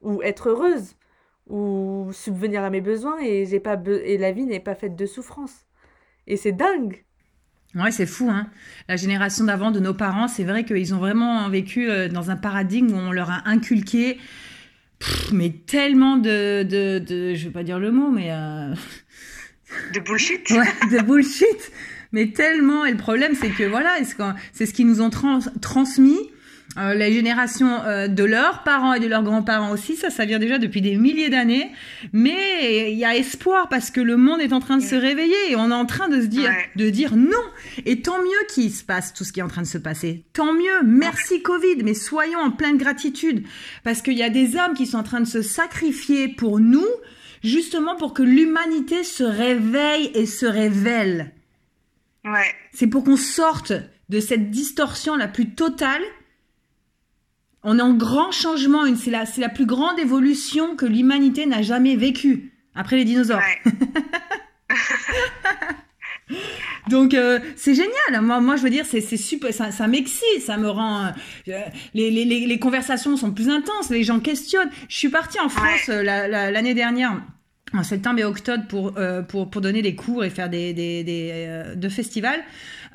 ou 0.00 0.22
être 0.22 0.50
heureuse 0.50 0.94
ou 1.48 2.10
subvenir 2.12 2.62
à 2.62 2.70
mes 2.70 2.80
besoins 2.80 3.18
et 3.20 3.46
j'ai 3.46 3.60
pas 3.60 3.80
et 4.04 4.18
la 4.18 4.32
vie 4.32 4.44
n'est 4.44 4.60
pas 4.60 4.74
faite 4.74 4.96
de 4.96 5.06
souffrance. 5.06 5.66
Et 6.26 6.36
c'est 6.36 6.52
dingue. 6.52 7.04
Ouais, 7.74 7.90
c'est 7.90 8.06
fou, 8.06 8.30
hein. 8.30 8.48
La 8.88 8.96
génération 8.96 9.44
d'avant 9.44 9.70
de 9.70 9.80
nos 9.80 9.94
parents, 9.94 10.28
c'est 10.28 10.44
vrai 10.44 10.64
qu'ils 10.64 10.94
ont 10.94 10.98
vraiment 10.98 11.48
vécu 11.48 11.88
euh, 11.88 12.08
dans 12.08 12.30
un 12.30 12.36
paradigme 12.36 12.92
où 12.92 12.96
on 12.96 13.12
leur 13.12 13.30
a 13.30 13.42
inculqué, 13.46 14.18
mais 15.32 15.50
tellement 15.50 16.16
de, 16.16 16.62
de, 16.62 16.98
de, 16.98 17.34
je 17.34 17.44
vais 17.44 17.52
pas 17.52 17.62
dire 17.62 17.78
le 17.78 17.92
mot, 17.92 18.10
mais 18.10 18.32
euh... 18.32 18.74
de 19.94 20.00
bullshit. 20.00 20.50
ouais, 20.50 20.88
de 20.90 21.02
bullshit. 21.02 21.72
Mais 22.12 22.28
tellement. 22.32 22.86
Et 22.86 22.92
le 22.92 22.96
problème, 22.96 23.34
c'est 23.34 23.50
que 23.50 23.64
voilà, 23.64 23.96
c'est 24.52 24.64
ce 24.64 24.72
qu'ils 24.72 24.86
nous 24.86 25.02
ont 25.02 25.10
transmis 25.10 26.30
euh, 26.78 26.94
les 26.94 27.12
générations 27.12 27.82
euh, 27.84 28.08
de 28.08 28.24
leurs 28.24 28.62
parents 28.62 28.92
et 28.92 29.00
de 29.00 29.06
leurs 29.06 29.22
grands-parents 29.22 29.72
aussi, 29.72 29.96
ça, 29.96 30.10
ça 30.10 30.24
vient 30.24 30.38
déjà 30.38 30.58
depuis 30.58 30.80
des 30.80 30.96
milliers 30.96 31.28
d'années. 31.28 31.72
Mais 32.12 32.92
il 32.92 32.98
y 32.98 33.04
a 33.04 33.16
espoir 33.16 33.68
parce 33.68 33.90
que 33.90 34.00
le 34.00 34.16
monde 34.16 34.40
est 34.40 34.52
en 34.52 34.60
train 34.60 34.76
de 34.76 34.82
se 34.82 34.94
réveiller 34.94 35.50
et 35.50 35.56
on 35.56 35.70
est 35.70 35.74
en 35.74 35.86
train 35.86 36.08
de 36.08 36.20
se 36.20 36.26
dire, 36.26 36.50
de 36.76 36.90
dire 36.90 37.16
non. 37.16 37.36
Et 37.84 38.02
tant 38.02 38.18
mieux 38.18 38.46
qu'il 38.48 38.72
se 38.72 38.84
passe 38.84 39.12
tout 39.12 39.24
ce 39.24 39.32
qui 39.32 39.40
est 39.40 39.42
en 39.42 39.48
train 39.48 39.62
de 39.62 39.66
se 39.66 39.78
passer. 39.78 40.24
Tant 40.32 40.52
mieux. 40.52 40.82
Merci 40.84 41.42
Covid, 41.42 41.82
mais 41.84 41.94
soyons 41.94 42.38
en 42.38 42.50
pleine 42.50 42.76
gratitude 42.76 43.44
parce 43.82 44.02
qu'il 44.02 44.16
y 44.16 44.22
a 44.22 44.30
des 44.30 44.56
âmes 44.56 44.74
qui 44.74 44.86
sont 44.86 44.98
en 44.98 45.02
train 45.02 45.20
de 45.20 45.26
se 45.26 45.42
sacrifier 45.42 46.28
pour 46.28 46.60
nous, 46.60 46.86
justement 47.42 47.96
pour 47.96 48.14
que 48.14 48.22
l'humanité 48.22 49.02
se 49.02 49.24
réveille 49.24 50.10
et 50.14 50.26
se 50.26 50.46
révèle. 50.46 51.32
Ouais. 52.24 52.54
C'est 52.72 52.86
pour 52.86 53.04
qu'on 53.04 53.16
sorte 53.16 53.72
de 54.08 54.20
cette 54.20 54.50
distorsion 54.50 55.16
la 55.16 55.28
plus 55.28 55.54
totale 55.54 56.02
on 57.62 57.78
est 57.78 57.82
en 57.82 57.94
grand 57.94 58.30
changement. 58.30 58.82
C'est 58.96 59.10
la, 59.10 59.24
la 59.38 59.48
plus 59.48 59.66
grande 59.66 59.98
évolution 59.98 60.76
que 60.76 60.86
l'humanité 60.86 61.46
n'a 61.46 61.62
jamais 61.62 61.96
vécue 61.96 62.52
après 62.74 62.96
les 62.96 63.04
dinosaures. 63.04 63.42
Donc 66.88 67.14
euh, 67.14 67.38
c'est 67.56 67.74
génial. 67.74 68.22
Moi, 68.22 68.40
moi, 68.40 68.56
je 68.56 68.62
veux 68.62 68.70
dire, 68.70 68.84
c'est 68.86 69.00
super. 69.16 69.52
Ça, 69.52 69.70
ça 69.70 69.86
m'excite, 69.86 70.40
ça 70.40 70.56
me 70.56 70.68
rend. 70.68 71.12
Euh, 71.48 71.60
les, 71.94 72.10
les, 72.10 72.24
les, 72.24 72.58
conversations 72.58 73.16
sont 73.16 73.32
plus 73.32 73.48
intenses. 73.48 73.90
Les 73.90 74.04
gens 74.04 74.20
questionnent. 74.20 74.70
Je 74.88 74.96
suis 74.96 75.08
partie 75.08 75.40
en 75.40 75.48
France 75.48 75.88
euh, 75.88 76.02
l'année 76.02 76.74
dernière 76.74 77.20
en 77.74 77.82
septembre 77.82 78.20
et 78.20 78.24
octobre 78.24 78.64
pour, 78.66 78.94
pour, 79.28 79.50
pour 79.50 79.60
donner 79.60 79.82
des 79.82 79.94
cours 79.94 80.24
et 80.24 80.30
faire 80.30 80.48
des, 80.48 80.72
des, 80.72 81.04
des 81.04 81.62
de 81.76 81.88
festivals. 81.90 82.40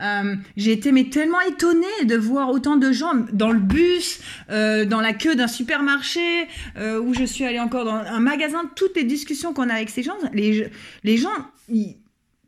Euh, 0.04 0.36
j'ai 0.58 0.72
été 0.74 0.92
mais 0.92 1.06
tellement 1.06 1.40
étonnée 1.42 2.06
de 2.06 2.16
voir 2.16 2.50
autant 2.50 2.76
de 2.76 2.92
gens 2.92 3.14
dans 3.32 3.52
le 3.52 3.60
bus, 3.60 4.20
euh, 4.50 4.86
dans 4.86 5.02
la 5.02 5.14
queue 5.14 5.36
d'un 5.36 5.48
supermarché, 5.48 6.48
euh, 6.78 7.00
où 7.00 7.14
je 7.14 7.24
suis 7.24 7.46
allée 7.46 7.60
encore 7.60 7.86
dans 7.86 7.96
un 7.96 8.20
magasin. 8.20 8.70
Toutes 8.76 8.96
les 8.96 9.06
discussions 9.06 9.54
qu'on 9.54 9.70
a 9.70 9.76
avec 9.76 9.90
ces 9.90 10.04
gens, 10.04 10.18
les, 10.34 10.70
les 11.04 11.18
gens, 11.18 11.30
ils, 11.70 11.96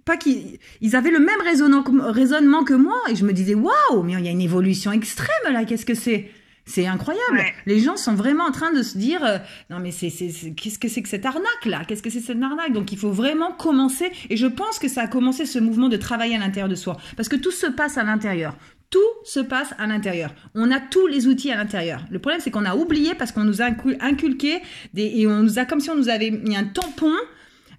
pas 0.04 0.18
qu'ils 0.18 0.60
ils 0.82 0.96
avaient 0.96 1.12
le 1.12 1.20
même 1.20 1.42
raisonnement 1.42 2.64
que 2.64 2.74
moi. 2.74 3.02
Et 3.10 3.16
je 3.16 3.26
me 3.26 3.34
disais 3.34 3.56
waouh 3.56 4.04
mais 4.04 4.14
il 4.14 4.26
y 4.26 4.28
a 4.28 4.32
une 4.32 4.42
évolution 4.42 4.92
extrême 4.92 5.54
là. 5.54 5.66
Qu'est-ce 5.66 5.86
que 5.86 5.96
c'est? 5.96 6.30
C'est 6.66 6.88
incroyable. 6.88 7.44
Les 7.68 7.80
gens 7.80 7.96
sont 7.96 8.16
vraiment 8.16 8.46
en 8.46 8.52
train 8.52 8.72
de 8.74 8.82
se 8.82 8.98
dire 8.98 9.24
euh, 9.24 9.38
non 9.70 9.80
mais 9.80 9.92
c'est 9.92 10.10
qu'est-ce 10.10 10.80
que 10.80 10.88
c'est 10.88 11.04
que 11.04 11.10
cette 11.10 11.26
arnaque 11.26 11.66
là? 11.66 11.84
Qu'est-ce 11.88 12.02
que 12.02 12.10
c'est 12.10 12.22
cette 12.22 12.42
arnaque? 12.42 12.74
Donc 12.74 12.92
il 12.92 12.98
faut 12.98 13.12
vraiment 13.12 13.52
commencer 13.52 14.12
et 14.30 14.38
je 14.38 14.48
pense 14.48 14.80
que 14.80 14.88
ça 14.88 15.04
a 15.04 15.08
commencé 15.08 15.46
ce 15.46 15.60
mouvement 15.60 15.90
de 15.90 15.98
travailler 15.98 16.36
à 16.36 16.40
l'intérieur 16.40 16.70
de 16.70 16.76
soi 16.76 16.98
parce 17.16 17.30
que 17.30 17.36
tout 17.36 17.52
se 17.52 17.68
passe 17.68 17.98
à 17.98 18.04
l'intérieur. 18.04 18.58
Tout 18.90 19.00
se 19.24 19.40
passe 19.40 19.74
à 19.78 19.88
l'intérieur. 19.88 20.34
On 20.54 20.72
a 20.72 20.80
tous 20.80 21.08
les 21.08 21.28
outils 21.28 21.52
à 21.52 21.56
l'intérieur. 21.56 22.02
Le 22.12 22.20
problème, 22.20 22.40
c'est 22.40 22.52
qu'on 22.52 22.66
a 22.66 22.76
oublié 22.76 23.14
parce 23.16 23.32
qu'on 23.32 23.44
nous 23.44 23.62
a 23.62 23.66
inculqué 24.00 24.62
des, 24.94 25.12
et 25.16 25.28
on 25.28 25.42
nous 25.42 25.60
a 25.60 25.66
comme 25.66 25.80
si 25.80 25.90
on 25.90 25.96
nous 25.96 26.08
avait 26.08 26.30
mis 26.30 26.56
un 26.56 26.66
tampon 26.66 27.12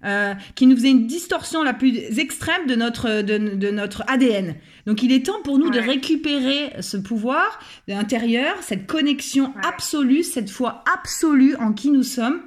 euh, 0.05 0.33
qui 0.53 0.67
nous 0.67 0.75
faisait 0.75 0.91
une 0.91 1.07
distorsion 1.07 1.63
la 1.63 1.73
plus 1.73 2.19
extrême 2.19 2.67
de 2.67 2.75
notre, 2.75 3.21
de, 3.21 3.71
notre 3.71 4.03
ADN. 4.07 4.55
Donc 4.87 5.03
il 5.03 5.11
est 5.11 5.25
temps 5.25 5.41
pour 5.43 5.59
nous 5.59 5.69
de 5.69 5.79
récupérer 5.79 6.81
ce 6.81 6.97
pouvoir 6.97 7.59
intérieur, 7.89 8.55
cette 8.63 8.87
connexion 8.87 9.53
absolue, 9.61 10.23
cette 10.23 10.49
foi 10.49 10.83
absolue 10.91 11.55
en 11.57 11.73
qui 11.73 11.91
nous 11.91 12.03
sommes, 12.03 12.41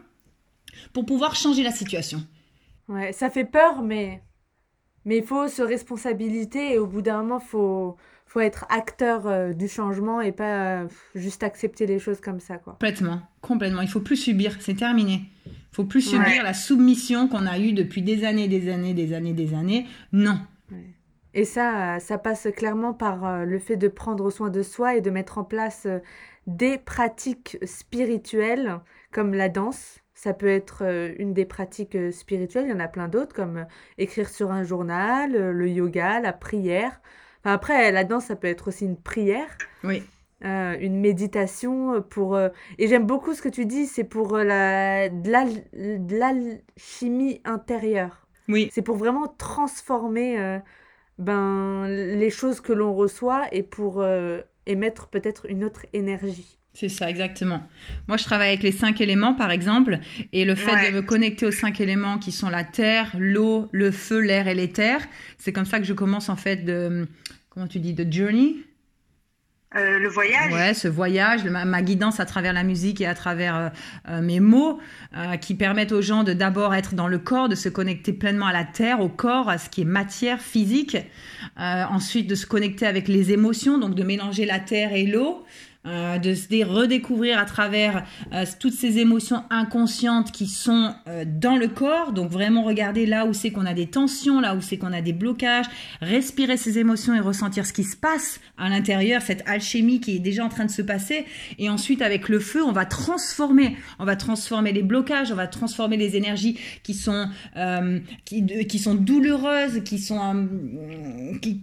pour 0.92 1.06
pouvoir 1.06 1.36
changer 1.36 1.62
la 1.62 1.70
situation. 1.70 2.26
Ouais, 2.88 3.12
ça 3.12 3.30
fait 3.30 3.44
peur, 3.44 3.82
mais 3.82 4.22
mais 5.04 5.18
il 5.18 5.24
faut 5.24 5.46
se 5.46 5.62
responsabiliser 5.62 6.74
et 6.74 6.78
au 6.78 6.86
bout 6.86 7.02
d'un 7.02 7.18
moment, 7.22 7.38
faut 7.38 7.96
faut 8.26 8.40
être 8.40 8.64
acteur 8.68 9.26
euh, 9.26 9.52
du 9.52 9.68
changement 9.68 10.20
et 10.20 10.32
pas 10.32 10.82
euh, 10.82 10.88
juste 11.14 11.42
accepter 11.42 11.86
les 11.86 11.98
choses 11.98 12.20
comme 12.20 12.40
ça, 12.40 12.58
quoi. 12.58 12.74
Complètement, 12.74 13.20
complètement. 13.40 13.82
Il 13.82 13.88
faut 13.88 14.00
plus 14.00 14.16
subir, 14.16 14.56
c'est 14.60 14.74
terminé 14.74 15.30
faut 15.72 15.84
plus 15.84 16.02
subir 16.02 16.42
la 16.42 16.52
soumission 16.52 17.28
qu'on 17.28 17.46
a 17.46 17.58
eue 17.58 17.72
depuis 17.72 18.02
des 18.02 18.24
années, 18.24 18.48
des 18.48 18.70
années, 18.70 18.94
des 18.94 19.12
années, 19.12 19.32
des 19.32 19.54
années. 19.54 19.86
Non. 20.12 20.38
Et 21.34 21.44
ça, 21.44 22.00
ça 22.00 22.18
passe 22.18 22.48
clairement 22.56 22.92
par 22.92 23.24
euh, 23.24 23.44
le 23.44 23.58
fait 23.58 23.76
de 23.76 23.88
prendre 23.88 24.30
soin 24.30 24.50
de 24.50 24.62
soi 24.62 24.96
et 24.96 25.00
de 25.00 25.10
mettre 25.10 25.38
en 25.38 25.44
place 25.44 25.86
euh, 25.86 25.98
des 26.46 26.78
pratiques 26.78 27.58
spirituelles 27.64 28.80
comme 29.12 29.34
la 29.34 29.48
danse. 29.48 30.00
Ça 30.14 30.34
peut 30.34 30.48
être 30.48 30.82
euh, 30.84 31.14
une 31.18 31.32
des 31.32 31.44
pratiques 31.44 31.96
spirituelles, 32.12 32.66
il 32.66 32.70
y 32.70 32.74
en 32.74 32.80
a 32.80 32.88
plein 32.88 33.08
d'autres 33.08 33.34
comme 33.34 33.66
écrire 33.96 34.28
sur 34.28 34.50
un 34.50 34.64
journal, 34.64 35.32
le 35.32 35.68
yoga, 35.68 36.20
la 36.20 36.32
prière. 36.32 37.00
après, 37.44 37.90
la 37.92 38.04
danse, 38.04 38.26
ça 38.26 38.36
peut 38.36 38.48
être 38.48 38.68
aussi 38.68 38.84
une 38.84 39.00
prière. 39.00 39.56
Oui. 39.84 40.02
Euh, 40.42 40.74
une 40.80 40.98
méditation 40.98 42.00
pour 42.00 42.34
euh, 42.34 42.48
et 42.78 42.88
j'aime 42.88 43.04
beaucoup 43.04 43.34
ce 43.34 43.42
que 43.42 43.50
tu 43.50 43.66
dis 43.66 43.84
c'est 43.84 44.04
pour 44.04 44.36
euh, 44.36 44.42
la 44.42 45.10
de 45.10 46.16
l'alchimie 46.18 47.42
intérieure 47.44 48.26
oui 48.48 48.70
c'est 48.72 48.80
pour 48.80 48.96
vraiment 48.96 49.28
transformer 49.36 50.60
ben 51.20 51.86
les 51.86 52.30
choses 52.30 52.60
que 52.60 52.72
l'on 52.72 52.94
reçoit 52.94 53.46
et 53.52 53.62
pour 53.62 54.04
émettre 54.66 55.08
peut-être 55.08 55.46
une 55.48 55.64
autre 55.64 55.86
énergie. 55.92 56.58
C'est 56.72 56.88
ça, 56.88 57.10
exactement. 57.10 57.62
Moi, 58.06 58.16
je 58.16 58.24
travaille 58.24 58.48
avec 58.48 58.62
les 58.62 58.72
cinq 58.72 59.00
éléments, 59.00 59.34
par 59.34 59.50
exemple, 59.50 59.98
et 60.32 60.44
le 60.44 60.54
fait 60.54 60.90
de 60.90 60.94
me 60.94 61.02
connecter 61.02 61.46
aux 61.46 61.50
cinq 61.50 61.80
éléments 61.80 62.18
qui 62.18 62.30
sont 62.30 62.48
la 62.48 62.62
terre, 62.62 63.10
l'eau, 63.18 63.68
le 63.72 63.90
feu, 63.90 64.20
l'air 64.20 64.46
et 64.46 64.54
l'éther, 64.54 65.00
c'est 65.36 65.52
comme 65.52 65.64
ça 65.64 65.80
que 65.80 65.84
je 65.84 65.92
commence, 65.92 66.28
en 66.28 66.36
fait, 66.36 66.64
de, 66.64 67.08
comment 67.48 67.66
tu 67.66 67.80
dis, 67.80 67.92
de 67.92 68.10
journey? 68.10 68.54
Euh, 69.76 70.00
le 70.00 70.08
voyage. 70.08 70.52
Ouais, 70.52 70.74
ce 70.74 70.88
voyage, 70.88 71.44
ma, 71.44 71.82
guidance 71.82 72.18
à 72.18 72.26
travers 72.26 72.52
la 72.52 72.64
musique 72.64 73.00
et 73.00 73.06
à 73.06 73.14
travers 73.14 73.56
euh, 73.56 73.68
euh, 74.08 74.20
mes 74.20 74.40
mots, 74.40 74.80
qui 75.40 75.54
permettent 75.54 75.92
aux 75.92 76.02
gens 76.02 76.24
de 76.24 76.32
d'abord 76.32 76.74
être 76.74 76.94
dans 76.94 77.06
le 77.06 77.18
corps, 77.18 77.48
de 77.48 77.54
se 77.54 77.68
connecter 77.68 78.12
pleinement 78.12 78.46
à 78.46 78.52
la 78.52 78.64
terre, 78.64 79.00
au 79.00 79.08
corps, 79.08 79.48
à 79.48 79.58
ce 79.58 79.70
qui 79.70 79.82
est 79.82 79.84
matière 79.84 80.40
physique. 80.40 80.96
ensuite, 81.56 82.26
de 82.26 82.34
se 82.34 82.46
connecter 82.46 82.86
avec 82.86 83.06
les 83.06 83.32
émotions, 83.32 83.78
donc 83.78 83.94
de 83.94 84.02
mélanger 84.02 84.44
la 84.44 84.58
terre 84.58 84.92
et 84.92 85.06
l'eau. 85.06 85.44
Euh, 85.86 86.18
de 86.18 86.34
se 86.34 86.62
redécouvrir 86.62 87.38
à 87.38 87.46
travers 87.46 88.04
euh, 88.34 88.44
toutes 88.58 88.74
ces 88.74 88.98
émotions 88.98 89.44
inconscientes 89.48 90.30
qui 90.30 90.46
sont 90.46 90.94
euh, 91.08 91.24
dans 91.26 91.56
le 91.56 91.68
corps. 91.68 92.12
Donc 92.12 92.30
vraiment 92.30 92.64
regarder 92.64 93.06
là 93.06 93.24
où 93.24 93.32
c'est 93.32 93.50
qu'on 93.50 93.64
a 93.64 93.72
des 93.72 93.86
tensions, 93.86 94.42
là 94.42 94.54
où 94.54 94.60
c'est 94.60 94.76
qu'on 94.76 94.92
a 94.92 95.00
des 95.00 95.14
blocages, 95.14 95.64
respirer 96.02 96.58
ces 96.58 96.78
émotions 96.78 97.14
et 97.14 97.20
ressentir 97.20 97.64
ce 97.64 97.72
qui 97.72 97.84
se 97.84 97.96
passe 97.96 98.40
à 98.58 98.68
l'intérieur, 98.68 99.22
cette 99.22 99.42
alchimie 99.48 100.00
qui 100.00 100.16
est 100.16 100.18
déjà 100.18 100.44
en 100.44 100.50
train 100.50 100.66
de 100.66 100.70
se 100.70 100.82
passer. 100.82 101.24
Et 101.58 101.70
ensuite 101.70 102.02
avec 102.02 102.28
le 102.28 102.40
feu, 102.40 102.62
on 102.62 102.72
va 102.72 102.84
transformer, 102.84 103.78
on 103.98 104.04
va 104.04 104.16
transformer 104.16 104.72
les 104.72 104.82
blocages, 104.82 105.32
on 105.32 105.36
va 105.36 105.46
transformer 105.46 105.96
les 105.96 106.14
énergies 106.14 106.58
qui 106.82 106.92
sont 106.92 107.30
qui, 108.26 108.66
qui 108.66 108.78
sont 108.78 108.94
douloureuses, 108.94 109.82
qui 109.82 109.98
sont 109.98 110.46
qui 111.40 111.62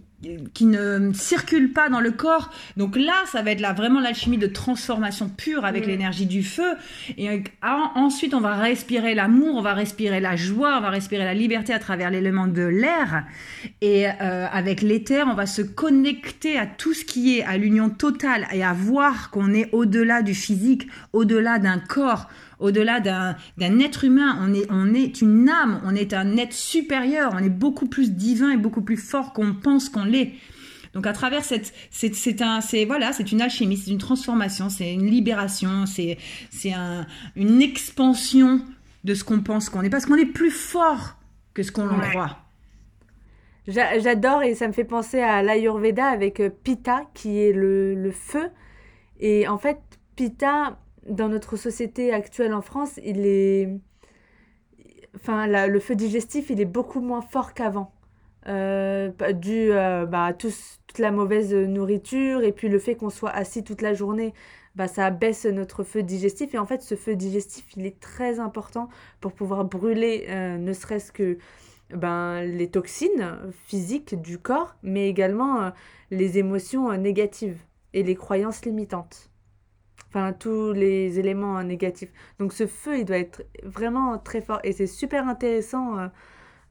qui 0.52 0.66
ne 0.66 1.12
circule 1.12 1.72
pas 1.72 1.88
dans 1.88 2.00
le 2.00 2.10
corps. 2.10 2.50
Donc 2.76 2.96
là, 2.96 3.12
ça 3.30 3.42
va 3.42 3.52
être 3.52 3.60
là 3.60 3.72
vraiment 3.72 4.00
l'alchimie 4.00 4.36
de 4.38 4.48
transformation 4.48 5.28
pure 5.28 5.64
avec 5.64 5.86
Mm. 5.86 5.88
l'énergie 5.90 6.26
du 6.26 6.42
feu. 6.42 6.74
Et 7.16 7.30
euh, 7.30 7.38
en- 7.62 8.00
ensuite, 8.00 8.34
on 8.34 8.40
va 8.40 8.56
respirer 8.56 9.14
l'amour, 9.14 9.54
on 9.56 9.62
va 9.62 9.74
respirer 9.74 10.18
la 10.20 10.34
joie, 10.34 10.76
on 10.78 10.80
va 10.80 10.90
respirer 10.90 11.24
la 11.24 11.34
liberté 11.34 11.72
à 11.72 11.78
travers 11.78 12.10
l'élément 12.10 12.48
de 12.48 12.62
l'air. 12.62 13.24
Et 13.80 14.06
euh, 14.08 14.46
avec 14.52 14.82
l'éther, 14.82 15.26
on 15.30 15.34
va 15.34 15.46
se 15.46 15.62
connecter 15.62 16.58
à 16.58 16.66
tout 16.66 16.94
ce 16.94 17.04
qui 17.04 17.38
est 17.38 17.44
à 17.44 17.56
l'union 17.56 17.88
totale 17.88 18.46
et 18.52 18.64
à 18.64 18.72
voir 18.72 19.30
qu'on 19.30 19.54
est 19.54 19.68
au-delà 19.72 20.22
du 20.22 20.34
physique, 20.34 20.88
au-delà 21.12 21.58
d'un 21.58 21.78
corps, 21.78 22.28
au-delà 22.60 22.98
d'un 22.98 23.36
d'un 23.56 23.78
être 23.78 24.02
humain. 24.04 24.36
On 24.42 24.52
est, 24.52 24.66
on 24.70 24.92
est 24.92 25.20
une 25.22 25.48
âme, 25.48 25.80
on 25.84 25.94
est 25.94 26.12
un 26.12 26.36
être 26.36 26.52
supérieur, 26.52 27.32
on 27.34 27.38
est 27.38 27.48
beaucoup 27.48 27.86
plus 27.86 28.10
divin 28.12 28.50
et 28.50 28.56
beaucoup 28.56 28.82
plus 28.82 28.96
fort 28.96 29.32
qu'on 29.32 29.54
pense 29.54 29.88
qu'on 29.88 30.04
l'est. 30.08 30.32
Donc 30.94 31.06
à 31.06 31.12
travers 31.12 31.44
cette, 31.44 31.72
c'est 31.90 32.42
un, 32.42 32.60
c'est 32.60 32.84
voilà, 32.86 33.12
c'est 33.12 33.30
une 33.30 33.42
alchimie, 33.42 33.76
c'est 33.76 33.90
une 33.90 33.98
transformation, 33.98 34.68
c'est 34.70 34.92
une 34.94 35.06
libération, 35.06 35.86
c'est 35.86 36.16
c'est 36.50 36.72
un, 36.72 37.06
une 37.36 37.60
expansion 37.62 38.60
de 39.04 39.14
ce 39.14 39.22
qu'on 39.22 39.40
pense 39.40 39.68
qu'on 39.68 39.82
est, 39.82 39.90
parce 39.90 40.06
qu'on 40.06 40.16
est 40.16 40.26
plus 40.26 40.50
fort 40.50 41.16
que 41.54 41.62
ce 41.62 41.70
qu'on 41.72 41.88
Ouais. 41.88 42.08
croit. 42.10 42.38
J'a- 43.66 43.98
J'adore 43.98 44.42
et 44.42 44.54
ça 44.54 44.66
me 44.66 44.72
fait 44.72 44.84
penser 44.84 45.20
à 45.20 45.42
l'Ayurveda 45.42 46.06
avec 46.06 46.40
euh, 46.40 46.48
Pitta 46.48 47.02
qui 47.14 47.38
est 47.38 47.52
le, 47.52 47.94
le 47.94 48.10
feu. 48.10 48.48
Et 49.20 49.46
en 49.46 49.58
fait, 49.58 49.78
Pitta, 50.16 50.78
dans 51.08 51.28
notre 51.28 51.56
société 51.56 52.12
actuelle 52.14 52.54
en 52.54 52.62
France, 52.62 52.98
il 53.04 53.26
est. 53.26 53.68
Enfin, 55.14 55.46
la- 55.46 55.66
le 55.66 55.80
feu 55.80 55.94
digestif, 55.96 56.48
il 56.50 56.60
est 56.60 56.64
beaucoup 56.64 57.00
moins 57.00 57.20
fort 57.22 57.52
qu'avant. 57.52 57.92
Euh, 58.48 59.10
pas- 59.10 59.32
dû 59.34 59.72
euh, 59.72 60.06
bah, 60.06 60.24
à 60.26 60.32
tous- 60.32 60.78
toute 60.86 60.98
la 61.00 61.10
mauvaise 61.10 61.52
nourriture 61.54 62.42
et 62.42 62.52
puis 62.52 62.68
le 62.70 62.78
fait 62.78 62.94
qu'on 62.96 63.10
soit 63.10 63.30
assis 63.30 63.62
toute 63.62 63.82
la 63.82 63.92
journée, 63.92 64.32
bah, 64.74 64.88
ça 64.88 65.10
baisse 65.10 65.44
notre 65.44 65.84
feu 65.84 66.02
digestif. 66.02 66.54
Et 66.54 66.58
en 66.58 66.64
fait, 66.64 66.80
ce 66.82 66.94
feu 66.94 67.14
digestif, 67.14 67.66
il 67.76 67.84
est 67.84 68.00
très 68.00 68.40
important 68.40 68.88
pour 69.20 69.32
pouvoir 69.32 69.64
brûler, 69.64 70.26
euh, 70.30 70.56
ne 70.56 70.72
serait-ce 70.72 71.12
que 71.12 71.36
ben, 71.90 72.42
les 72.42 72.70
toxines 72.70 73.38
physiques 73.66 74.20
du 74.20 74.38
corps, 74.38 74.76
mais 74.82 75.08
également 75.08 75.62
euh, 75.62 75.70
les 76.10 76.38
émotions 76.38 76.90
euh, 76.90 76.96
négatives 76.96 77.58
et 77.92 78.02
les 78.02 78.14
croyances 78.14 78.64
limitantes. 78.64 79.30
Enfin, 80.08 80.32
tous 80.32 80.72
les 80.72 81.18
éléments 81.18 81.62
négatifs. 81.62 82.10
Donc 82.38 82.54
ce 82.54 82.66
feu, 82.66 82.98
il 82.98 83.04
doit 83.04 83.18
être 83.18 83.42
vraiment 83.62 84.16
très 84.18 84.40
fort. 84.40 84.60
Et 84.64 84.72
c'est 84.72 84.86
super 84.86 85.28
intéressant 85.28 85.98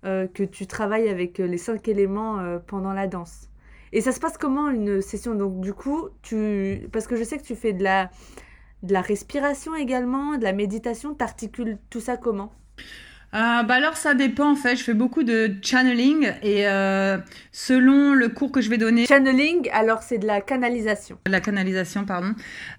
euh, 0.07 0.27
que 0.27 0.43
tu 0.43 0.65
travailles 0.65 1.09
avec 1.09 1.39
euh, 1.39 1.45
les 1.45 1.57
cinq 1.57 1.87
éléments 1.87 2.39
euh, 2.39 2.57
pendant 2.65 2.93
la 2.93 3.07
danse. 3.07 3.49
Et 3.91 4.01
ça 4.01 4.11
se 4.11 4.19
passe 4.19 4.37
comment 4.37 4.69
une 4.69 5.01
session? 5.01 5.35
Donc 5.35 5.59
du 5.61 5.73
coup, 5.73 6.09
tu... 6.21 6.87
Parce 6.91 7.07
que 7.07 7.15
je 7.15 7.23
sais 7.23 7.37
que 7.37 7.43
tu 7.43 7.55
fais 7.55 7.73
de 7.73 7.83
la, 7.83 8.09
de 8.83 8.93
la 8.93 9.01
respiration 9.01 9.75
également, 9.75 10.37
de 10.37 10.43
la 10.43 10.53
méditation, 10.53 11.13
t'articules 11.13 11.77
tout 11.89 11.99
ça 11.99 12.17
comment? 12.17 12.51
Euh, 13.33 13.63
bah 13.63 13.73
alors 13.75 13.97
ça 13.97 14.13
dépend 14.13 14.51
en 14.51 14.55
fait. 14.55 14.75
Je 14.77 14.83
fais 14.83 14.93
beaucoup 14.93 15.23
de 15.23 15.53
channeling 15.61 16.31
et 16.43 16.65
euh, 16.67 17.17
selon 17.51 18.13
le 18.13 18.29
cours 18.29 18.51
que 18.53 18.61
je 18.61 18.69
vais 18.69 18.77
donner, 18.77 19.05
Channeling, 19.05 19.69
alors 19.73 20.01
c'est 20.01 20.17
de 20.17 20.25
la 20.25 20.39
canalisation. 20.39 21.17
la 21.27 21.41
canalisation, 21.41 22.05
pardon. 22.05 22.33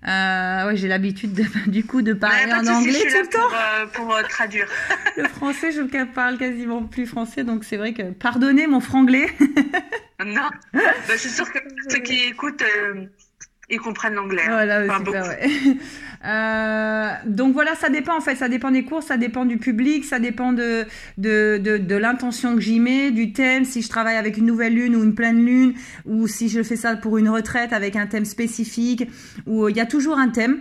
Euh, 0.09 0.67
ouais, 0.69 0.77
j'ai 0.77 0.89
l'habitude 0.89 1.35
de- 1.35 1.45
du 1.71 1.85
coup 1.85 2.01
de 2.01 2.15
parler 2.15 2.45
Ouais, 2.45 2.51
pas 2.51 2.61
en 2.61 2.63
de 2.63 2.69
anglais 2.71 2.93
tout 2.93 3.19
le 3.21 3.27
temps. 3.29 3.39
pour, 3.41 3.55
euh, 3.55 3.87
pour, 3.93 4.15
euh, 4.15 4.23
traduire. 4.23 4.67
Le 5.19 5.29
français, 5.29 5.71
je 5.71 5.83
ne 5.83 6.05
parle 6.07 6.39
quasiment 6.39 6.83
plus 6.83 7.07
français, 7.07 7.45
donc 7.45 7.65
c'est 7.65 7.77
vrai 7.77 7.93
que 7.93 8.11
pardonnez 8.11 8.67
mon 8.67 8.81
franglais. 8.81 9.27
Non, 10.25 10.49
bah, 10.73 10.81
c'est 11.17 11.29
sûr 11.29 11.51
que 11.53 11.59
ceux 11.91 11.99
qui 12.01 12.25
écoutent, 12.25 12.65
euh, 13.71 13.75
ils 13.75 13.79
comprennent 13.81 14.15
l'anglais. 14.15 14.43
hein. 14.47 14.53
Voilà, 14.53 14.85
Enfin, 14.85 14.99
super, 15.05 15.23
beaucoup. 15.23 15.29
ouais. 15.29 15.77
Euh, 16.25 17.11
donc 17.27 17.53
voilà, 17.53 17.77
ça 17.77 17.91
dépend 17.91 18.17
en 18.17 18.21
fait, 18.21 18.35
ça 18.35 18.49
dépend 18.49 18.73
des 18.73 18.83
cours, 18.85 19.05
ça 19.05 19.17
dépend 19.17 19.45
du 19.45 19.57
public, 19.57 20.05
ça 20.05 20.19
dépend 20.19 20.53
de, 20.53 20.85
de, 21.17 21.59
de, 21.63 21.77
de 21.79 21.95
l'intention 21.95 22.57
que 22.57 22.61
j'y 22.61 22.81
mets, 22.81 23.13
du 23.13 23.33
thème, 23.33 23.65
si 23.65 23.83
je 23.83 23.89
travaille 23.89 24.17
avec 24.17 24.37
une 24.37 24.47
nouvelle 24.47 24.75
lune 24.75 24.97
ou 24.97 25.05
une 25.05 25.15
pleine 25.15 25.45
lune, 25.47 25.75
ou 26.07 26.27
si 26.27 26.49
je 26.49 26.65
fais 26.65 26.75
ça 26.75 26.97
pour 26.97 27.19
une 27.19 27.29
retraite 27.29 27.73
avec 27.73 27.95
un 27.95 28.09
thème 28.09 28.25
spécifique, 28.25 29.09
ou 29.47 29.69
il 29.69 29.77
y 29.77 29.81
a 29.81 29.87
toujours 29.87 30.19
un 30.19 30.29
thème. 30.31 30.59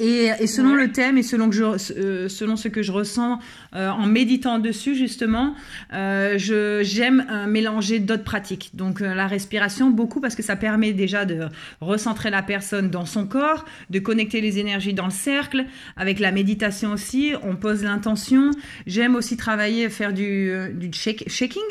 Et, 0.00 0.30
et 0.38 0.46
selon 0.46 0.74
Ouais. 0.74 0.86
le 0.86 0.92
thème 0.92 1.18
et 1.18 1.22
selon, 1.24 1.50
que 1.50 1.56
je, 1.56 1.64
euh, 1.64 2.28
selon 2.28 2.54
ce 2.56 2.68
que 2.68 2.82
je 2.82 2.92
ressens 2.92 3.40
euh, 3.74 3.88
en 3.88 4.06
méditant 4.06 4.58
dessus 4.60 4.94
justement, 4.94 5.54
euh, 5.92 6.36
j'aime 6.38 7.26
euh, 7.30 7.46
mélanger 7.46 7.98
d'autres 7.98 8.22
pratiques. 8.24 8.70
Donc 8.74 9.00
euh, 9.02 9.14
la 9.14 9.26
respiration 9.26 9.90
beaucoup 9.90 10.20
parce 10.20 10.34
que 10.36 10.42
ça 10.42 10.54
permet 10.56 10.92
déjà 10.92 11.24
de 11.24 11.48
recentrer 11.80 12.30
la 12.30 12.42
personne 12.42 12.90
dans 12.90 13.06
son 13.06 13.26
corps, 13.26 13.64
de 13.90 13.98
connecter 13.98 14.40
les 14.40 14.58
énergies 14.58 14.94
dans 14.94 15.06
le 15.06 15.10
cercle. 15.10 15.64
Avec 15.96 16.20
la 16.20 16.30
méditation 16.30 16.92
aussi, 16.92 17.32
on 17.42 17.56
pose 17.56 17.82
l'intention. 17.82 18.52
J'aime 18.86 19.16
aussi 19.16 19.36
travailler, 19.36 19.88
faire 19.88 20.12
du, 20.12 20.50
euh, 20.50 20.72
du 20.72 20.90
shake- 20.92 21.28
shaking. 21.28 21.62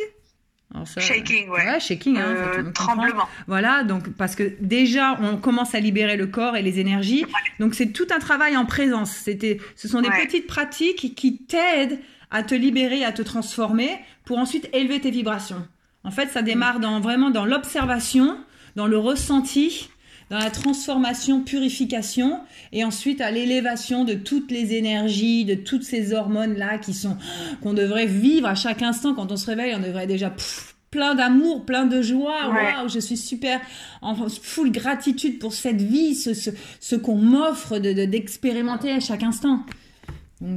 Ça- 0.85 1.01
Shaking, 1.01 1.49
ouais. 1.49 1.65
Ouais, 1.65 1.79
shaking. 1.79 2.17
Hein, 2.17 2.25
Euh, 2.27 2.71
tremblement. 2.71 3.27
Voilà, 3.47 3.83
donc 3.83 4.09
parce 4.11 4.35
que 4.35 4.51
déjà 4.59 5.17
on 5.21 5.37
commence 5.37 5.73
à 5.73 5.79
libérer 5.79 6.17
le 6.17 6.27
corps 6.27 6.55
et 6.55 6.61
les 6.61 6.79
énergies. 6.79 7.25
Donc 7.59 7.73
c'est 7.73 7.87
tout 7.93 8.05
un 8.13 8.19
travail 8.19 8.55
en 8.57 8.65
présence. 8.65 9.11
C'était, 9.11 9.59
ce 9.75 9.87
sont 9.87 10.01
des 10.01 10.09
Ouais. 10.09 10.25
petites 10.25 10.45
pratiques 10.45 11.15
qui 11.15 11.37
t'aident 11.37 11.99
à 12.31 12.43
te 12.43 12.53
libérer, 12.53 13.03
à 13.05 13.11
te 13.11 13.21
transformer, 13.21 13.89
pour 14.25 14.37
ensuite 14.37 14.69
élever 14.73 14.99
tes 14.99 15.09
vibrations. 15.11 15.65
En 16.03 16.11
fait, 16.11 16.27
ça 16.27 16.41
démarre 16.41 16.79
dans 16.79 16.99
vraiment 16.99 17.29
dans 17.31 17.45
l'observation, 17.45 18.37
dans 18.75 18.87
le 18.87 18.97
ressenti, 18.97 19.89
dans 20.29 20.39
la 20.39 20.49
transformation, 20.49 21.41
purification, 21.41 22.39
et 22.73 22.83
ensuite 22.83 23.21
à 23.21 23.31
l'élévation 23.31 24.03
de 24.03 24.13
toutes 24.13 24.51
les 24.51 24.73
énergies, 24.73 25.45
de 25.45 25.55
toutes 25.55 25.83
ces 25.83 26.13
hormones 26.13 26.55
là 26.57 26.77
qui 26.77 26.93
sont 26.93 27.17
qu'on 27.61 27.73
devrait 27.73 28.05
vivre 28.07 28.47
à 28.47 28.55
chaque 28.55 28.81
instant 28.81 29.13
quand 29.13 29.31
on 29.31 29.37
se 29.37 29.45
réveille. 29.45 29.73
On 29.75 29.79
devrait 29.79 30.07
déjà 30.07 30.29
pff, 30.29 30.75
plein 30.91 31.15
d'amour, 31.15 31.65
plein 31.65 31.85
de 31.85 32.01
joie. 32.01 32.49
Waouh, 32.49 32.89
je 32.89 32.99
suis 32.99 33.17
super 33.17 33.61
en 34.01 34.15
full 34.29 34.71
gratitude 34.71 35.39
pour 35.39 35.53
cette 35.53 35.81
vie, 35.81 36.13
ce, 36.15 36.33
ce, 36.33 36.49
ce 36.79 36.95
qu'on 36.95 37.15
m'offre 37.17 37.77
de, 37.79 37.93
de- 37.93 38.05
d'expérimenter 38.05 38.91
à 38.91 38.99
chaque 38.99 39.23
instant. 39.23 39.61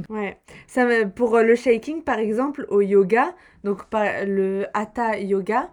Ouais. 0.09 0.37
Ça, 0.67 0.85
pour 1.15 1.37
le 1.39 1.55
shaking, 1.55 2.03
par 2.03 2.19
exemple, 2.19 2.67
au 2.69 2.81
yoga, 2.81 3.33
donc 3.63 3.85
par- 3.89 4.25
le 4.27 4.67
hatha 4.73 5.17
yoga, 5.19 5.69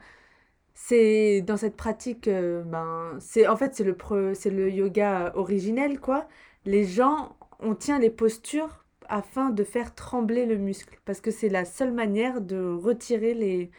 c'est 0.89 1.43
dans 1.43 1.57
cette 1.59 1.77
pratique, 1.77 2.29
euh, 2.29 2.63
ben, 2.65 3.17
c'est 3.21 3.47
en 3.47 3.57
fait 3.57 3.75
c'est 3.75 3.85
le 3.85 3.93
pre- 3.95 4.35
c'est 4.35 4.51
le 4.51 4.71
yoga 4.71 5.33
originel 5.35 6.01
quoi. 6.01 6.29
Les 6.65 6.85
gens, 6.85 7.37
on 7.61 7.75
tient 7.75 7.99
les 7.99 8.11
postures 8.11 8.85
afin 9.09 9.51
de 9.51 9.65
faire 9.65 9.95
trembler 9.95 10.47
le 10.47 10.57
muscle 10.59 10.99
parce 11.05 11.21
que 11.21 11.31
c'est 11.31 11.49
la 11.51 11.65
seule 11.65 11.93
manière 11.93 12.41
de 12.41 12.61
retirer 12.75 13.35
les 13.35 13.71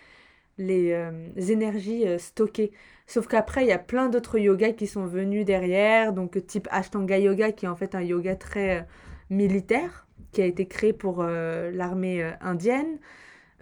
les 0.57 0.91
euh, 0.93 1.11
énergies 1.37 2.07
euh, 2.07 2.17
stockées. 2.19 2.71
Sauf 3.07 3.27
qu'après, 3.27 3.63
il 3.63 3.67
y 3.69 3.71
a 3.71 3.79
plein 3.79 4.09
d'autres 4.09 4.37
yogas 4.39 4.73
qui 4.73 4.87
sont 4.87 5.05
venus 5.07 5.45
derrière, 5.45 6.13
donc 6.13 6.45
type 6.47 6.67
Ashtanga 6.71 7.17
Yoga, 7.17 7.51
qui 7.51 7.65
est 7.65 7.69
en 7.69 7.75
fait 7.75 7.95
un 7.95 8.01
yoga 8.01 8.35
très 8.35 8.87
militaire, 9.29 10.07
qui 10.31 10.41
a 10.41 10.45
été 10.45 10.67
créé 10.67 10.93
pour 10.93 11.23
l'armée 11.23 12.23
indienne, 12.41 12.99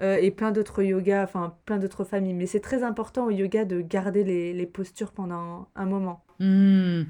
euh, 0.02 0.18
et 0.18 0.32
plein 0.32 0.52
d'autres 0.52 0.84
yogas, 0.84 1.24
enfin 1.24 1.56
plein 1.66 1.78
d'autres 1.78 2.04
familles. 2.04 2.34
Mais 2.34 2.46
c'est 2.46 2.60
très 2.60 2.84
important 2.84 3.26
au 3.26 3.32
yoga 3.32 3.66
de 3.66 3.82
garder 3.82 4.24
les, 4.24 4.54
les 4.54 4.66
postures 4.66 5.12
pendant 5.12 5.68
un 5.76 5.86
moment. 5.86 6.24
Hmm. 6.40 7.04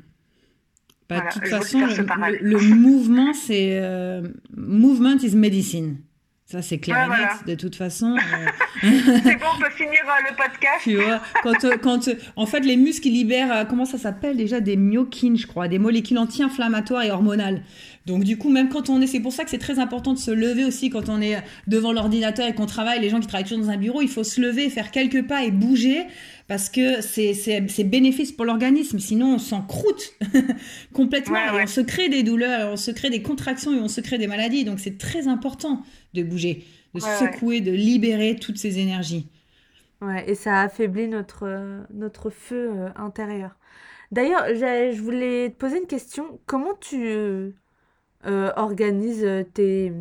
Bah, 1.10 1.16
Voilà, 1.16 1.30
de 1.30 1.34
toute 1.34 1.48
façon, 1.48 1.80
le, 1.86 2.06
parallèle. 2.06 2.42
le 2.42 2.60
mouvement, 2.76 3.34
c'est 3.34 3.80
euh, 3.80 4.22
movement 4.56 5.18
is 5.22 5.36
medicine. 5.36 5.98
Ça, 6.50 6.62
c'est 6.62 6.78
clair 6.78 7.10
Ouais, 7.10 7.18
et 7.18 7.20
net. 7.20 7.46
De 7.46 7.62
toute 7.62 7.76
façon, 7.76 8.16
euh, 8.16 8.48
C'est 8.82 9.36
bon, 9.36 9.48
on 9.54 9.62
peut 9.62 9.70
finir 9.72 10.00
euh, 10.06 10.30
le 10.30 10.36
podcast. 10.38 10.80
tu 10.82 10.96
vois, 10.96 11.22
quand, 11.44 11.66
euh, 11.66 11.76
quand 11.78 12.10
en 12.38 12.46
fait 12.46 12.62
les 12.62 12.78
muscles 12.78 13.10
ils 13.10 13.16
libèrent, 13.16 13.68
comment 13.68 13.84
ça 13.84 13.98
s'appelle 13.98 14.38
déjà, 14.38 14.62
des 14.62 14.78
myokines, 14.78 15.38
je 15.38 15.46
crois, 15.46 15.68
des 15.68 15.78
molécules 15.78 16.18
anti-inflammatoires 16.18 17.04
et 17.04 17.12
hormonales. 17.12 17.64
Donc 18.06 18.24
du 18.24 18.38
coup, 18.38 18.50
même 18.50 18.70
quand 18.70 18.90
on 18.90 19.02
est, 19.02 19.08
c'est 19.08 19.20
pour 19.20 19.34
ça 19.34 19.44
que 19.44 19.50
c'est 19.50 19.58
très 19.58 19.78
important 19.78 20.14
de 20.14 20.20
se 20.20 20.32
lever 20.32 20.64
aussi 20.64 20.90
quand 20.90 21.10
on 21.10 21.22
est 21.22 21.36
devant 21.68 21.92
l'ordinateur 21.92 22.48
et 22.48 22.56
qu'on 22.56 22.66
travaille. 22.66 23.02
Les 23.02 23.10
gens 23.10 23.20
qui 23.20 23.28
travaillent 23.28 23.44
toujours 23.44 23.66
dans 23.66 23.72
un 23.72 23.78
bureau, 23.78 24.02
il 24.02 24.08
faut 24.08 24.24
se 24.24 24.40
lever, 24.40 24.70
faire 24.70 24.92
quelques 24.92 25.28
pas 25.28 25.44
et 25.44 25.52
bouger 25.52 26.06
parce 26.48 26.70
que 26.70 27.02
c'est 27.02 27.84
bénéfice 27.84 28.32
pour 28.32 28.46
l'organisme. 28.46 29.00
Sinon, 29.00 29.36
on 29.36 29.40
s'encroute 29.40 30.14
complètement 30.94 31.36
Ouais, 31.36 31.50
et 31.52 31.52
on 31.64 31.68
se 31.68 31.82
crée 31.82 32.10
des 32.10 32.24
douleurs, 32.24 32.72
on 32.74 32.78
se 32.78 32.92
crée 32.92 33.10
des 33.10 33.22
contractions 33.22 33.74
et 33.76 33.80
on 33.80 33.88
se 33.90 34.02
crée 34.02 34.18
des 34.18 34.28
maladies. 34.28 34.64
Donc 34.66 34.80
c'est 34.80 34.98
très 34.98 35.28
important 35.28 35.84
de 36.14 36.24
bouger, 36.24 36.66
de 36.94 37.00
Ouais, 37.00 37.02
secouer, 37.02 37.62
de 37.62 37.72
libérer 37.72 38.38
toutes 38.38 38.58
ces 38.58 38.80
énergies. 38.80 39.28
Ouais, 40.02 40.30
et 40.30 40.36
ça 40.36 40.62
affaiblit 40.62 41.08
notre, 41.08 41.86
notre 41.92 42.30
feu 42.30 42.70
euh, 42.72 42.90
intérieur. 42.96 43.58
D'ailleurs, 44.12 44.46
je 44.50 45.02
voulais 45.02 45.50
te 45.52 45.56
poser 45.58 45.80
une 45.80 45.88
question. 45.88 46.40
Comment 46.48 46.76
tu 46.76 47.08
euh, 48.26 48.52
organises 48.56 49.26
tes, 49.54 49.92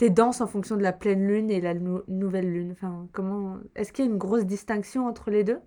tes 0.00 0.08
danses 0.08 0.40
en 0.40 0.46
fonction 0.46 0.76
de 0.78 0.82
la 0.82 0.92
pleine 0.94 1.26
lune 1.28 1.50
et 1.50 1.60
la 1.60 1.74
nou- 1.74 2.00
nouvelle 2.08 2.50
lune. 2.50 2.70
Enfin, 2.72 3.06
comment 3.12 3.58
Est-ce 3.76 3.92
qu'il 3.92 4.06
y 4.06 4.08
a 4.08 4.10
une 4.10 4.16
grosse 4.16 4.46
distinction 4.46 5.06
entre 5.06 5.30
les 5.30 5.44
deux? 5.44 5.58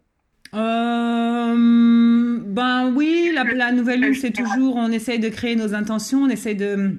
Euh, 0.56 2.40
ben 2.46 2.94
oui, 2.96 3.32
la, 3.34 3.44
la 3.44 3.72
nouvelle 3.72 4.02
lune, 4.02 4.16
c'est 4.16 4.32
toujours, 4.32 4.76
on 4.76 4.92
essaye 4.92 5.20
de 5.20 5.30
créer 5.30 5.56
nos 5.56 5.76
intentions, 5.76 6.24
on 6.24 6.30
essaye 6.30 6.56
de, 6.56 6.98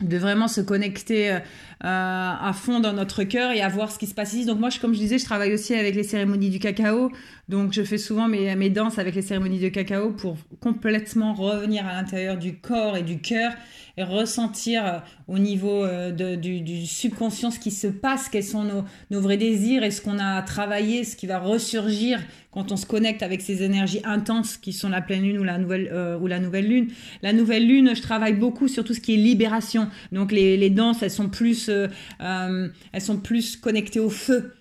de 0.00 0.16
vraiment 0.16 0.46
se 0.46 0.60
connecter 0.60 1.32
euh, 1.32 1.38
à 1.82 2.52
fond 2.52 2.80
dans 2.80 2.92
notre 2.92 3.24
cœur 3.24 3.52
et 3.52 3.62
à 3.62 3.68
voir 3.68 3.90
ce 3.90 3.98
qui 3.98 4.06
se 4.06 4.14
passe 4.14 4.34
ici. 4.34 4.44
Donc 4.44 4.58
moi, 4.58 4.70
je, 4.70 4.78
comme 4.78 4.92
je 4.92 4.98
disais, 4.98 5.18
je 5.18 5.24
travaille 5.24 5.54
aussi 5.54 5.74
avec 5.74 5.94
les 5.94 6.02
cérémonies 6.02 6.50
du 6.50 6.58
cacao. 6.58 7.10
Donc 7.48 7.72
je 7.72 7.82
fais 7.82 7.98
souvent 7.98 8.28
mes, 8.28 8.54
mes 8.54 8.70
danses 8.70 8.98
avec 8.98 9.14
les 9.14 9.22
cérémonies 9.22 9.58
de 9.58 9.68
cacao 9.68 10.10
pour 10.10 10.36
complètement 10.60 11.34
revenir 11.34 11.86
à 11.86 11.94
l'intérieur 11.94 12.36
du 12.36 12.56
corps 12.56 12.96
et 12.96 13.02
du 13.02 13.20
cœur 13.20 13.52
et 13.96 14.04
ressentir 14.04 14.86
euh, 14.86 14.98
au 15.26 15.38
niveau 15.38 15.84
euh, 15.84 16.12
de, 16.12 16.36
du, 16.36 16.60
du 16.60 16.86
subconscient 16.86 17.50
ce 17.50 17.58
qui 17.58 17.70
se 17.70 17.88
passe, 17.88 18.28
quels 18.28 18.44
sont 18.44 18.64
nos, 18.64 18.84
nos 19.10 19.20
vrais 19.20 19.36
désirs 19.36 19.82
et 19.82 19.90
ce 19.90 20.00
qu'on 20.00 20.18
a 20.18 20.40
travaillé, 20.42 21.04
ce 21.04 21.16
qui 21.16 21.26
va 21.26 21.38
ressurgir 21.38 22.20
quand 22.52 22.72
on 22.72 22.76
se 22.76 22.86
connecte 22.86 23.22
avec 23.22 23.40
ces 23.40 23.62
énergies 23.62 24.00
intenses 24.04 24.56
qui 24.56 24.72
sont 24.72 24.88
la 24.88 25.00
pleine 25.00 25.22
lune 25.22 25.38
ou 25.38 25.44
la 25.44 25.58
nouvelle 25.58 25.88
euh, 25.92 26.18
ou 26.18 26.26
la 26.26 26.40
nouvelle 26.40 26.68
lune. 26.68 26.88
La 27.22 27.32
nouvelle 27.32 27.66
lune, 27.66 27.92
je 27.94 28.02
travaille 28.02 28.34
beaucoup 28.34 28.68
sur 28.68 28.84
tout 28.84 28.94
ce 28.94 29.00
qui 29.00 29.14
est 29.14 29.16
libération. 29.16 29.88
Donc 30.12 30.32
les, 30.32 30.56
les 30.56 30.70
danses, 30.70 31.02
elles 31.02 31.10
sont 31.10 31.28
plus 31.28 31.68
euh, 31.70 31.88
euh, 32.20 32.68
elles 32.92 33.00
sont 33.02 33.16
plus 33.18 33.56
connectées 33.56 34.00
au 34.00 34.10
feu. 34.10 34.52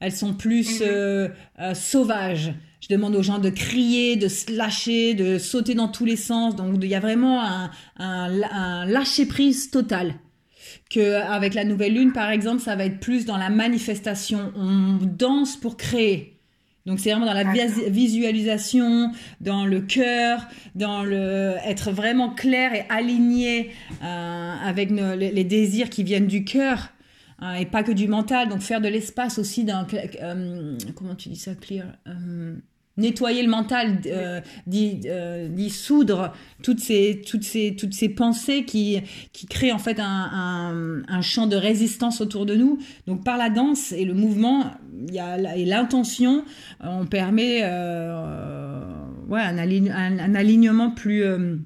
Elles 0.00 0.12
sont 0.12 0.34
plus 0.34 0.80
Mhm. 0.80 0.86
euh, 0.88 1.28
euh, 1.60 1.74
sauvages. 1.74 2.52
Je 2.82 2.88
demande 2.94 3.16
aux 3.16 3.22
gens 3.22 3.38
de 3.38 3.48
crier, 3.50 4.16
de 4.16 4.28
se 4.28 4.52
lâcher, 4.52 5.14
de 5.14 5.38
sauter 5.38 5.74
dans 5.74 5.88
tous 5.88 6.04
les 6.04 6.16
sens. 6.16 6.54
Donc 6.54 6.76
il 6.82 6.88
y 6.88 6.94
a 6.94 7.00
vraiment 7.00 7.42
un, 7.42 7.70
un, 7.98 8.42
un 8.42 8.84
lâcher 8.84 9.26
prise 9.26 9.70
total 9.70 10.14
que 10.90 11.14
avec 11.14 11.54
la 11.54 11.64
nouvelle 11.64 11.94
lune 11.94 12.12
par 12.12 12.30
exemple 12.30 12.60
ça 12.62 12.76
va 12.76 12.84
être 12.84 13.00
plus 13.00 13.24
dans 13.24 13.36
la 13.38 13.50
manifestation 13.50 14.52
on 14.56 14.98
danse 15.02 15.56
pour 15.56 15.76
créer 15.76 16.35
donc 16.86 17.00
c'est 17.00 17.10
vraiment 17.10 17.26
dans 17.26 17.32
la 17.34 17.44
vis- 17.52 17.90
visualisation 17.90 19.10
dans 19.40 19.66
le 19.66 19.80
cœur 19.80 20.46
dans 20.74 21.02
le 21.02 21.54
être 21.64 21.90
vraiment 21.90 22.30
clair 22.30 22.74
et 22.74 22.84
aligné 22.88 23.70
euh, 24.02 24.52
avec 24.64 24.90
nos- 24.90 25.14
les, 25.16 25.30
les 25.32 25.44
désirs 25.44 25.90
qui 25.90 26.02
viennent 26.04 26.26
du 26.28 26.44
cœur 26.44 26.90
hein, 27.40 27.54
et 27.56 27.66
pas 27.66 27.82
que 27.82 27.92
du 27.92 28.08
mental. 28.08 28.48
Donc 28.48 28.60
faire 28.60 28.80
de 28.80 28.88
l'espace 28.88 29.38
aussi 29.38 29.64
dans 29.64 29.86
euh, 30.22 30.78
comment 30.94 31.14
tu 31.14 31.28
dis 31.28 31.36
ça 31.36 31.54
clear 31.54 31.86
Euh, 32.06 32.54
nettoyer 32.96 33.42
le 33.42 33.48
mental, 33.50 34.00
euh, 34.06 34.40
d'y 34.66 35.00
euh, 35.06 35.48
dissoudre 35.48 36.32
toutes 36.62 36.80
ces, 36.80 37.22
toutes 37.28 37.44
ces, 37.44 37.76
toutes 37.76 37.92
ces 37.94 38.08
pensées 38.08 38.64
qui, 38.64 39.00
qui 39.32 39.46
créent 39.46 39.72
en 39.72 39.78
fait 39.78 40.00
un, 40.00 40.04
un, 40.32 41.02
un 41.08 41.20
champ 41.20 41.46
de 41.46 41.56
résistance 41.56 42.20
autour 42.20 42.46
de 42.46 42.54
nous. 42.54 42.78
Donc 43.06 43.24
par 43.24 43.36
la 43.36 43.50
danse 43.50 43.92
et 43.92 44.04
le 44.04 44.14
mouvement, 44.14 44.70
il 45.08 45.14
y 45.14 45.18
a 45.18 45.56
et 45.56 45.64
l'intention, 45.64 46.44
euh, 46.82 46.86
on 46.88 47.06
permet 47.06 47.60
euh, 47.64 48.84
ouais, 49.28 49.40
un, 49.42 49.58
aligne- 49.58 49.90
un, 49.92 50.18
un 50.18 50.34
alignement 50.34 50.90
plus 50.90 51.22
euh, 51.22 51.56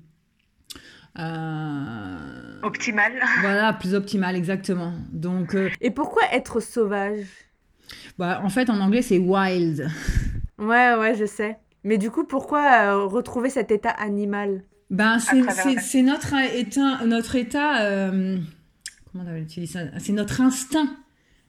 euh, 1.18 2.61
Optimal. 2.62 3.12
voilà 3.41 3.72
plus 3.72 3.95
optimal 3.95 4.37
exactement. 4.37 4.93
Donc 5.12 5.55
euh, 5.55 5.68
Et 5.81 5.91
pourquoi 5.91 6.22
être 6.33 6.61
sauvage? 6.61 7.26
bah, 8.18 8.41
en 8.45 8.49
fait 8.49 8.70
en 8.70 8.81
anglais 8.81 9.03
c'est 9.03 9.18
wild. 9.18 9.89
Ouais, 10.61 10.94
ouais, 10.94 11.14
je 11.18 11.24
sais. 11.24 11.56
Mais 11.84 11.98
du 11.98 12.11
coup, 12.11 12.24
pourquoi 12.24 12.61
euh, 12.61 13.06
retrouver 13.06 13.50
cet 13.50 13.70
état 13.70 13.90
animal? 13.90 14.62
Ben, 14.90 15.18
c'est 15.18 16.02
notre 16.02 16.34
état, 16.54 17.04
notre 17.06 17.36
état 17.36 17.82
euh, 17.82 18.36
comment 19.11 19.24
on 19.28 19.36
utilise 19.36 19.72
ça? 19.72 19.80
C'est 19.98 20.12
notre 20.12 20.40
instinct. 20.40 20.88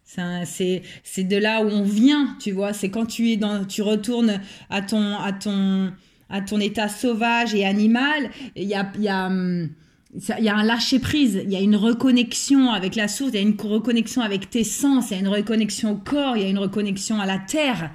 C'est 0.03 1.23
de 1.23 1.37
là 1.37 1.61
où 1.63 1.67
on 1.67 1.83
vient, 1.83 2.35
tu 2.39 2.51
vois? 2.51 2.73
C'est 2.73 2.89
quand 2.89 3.05
tu 3.05 3.29
es 3.31 3.37
dans, 3.37 3.65
tu 3.65 3.81
retournes 3.81 4.41
à 4.69 4.81
ton, 4.81 5.17
à 5.17 5.31
ton, 5.31 5.91
à 6.29 6.41
ton 6.41 6.59
état 6.59 6.89
sauvage 6.89 7.55
et 7.55 7.65
animal. 7.65 8.29
Il 8.55 8.63
y 8.67 8.75
a, 8.75 8.91
il 8.95 9.03
y 9.03 9.09
a, 9.09 9.27
hum, 9.27 9.69
il 10.13 10.43
y 10.43 10.49
a 10.49 10.55
un 10.55 10.63
lâcher 10.63 10.99
prise, 10.99 11.41
il 11.43 11.51
y 11.51 11.55
a 11.55 11.61
une 11.61 11.77
reconnexion 11.77 12.71
avec 12.71 12.95
la 12.95 13.07
source, 13.07 13.31
il 13.33 13.35
y 13.35 13.39
a 13.39 13.41
une 13.41 13.55
reconnexion 13.59 14.21
avec 14.21 14.49
tes 14.49 14.65
sens, 14.65 15.09
il 15.09 15.13
y 15.13 15.17
a 15.17 15.19
une 15.19 15.29
reconnexion 15.29 15.91
au 15.91 15.95
corps, 15.95 16.35
il 16.35 16.43
y 16.43 16.45
a 16.45 16.49
une 16.49 16.59
reconnexion 16.59 17.19
à 17.19 17.25
la 17.25 17.39
terre. 17.39 17.91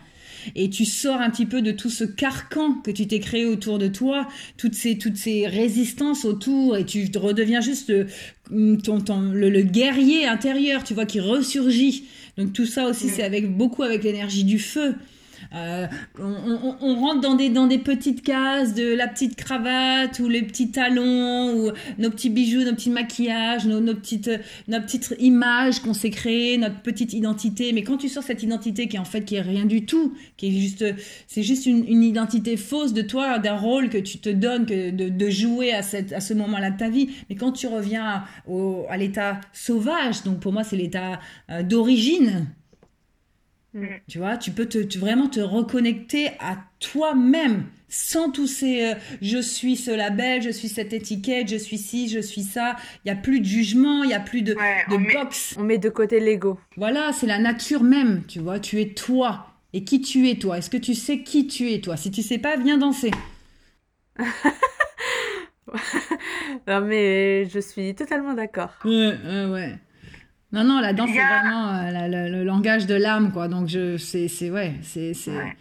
Et 0.54 0.70
tu 0.70 0.84
sors 0.84 1.20
un 1.20 1.30
petit 1.30 1.46
peu 1.46 1.62
de 1.62 1.72
tout 1.72 1.90
ce 1.90 2.04
carcan 2.04 2.74
que 2.84 2.90
tu 2.90 3.06
t'es 3.06 3.20
créé 3.20 3.46
autour 3.46 3.78
de 3.78 3.88
toi, 3.88 4.28
toutes 4.56 4.74
ces, 4.74 4.96
toutes 4.98 5.16
ces 5.16 5.46
résistances 5.46 6.24
autour, 6.24 6.76
et 6.76 6.84
tu 6.84 7.10
redeviens 7.16 7.60
juste 7.60 7.90
le, 7.90 8.76
ton, 8.78 9.00
ton- 9.00 9.32
le, 9.32 9.50
le 9.50 9.62
guerrier 9.62 10.26
intérieur, 10.26 10.84
tu 10.84 10.94
vois, 10.94 11.06
qui 11.06 11.20
ressurgit. 11.20 12.04
Donc 12.36 12.52
tout 12.52 12.66
ça 12.66 12.86
aussi, 12.86 13.08
c'est 13.08 13.22
avec 13.22 13.56
beaucoup 13.56 13.82
avec 13.82 14.04
l'énergie 14.04 14.44
du 14.44 14.58
feu. 14.58 14.94
Euh, 15.54 15.86
on, 16.18 16.94
rentre 16.96 17.20
dans 17.20 17.34
des, 17.34 17.48
dans 17.48 17.66
des 17.66 17.78
petites 17.78 18.22
cases 18.22 18.74
de 18.74 18.94
la 18.94 19.08
petite 19.08 19.36
cravate 19.36 20.18
ou 20.18 20.28
les 20.28 20.42
petits 20.42 20.70
talons 20.70 21.54
ou 21.54 21.70
nos 21.98 22.10
petits 22.10 22.30
bijoux, 22.30 22.64
nos 22.64 22.74
petits 22.74 22.90
maquillages, 22.90 23.66
nos, 23.66 23.80
nos 23.80 23.94
petites, 23.94 24.30
notre 24.68 24.86
petite 24.86 25.14
image 25.18 25.80
qu'on 25.80 25.94
s'est 25.94 26.10
créée, 26.10 26.58
notre 26.58 26.80
petite 26.80 27.12
identité. 27.12 27.72
Mais 27.72 27.82
quand 27.82 27.96
tu 27.96 28.08
sors 28.08 28.22
cette 28.22 28.42
identité 28.42 28.88
qui 28.88 28.96
est 28.96 29.00
en 29.00 29.04
fait 29.04 29.24
qui 29.24 29.36
est 29.36 29.40
rien 29.40 29.64
du 29.64 29.84
tout, 29.84 30.14
qui 30.36 30.48
est 30.48 30.60
juste, 30.60 30.84
c'est 31.26 31.42
juste 31.42 31.66
une, 31.66 31.86
une 31.86 32.02
identité 32.02 32.56
fausse 32.56 32.92
de 32.92 33.02
toi, 33.02 33.38
d'un 33.38 33.56
rôle 33.56 33.88
que 33.88 33.98
tu 33.98 34.18
te 34.18 34.28
donnes 34.28 34.66
que 34.66 34.90
de, 34.90 35.08
de 35.08 35.30
jouer 35.30 35.72
à, 35.72 35.82
cette, 35.82 36.12
à 36.12 36.20
ce 36.20 36.34
moment-là 36.34 36.70
de 36.70 36.78
ta 36.78 36.88
vie. 36.88 37.10
Mais 37.28 37.36
quand 37.36 37.52
tu 37.52 37.66
reviens 37.66 38.24
au, 38.46 38.86
à 38.88 38.96
l'état 38.96 39.40
sauvage, 39.52 40.22
donc 40.24 40.40
pour 40.40 40.52
moi 40.52 40.64
c'est 40.64 40.76
l'état 40.76 41.20
euh, 41.50 41.62
d'origine, 43.80 44.00
tu 44.08 44.18
vois, 44.18 44.36
tu 44.36 44.50
peux 44.50 44.66
te, 44.66 44.78
tu- 44.78 44.98
vraiment 44.98 45.28
te 45.28 45.40
reconnecter 45.40 46.28
à 46.40 46.56
toi-même 46.80 47.64
sans 47.88 48.30
tous 48.30 48.46
ces 48.48 48.84
euh, 48.86 48.94
je 49.22 49.38
suis 49.38 49.76
ce 49.76 49.90
label, 49.90 50.42
je 50.42 50.50
suis 50.50 50.68
cette 50.68 50.92
étiquette, 50.92 51.48
je 51.48 51.56
suis 51.56 51.78
ci, 51.78 52.08
je 52.08 52.18
suis 52.20 52.42
ça. 52.42 52.76
Il 53.04 53.12
n'y 53.12 53.18
a 53.18 53.20
plus 53.20 53.40
de 53.40 53.44
jugement, 53.44 54.02
il 54.02 54.08
n'y 54.08 54.14
a 54.14 54.20
plus 54.20 54.42
de, 54.42 54.54
Ouais, 54.54 54.84
de 54.90 54.94
on 54.96 54.98
met- 54.98 55.12
box. 55.12 55.54
On 55.58 55.62
met 55.62 55.78
de 55.78 55.88
côté 55.88 56.18
l'ego. 56.20 56.58
Voilà, 56.76 57.12
c'est 57.12 57.26
la 57.26 57.38
nature 57.38 57.82
même, 57.82 58.22
tu 58.26 58.40
vois. 58.40 58.58
Tu 58.60 58.80
es 58.80 58.88
toi. 58.94 59.46
Et 59.72 59.84
qui 59.84 60.00
tu 60.00 60.28
es, 60.30 60.36
toi? 60.36 60.58
Est-ce 60.58 60.70
que 60.70 60.76
tu 60.78 60.94
sais 60.94 61.22
qui 61.22 61.46
tu 61.46 61.70
es, 61.70 61.80
toi? 61.80 61.96
Si 61.96 62.10
tu 62.10 62.22
sais 62.22 62.38
pas, 62.38 62.56
viens 62.56 62.78
danser. 62.78 63.10
Non, 66.66 66.80
mais 66.80 67.48
je 67.48 67.58
suis 67.58 67.94
totalement 67.94 68.34
d'accord. 68.34 68.70
Ouais, 68.84 69.14
ouais, 69.24 69.46
ouais. 69.46 69.78
Non, 70.56 70.64
non, 70.64 70.80
la 70.80 70.94
danse, 70.94 71.10
c'est 71.10 71.20
vraiment 71.20 71.68
euh, 71.68 71.90
la- 71.90 72.08
la- 72.08 72.28
le 72.30 72.42
langage 72.42 72.86
de 72.86 72.94
l'âme, 72.94 73.30
quoi. 73.30 73.46
Donc, 73.46 73.68
je, 73.68 73.98
c'est, 73.98 74.26
c'est, 74.26 74.50
ouais, 74.50 74.72
c'est, 74.82 75.12
c'est, 75.12 75.30
Ouais. 75.36 75.56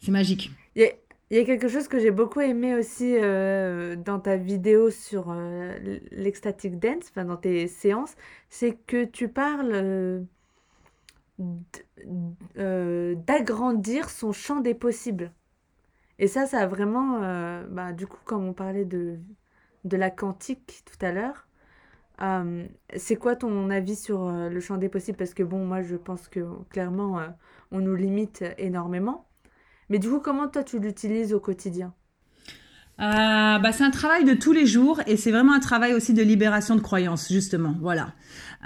c'est 0.00 0.12
magique. 0.12 0.52
Il 0.76 0.82
y 0.82 0.84
a, 0.86 0.90
il 1.30 1.36
y 1.36 1.40
a 1.40 1.44
quelque 1.44 1.66
chose 1.66 1.88
que 1.88 1.98
j'ai 1.98 2.12
beaucoup 2.12 2.40
aimé 2.40 2.76
aussi 2.76 3.16
euh, 3.16 3.96
dans 3.96 4.20
ta 4.20 4.36
vidéo 4.36 4.90
sur 4.90 5.30
euh, 5.30 5.74
l'ecstatic 6.12 6.78
dance, 6.78 7.06
enfin 7.10 7.24
dans 7.24 7.36
tes 7.36 7.66
séances, 7.66 8.14
c'est 8.48 8.76
que 8.86 9.04
tu 9.04 9.28
parles 9.28 9.70
euh, 9.72 10.20
euh, 12.58 13.14
d'agrandir 13.26 14.10
son 14.10 14.32
champ 14.32 14.60
des 14.60 14.74
possibles. 14.74 15.32
Et 16.20 16.26
ça, 16.28 16.46
ça 16.46 16.60
a 16.60 16.66
vraiment, 16.66 17.22
euh, 17.22 17.64
bah, 17.68 17.92
du 17.92 18.06
coup, 18.06 18.18
comme 18.24 18.44
on 18.46 18.52
parlait 18.52 18.84
de, 18.84 19.18
de 19.84 19.96
la 19.96 20.10
quantique 20.10 20.82
tout 20.84 21.04
à 21.04 21.12
l'heure, 21.12 21.48
euh, 22.22 22.66
c'est 22.96 23.16
quoi 23.16 23.36
ton 23.36 23.70
avis 23.70 23.96
sur 23.96 24.28
euh, 24.28 24.48
le 24.48 24.60
champ 24.60 24.76
des 24.76 24.88
possibles? 24.88 25.16
Parce 25.16 25.34
que 25.34 25.42
bon, 25.42 25.64
moi, 25.64 25.82
je 25.82 25.96
pense 25.96 26.28
que 26.28 26.40
clairement, 26.68 27.18
euh, 27.18 27.26
on 27.70 27.80
nous 27.80 27.94
limite 27.94 28.44
énormément. 28.58 29.26
Mais 29.88 29.98
du 29.98 30.08
coup, 30.08 30.20
comment 30.20 30.48
toi 30.48 30.62
tu 30.62 30.78
l'utilises 30.78 31.32
au 31.32 31.40
quotidien? 31.40 31.94
Euh, 33.00 33.58
bah, 33.58 33.72
c'est 33.72 33.84
un 33.84 33.90
travail 33.90 34.24
de 34.24 34.34
tous 34.34 34.52
les 34.52 34.66
jours 34.66 35.00
et 35.06 35.16
c'est 35.16 35.30
vraiment 35.30 35.54
un 35.54 35.60
travail 35.60 35.94
aussi 35.94 36.12
de 36.12 36.22
libération 36.22 36.76
de 36.76 36.80
croyances, 36.80 37.32
justement. 37.32 37.74
Voilà. 37.80 38.12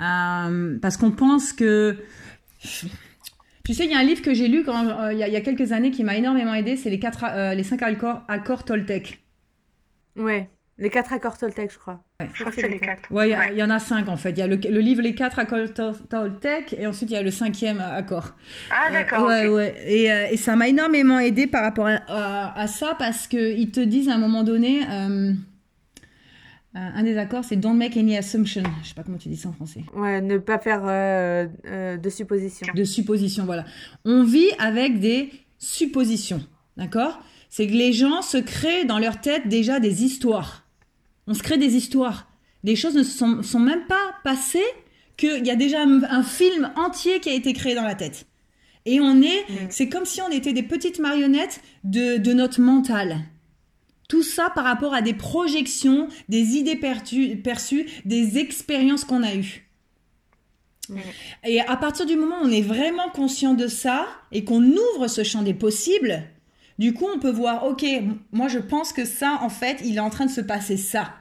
Euh, 0.03 0.79
parce 0.81 0.97
qu'on 0.97 1.13
pense 1.13 1.53
que. 1.53 1.97
Tu 2.59 3.73
sais, 3.73 3.85
il 3.85 3.93
y 3.93 3.95
a 3.95 3.99
un 3.99 4.05
livre 4.05 4.23
que 4.23 4.35
j'ai 4.35 4.49
lu 4.49 4.65
quand, 4.65 4.87
euh, 4.87 5.13
il 5.13 5.19
y, 5.19 5.23
a, 5.23 5.29
il 5.29 5.33
y 5.33 5.37
a 5.37 5.41
quelques 5.41 5.73
années 5.73 5.91
qui 5.91 6.03
m'a 6.03 6.17
énormément 6.17 6.53
aidé, 6.53 6.77
c'est 6.77 6.91
les, 6.91 6.99
quatre, 6.99 7.25
les 7.55 7.63
cinq 7.63 7.83
accords, 7.83 8.23
accords 8.29 8.65
Toltec. 8.65 9.25
Ouais, 10.17 10.51
les 10.79 10.91
quatre 10.91 11.13
accords 11.13 11.39
Toltec, 11.39 11.73
je 11.73 11.79
crois. 11.79 12.03
Je 12.21 12.41
crois 12.41 12.53
que 12.53 12.61
c'est 12.61 12.69
les 12.69 12.81
quatre. 12.81 13.11
Ouais, 13.13 13.29
il 13.31 13.33
y, 13.33 13.37
Ouais. 13.57 13.63
en 13.63 13.71
a 13.71 13.79
cinq 13.79 14.09
en 14.09 14.17
fait. 14.17 14.31
Il 14.31 14.39
y 14.39 14.43
a 14.43 14.47
le, 14.47 14.57
le 14.57 14.81
livre 14.81 15.03
Les 15.03 15.15
quatre 15.15 15.39
accords 15.39 15.73
Tol- 15.73 15.95
Toltec 16.11 16.75
et 16.79 16.87
ensuite 16.87 17.11
il 17.11 17.15
y 17.15 17.17
a 17.17 17.23
le 17.23 17.31
cinquième 17.31 17.81
accord. 17.81 18.35
Ah, 18.71 18.91
d'accord. 18.91 19.27
Ouais, 19.27 19.47
ok. 19.47 19.55
ouais. 19.57 19.75
Et, 19.87 20.11
euh, 20.13 20.27
et 20.33 20.37
ça 20.37 20.57
m'a 20.57 20.69
énormément 20.69 21.19
aidé 21.21 21.47
par 21.47 21.63
rapport 21.63 21.87
à, 21.87 22.01
à- 22.09 22.61
à 22.61 22.67
ça 22.67 22.97
parce 22.99 23.27
qu'ils 23.29 23.71
te 23.71 23.81
disent 23.81 24.09
à 24.09 24.15
un 24.15 24.19
moment 24.19 24.43
donné, 24.43 24.83
euh, 24.91 25.33
euh, 26.77 26.79
un 26.97 27.03
des 27.05 27.17
accords, 27.19 27.45
c'est 27.45 27.57
Don't 27.57 27.77
make 27.77 27.97
any 27.97 28.17
assumption. 28.17 28.65
Je 28.83 28.89
sais 28.89 28.95
pas 28.95 29.05
comment 29.05 29.19
tu 29.19 29.29
dis 29.29 29.37
ça 29.37 29.49
en 29.49 29.53
français. 29.53 29.85
Ouais, 29.95 30.21
ne 30.21 30.39
pas 30.39 30.59
faire 30.59 30.83
euh, 30.85 31.47
euh, 31.67 31.97
de 31.97 32.11
suppositions. 32.11 32.67
De 32.75 32.83
suppositions, 32.85 33.45
voilà. 33.45 33.65
On 34.05 34.25
vit 34.25 34.51
avec 34.59 34.99
des 34.99 35.31
suppositions, 35.59 36.45
d'accord? 36.77 37.23
C'est 37.49 37.69
que 37.69 37.73
les 37.73 37.93
gens 37.93 38.21
se 38.23 38.39
créent 38.39 38.85
dans 38.85 38.99
leur 38.99 39.21
tête 39.21 39.47
déjà 39.47 39.79
des 39.79 40.03
histoires. 40.03 40.64
On 41.27 41.35
se 41.35 41.43
crée 41.43 41.59
des 41.59 41.75
histoires. 41.77 42.29
Les 42.63 42.77
choses 42.77 42.95
ne 42.95 43.03
sont, 43.03 43.43
sont 43.43 43.61
même 43.61 43.87
pas 43.87 44.15
passées 44.25 44.65
qu'il 45.17 45.47
y 45.47 45.51
a 45.51 45.57
déjà 45.57 45.83
un, 45.83 46.03
un 46.05 46.23
film 46.23 46.71
entier 46.77 47.21
qui 47.21 47.29
a 47.31 47.35
été 47.35 47.53
créé 47.53 47.75
dans 47.75 47.83
la 47.85 47.95
tête. 47.95 48.27
Et 48.87 49.01
on 49.01 49.23
est, 49.23 49.45
Mm. 49.49 49.55
c'est 49.71 49.89
comme 49.89 50.05
si 50.05 50.21
on 50.21 50.31
était 50.31 50.53
des 50.53 50.63
petites 50.63 50.99
marionnettes 50.99 51.61
de, 51.85 52.19
de 52.19 52.33
notre 52.33 52.61
mental. 52.61 53.21
Tout 54.09 54.23
ça 54.23 54.51
par 54.55 54.65
rapport 54.65 54.93
à 54.93 55.01
des 55.01 55.15
projections, 55.15 56.09
des 56.29 56.57
idées 56.57 56.77
pertu- 56.77 57.37
perçues, 57.41 57.87
des 58.05 58.37
expériences 58.39 59.05
qu'on 59.05 59.23
a 59.23 59.35
eues. 59.35 59.63
Et 61.47 61.61
à 61.63 61.77
partir 61.77 62.05
du 62.05 62.15
moment 62.17 62.37
où 62.43 62.45
on 62.45 62.51
est 62.51 62.61
vraiment 62.61 63.09
conscient 63.15 63.55
de 63.55 63.67
ça 63.69 64.07
et 64.33 64.45
qu'on 64.45 64.63
ouvre 64.63 65.09
ce 65.09 65.25
champ 65.25 65.41
des 65.43 65.55
possibles, 65.55 66.23
du 66.79 66.93
coup, 66.95 67.07
on 67.15 67.19
peut 67.19 67.31
voir, 67.31 67.65
ok, 67.65 67.85
moi 68.33 68.49
je 68.49 68.59
pense 68.59 68.93
que 68.93 69.05
ça, 69.05 69.39
en 69.43 69.49
fait, 69.49 69.81
il 69.85 69.97
est 69.97 70.01
en 70.01 70.11
train 70.11 70.27
de 70.27 70.31
se 70.31 70.41
passer 70.41 70.77
ça. 70.77 71.15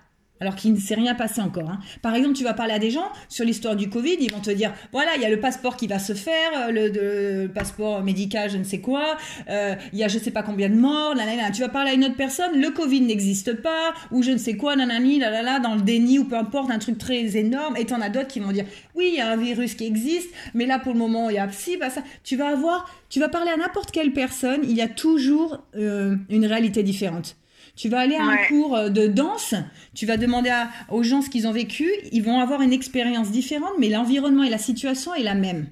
Alors 0.44 0.58
qu'il 0.58 0.74
ne 0.74 0.78
s'est 0.78 0.96
rien 0.96 1.16
passé 1.16 1.40
encore. 1.40 1.70
hein. 1.70 1.80
Par 2.02 2.14
exemple, 2.16 2.36
tu 2.36 2.44
vas 2.44 2.54
parler 2.54 2.74
à 2.74 2.80
des 2.80 2.92
gens 2.92 3.10
sur 3.30 3.46
l'histoire 3.46 3.78
du 3.78 3.90
Covid, 3.90 4.18
ils 4.20 4.30
vont 4.30 4.42
te 4.42 4.52
dire, 4.52 4.74
voilà, 4.92 5.12
il 5.16 5.22
y 5.22 5.26
a 5.26 5.30
le 5.30 5.40
passeport 5.40 5.78
qui 5.78 5.88
va 5.88 6.00
se 6.00 6.12
faire, 6.12 6.68
euh, 6.68 6.92
le, 6.92 7.48
passeport 7.48 8.04
médical, 8.04 8.50
je 8.50 8.58
ne 8.58 8.66
sais 8.66 8.82
quoi, 8.82 9.16
euh, 9.50 9.76
il 9.94 10.00
y 10.00 10.04
a 10.04 10.10
je 10.10 10.20
sais 10.20 10.32
pas 10.32 10.44
combien 10.44 10.68
de 10.68 10.76
morts, 10.76 11.16
là. 11.16 11.24
Tu 11.54 11.62
vas 11.62 11.70
parler 11.70 11.92
à 11.92 11.94
une 11.94 12.04
autre 12.04 12.18
personne, 12.18 12.60
le 12.60 12.72
Covid 12.72 13.00
n'existe 13.00 13.62
pas, 13.62 13.94
ou 14.12 14.22
je 14.22 14.32
ne 14.32 14.38
sais 14.38 14.58
quoi, 14.58 14.76
nanani, 14.76 15.18
là, 15.18 15.30
là, 15.30 15.44
là, 15.44 15.60
dans 15.62 15.76
le 15.76 15.82
déni, 15.82 16.20
ou 16.20 16.26
peu 16.26 16.36
importe, 16.36 16.70
un 16.72 16.80
truc 16.80 16.98
très 16.98 17.38
énorme, 17.38 17.78
et 17.78 17.86
t'en 17.86 18.02
as 18.02 18.10
d'autres 18.10 18.28
qui 18.28 18.42
vont 18.42 18.52
dire, 18.52 18.66
oui, 18.96 19.12
il 19.14 19.18
y 19.20 19.22
a 19.22 19.32
un 19.32 19.38
virus 19.38 19.76
qui 19.76 19.86
existe, 19.86 20.30
mais 20.54 20.66
là, 20.66 20.78
pour 20.78 20.92
le 20.92 21.00
moment, 21.00 21.30
il 21.30 21.38
y 21.38 21.40
a 21.40 21.48
psy, 21.48 21.78
bah, 21.78 21.90
ça. 21.90 22.04
Tu 22.26 22.36
vas 22.36 22.50
avoir, 22.50 22.92
tu 23.08 23.22
vas 23.22 23.30
parler 23.30 23.52
à 23.52 23.56
n'importe 23.56 23.92
quelle 23.92 24.12
personne, 24.12 24.60
il 24.64 24.76
y 24.76 24.82
a 24.82 24.90
toujours 24.90 25.64
euh, 25.78 26.18
une 26.30 26.46
réalité 26.46 26.84
différente. 26.84 27.38
Tu 27.76 27.90
vas 27.90 28.00
aller 28.02 28.16
à 28.16 28.24
un 28.24 28.36
cours 28.48 28.76
euh, 28.76 28.90
de 28.90 29.08
danse, 29.08 29.56
tu 29.96 30.06
vas 30.06 30.18
demander 30.18 30.50
à- 30.50 30.70
aux 30.90 31.02
gens 31.04 31.22
ce 31.24 31.30
qu'ils 31.30 31.48
ont 31.48 31.52
vécu, 31.52 31.90
ils 32.12 32.22
vont 32.24 32.40
avoir 32.40 32.62
une 32.62 32.72
expérience 32.74 33.32
différente, 33.32 33.74
mais 33.80 33.90
l'environnement 33.90 34.44
et 34.44 34.50
la 34.50 34.60
situation 34.60 35.14
est 35.16 35.24
la 35.24 35.34
même. 35.34 35.68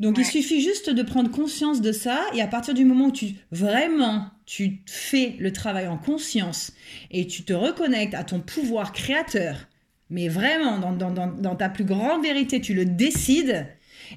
Donc 0.00 0.16
il 0.16 0.24
suffit 0.24 0.60
juste 0.62 0.90
de 0.90 1.02
prendre 1.02 1.30
conscience 1.30 1.80
de 1.80 1.90
ça 1.92 2.20
et 2.32 2.40
à 2.40 2.46
partir 2.46 2.72
du 2.72 2.84
moment 2.84 3.06
où 3.06 3.12
tu 3.12 3.34
vraiment 3.50 4.26
tu 4.46 4.80
fais 4.86 5.34
le 5.40 5.52
travail 5.52 5.88
en 5.88 5.98
conscience 5.98 6.72
et 7.10 7.26
tu 7.26 7.42
te 7.42 7.52
reconnectes 7.52 8.14
à 8.14 8.22
ton 8.24 8.40
pouvoir 8.40 8.92
créateur, 8.92 9.66
mais 10.08 10.28
vraiment 10.28 10.78
dans, 10.78 10.92
dans, 10.92 11.10
dans, 11.10 11.26
dans 11.26 11.56
ta 11.56 11.68
plus 11.68 11.84
grande 11.84 12.22
vérité, 12.22 12.60
tu 12.60 12.74
le 12.74 12.84
décides 12.86 13.66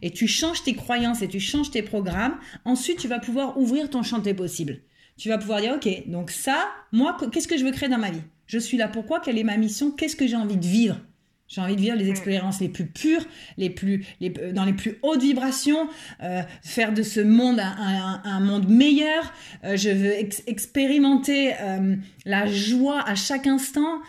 et 0.01 0.11
tu 0.11 0.28
changes 0.28 0.63
tes 0.63 0.76
croyances 0.76 1.22
et 1.24 1.28
tu 1.28 1.39
changes 1.39 1.72
tes 1.72 1.82
programmes, 1.82 2.38
ensuite 2.63 2.99
tu 2.99 3.07
vas 3.09 3.19
pouvoir 3.19 3.57
ouvrir 3.57 3.89
ton 3.89 4.03
champ 4.03 4.19
des 4.19 4.34
possibles. 4.36 4.82
Tu 5.22 5.30
vas 5.30 5.38
pouvoir 5.38 5.61
dire, 5.61 5.76
ok, 5.76 6.09
donc 6.09 6.32
ça, 6.32 6.67
moi, 6.91 7.15
qu- 7.19 7.30
qu'est-ce 7.30 7.47
que 7.47 7.55
je 7.55 7.63
veux 7.63 7.69
créer 7.69 7.89
dans 7.89 7.99
ma 7.99 8.09
vie? 8.09 8.24
Je 8.47 8.57
suis 8.57 8.76
là 8.76 8.88
pourquoi? 8.88 9.19
Quelle 9.19 9.38
est 9.38 9.43
ma 9.43 9.55
mission? 9.55 9.91
Qu'est-ce 9.91 10.15
que 10.15 10.26
j'ai 10.26 10.36
envie 10.36 10.57
de 10.57 10.65
vivre? 10.65 10.99
J'ai 11.47 11.61
envie 11.61 11.76
de 11.76 11.82
vivre 11.82 11.95
les 11.95 12.09
expériences 12.09 12.59
les 12.59 12.69
plus 12.69 12.88
pures, 12.88 13.24
les 13.55 13.69
plus, 13.69 14.03
les, 14.19 14.34
euh, 14.39 14.51
dans 14.51 14.65
les 14.65 14.74
plus 14.74 14.97
hautes 15.03 15.22
vibrations, 15.22 15.88
euh, 16.24 16.41
faire 16.63 16.91
de 16.91 17.03
ce 17.03 17.19
monde 17.19 17.59
un, 17.59 17.76
un- 17.78 18.22
un 18.26 18.39
monde 18.39 18.67
meilleur. 18.67 19.32
Euh, 19.63 19.78
je 19.78 19.89
veux 19.89 20.11
ex- 20.11 20.41
expérimenter 20.47 21.53
euh, 21.59 21.97
la 22.26 22.47
joie 22.47 23.07
à 23.07 23.13
chaque 23.13 23.45
instant. 23.45 24.01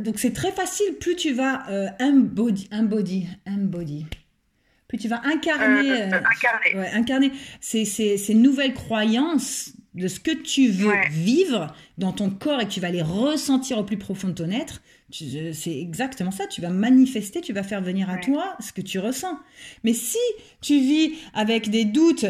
Donc 0.00 0.18
c'est 0.18 0.32
très 0.32 0.50
facile, 0.50 0.94
plus 1.00 1.14
tu 1.14 1.32
vas 1.32 1.62
embody, 2.00 2.68
embody, 2.72 3.28
embody, 3.46 4.04
plus 4.88 4.98
tu 4.98 5.06
vas 5.08 5.22
incarner, 5.24 6.02
incarner. 6.02 6.74
ouais, 6.74 6.90
incarner 6.92 7.32
ces, 7.60 7.84
ces, 7.84 8.18
ces 8.18 8.34
nouvelles 8.34 8.74
croyances 8.74 9.73
de 9.94 10.08
ce 10.08 10.18
que 10.20 10.30
tu 10.32 10.68
veux 10.68 10.88
Ouais. 10.88 11.08
vivre 11.10 11.72
dans 11.98 12.12
ton 12.12 12.30
corps 12.30 12.60
et 12.60 12.64
que 12.66 12.70
tu 12.72 12.80
vas 12.80 12.90
les 12.90 13.02
ressentir 13.02 13.78
au 13.78 13.84
plus 13.84 13.96
profond 13.96 14.28
de 14.28 14.32
ton 14.34 14.50
être, 14.50 14.82
euh, 15.22 15.52
c'est 15.52 15.78
exactement 15.78 16.30
ça. 16.32 16.46
Tu 16.48 16.60
vas 16.60 16.70
manifester, 16.70 17.40
tu 17.40 17.52
vas 17.52 17.62
faire 17.62 17.80
venir 17.80 18.10
à 18.10 18.14
Ouais. 18.14 18.20
toi 18.20 18.56
ce 18.60 18.72
que 18.72 18.80
tu 18.80 18.98
ressens. 18.98 19.38
Mais 19.84 19.92
si 19.94 20.18
tu 20.60 20.80
vis 20.80 21.12
avec 21.32 21.70
des 21.70 21.84
doutes, 21.84 22.26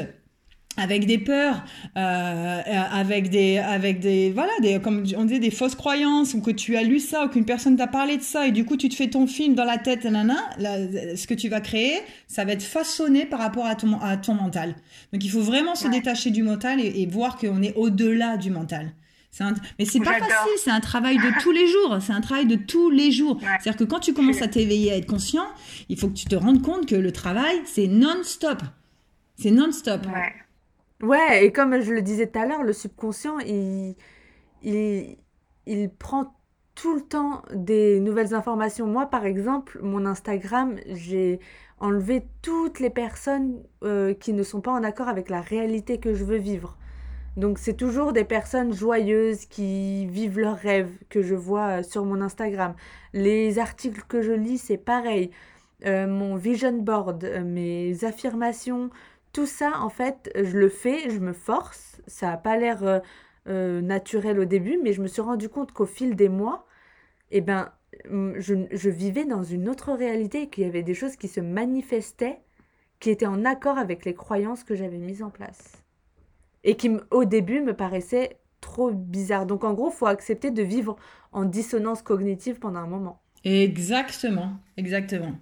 avec 0.76 1.06
des 1.06 1.18
peurs, 1.18 1.62
euh, 1.96 2.00
euh, 2.00 2.62
avec 2.92 3.30
des, 3.30 3.58
avec 3.58 4.00
des, 4.00 4.30
voilà, 4.32 4.50
des, 4.60 4.80
comme 4.80 5.04
on 5.16 5.24
disait, 5.24 5.38
des 5.38 5.50
fausses 5.50 5.74
croyances, 5.76 6.34
ou 6.34 6.40
que 6.40 6.50
tu 6.50 6.76
as 6.76 6.82
lu 6.82 6.98
ça, 6.98 7.24
ou 7.24 7.28
qu'une 7.28 7.44
personne 7.44 7.76
t'a 7.76 7.86
parlé 7.86 8.16
de 8.16 8.22
ça, 8.22 8.46
et 8.48 8.50
du 8.52 8.64
coup 8.64 8.76
tu 8.76 8.88
te 8.88 8.94
fais 8.94 9.08
ton 9.08 9.26
film 9.26 9.54
dans 9.54 9.64
la 9.64 9.78
tête, 9.78 10.04
nana, 10.04 10.36
là, 10.58 10.76
ce 11.16 11.26
que 11.26 11.34
tu 11.34 11.48
vas 11.48 11.60
créer, 11.60 11.94
ça 12.26 12.44
va 12.44 12.52
être 12.52 12.62
façonné 12.64 13.24
par 13.24 13.38
rapport 13.38 13.66
à 13.66 13.76
ton, 13.76 14.00
à 14.00 14.16
ton 14.16 14.34
mental. 14.34 14.74
Donc 15.12 15.24
il 15.24 15.30
faut 15.30 15.42
vraiment 15.42 15.74
se 15.76 15.84
Ouais. 15.84 15.90
détacher 15.92 16.30
du 16.30 16.42
mental 16.42 16.80
et, 16.80 17.02
et 17.02 17.06
voir 17.06 17.36
qu'on 17.38 17.62
est 17.62 17.74
au-delà 17.76 18.36
du 18.36 18.50
mental. 18.50 18.92
Un- 19.40 19.52
Mais 19.80 19.84
c'est 19.84 19.98
pas 19.98 20.12
facile, 20.18 20.52
c'est 20.62 20.70
un 20.70 20.78
travail 20.80 21.16
de 21.16 21.40
tous 21.42 21.50
les 21.50 21.66
jours, 21.66 21.98
c'est 22.00 22.12
un 22.12 22.20
travail 22.20 22.46
de 22.46 22.54
tous 22.54 22.88
les 22.90 23.10
jours. 23.10 23.36
Ouais. 23.36 23.48
C'est-à-dire 23.60 23.76
que 23.76 23.82
quand 23.84 23.98
tu 23.98 24.12
commences 24.12 24.40
à 24.42 24.46
t'éveiller, 24.48 24.92
à 24.92 24.96
être 24.96 25.06
conscient, 25.06 25.46
il 25.88 25.98
faut 25.98 26.06
que 26.08 26.14
tu 26.14 26.26
te 26.26 26.36
rendes 26.36 26.62
compte 26.62 26.86
que 26.86 26.94
le 26.94 27.10
travail, 27.10 27.56
c'est 27.64 27.88
non-stop. 27.88 28.62
C'est 29.36 29.50
non-stop. 29.50 30.06
Ouais. 30.06 30.32
Ouais, 31.04 31.44
et 31.44 31.52
comme 31.52 31.80
je 31.82 31.92
le 31.92 32.00
disais 32.00 32.26
tout 32.28 32.38
à 32.38 32.46
l'heure, 32.46 32.62
le 32.62 32.72
subconscient, 32.72 33.38
il, 33.40 33.94
il, 34.62 35.90
prend 35.98 36.34
tout 36.74 36.94
le 36.94 37.02
temps 37.02 37.42
des 37.52 38.00
nouvelles 38.00 38.32
informations. 38.32 38.86
Moi, 38.86 39.04
par 39.06 39.26
exemple, 39.26 39.78
mon 39.82 40.06
Instagram, 40.06 40.76
j'ai 40.86 41.40
enlevé 41.78 42.26
toutes 42.40 42.80
les 42.80 42.88
personnes 42.88 43.62
euh, 43.82 44.14
qui 44.14 44.32
ne 44.32 44.42
sont 44.42 44.62
pas 44.62 44.72
en 44.72 44.82
accord 44.82 45.08
avec 45.08 45.28
la 45.28 45.42
réalité 45.42 45.98
que 45.98 46.14
je 46.14 46.24
veux 46.24 46.38
vivre. 46.38 46.78
Donc, 47.36 47.58
c'est 47.58 47.76
toujours 47.76 48.14
des 48.14 48.24
personnes 48.24 48.72
joyeuses 48.72 49.44
qui 49.44 50.06
vivent 50.06 50.38
leurs 50.38 50.56
rêves 50.56 50.92
que 51.10 51.20
je 51.20 51.34
vois 51.34 51.80
euh, 51.80 51.82
sur 51.82 52.06
mon 52.06 52.22
Instagram. 52.22 52.74
Les 53.12 53.58
articles 53.58 54.04
que 54.08 54.22
je 54.22 54.32
lis, 54.32 54.56
c'est 54.56 54.78
pareil. 54.78 55.32
Euh, 55.84 56.06
mon 56.06 56.36
vision 56.36 56.72
board, 56.72 57.28
mes 57.44 58.04
affirmations, 58.04 58.88
tout 59.34 59.46
ça, 59.46 59.80
en 59.80 59.90
fait, 59.90 60.30
je 60.34 60.56
le 60.56 60.70
fais, 60.70 61.10
je 61.10 61.18
me 61.18 61.34
force. 61.34 62.00
Ça 62.06 62.28
n'a 62.28 62.36
pas 62.38 62.56
l'air 62.56 62.84
euh, 62.84 63.00
euh, 63.48 63.82
naturel 63.82 64.38
au 64.38 64.44
début, 64.46 64.78
mais 64.82 64.94
je 64.94 65.02
me 65.02 65.08
suis 65.08 65.20
rendu 65.20 65.48
compte 65.50 65.72
qu'au 65.72 65.86
fil 65.86 66.14
des 66.14 66.28
mois, 66.30 66.66
eh 67.32 67.40
ben, 67.40 67.72
je, 68.04 68.54
je 68.70 68.90
vivais 68.90 69.24
dans 69.24 69.42
une 69.42 69.68
autre 69.68 69.92
réalité 69.92 70.42
et 70.42 70.48
qu'il 70.48 70.64
y 70.64 70.66
avait 70.66 70.84
des 70.84 70.94
choses 70.94 71.16
qui 71.16 71.26
se 71.28 71.40
manifestaient, 71.40 72.40
qui 73.00 73.10
étaient 73.10 73.26
en 73.26 73.44
accord 73.44 73.76
avec 73.76 74.04
les 74.04 74.14
croyances 74.14 74.62
que 74.62 74.76
j'avais 74.76 74.98
mises 74.98 75.22
en 75.22 75.30
place. 75.30 75.82
Et 76.62 76.76
qui, 76.76 76.96
au 77.10 77.24
début, 77.24 77.60
me 77.60 77.74
paraissaient 77.74 78.38
trop 78.60 78.92
bizarres. 78.92 79.46
Donc, 79.46 79.64
en 79.64 79.74
gros, 79.74 79.90
faut 79.90 80.06
accepter 80.06 80.52
de 80.52 80.62
vivre 80.62 80.96
en 81.32 81.44
dissonance 81.44 82.02
cognitive 82.02 82.60
pendant 82.60 82.78
un 82.78 82.86
moment. 82.86 83.20
Exactement, 83.42 84.52
exactement, 84.76 85.34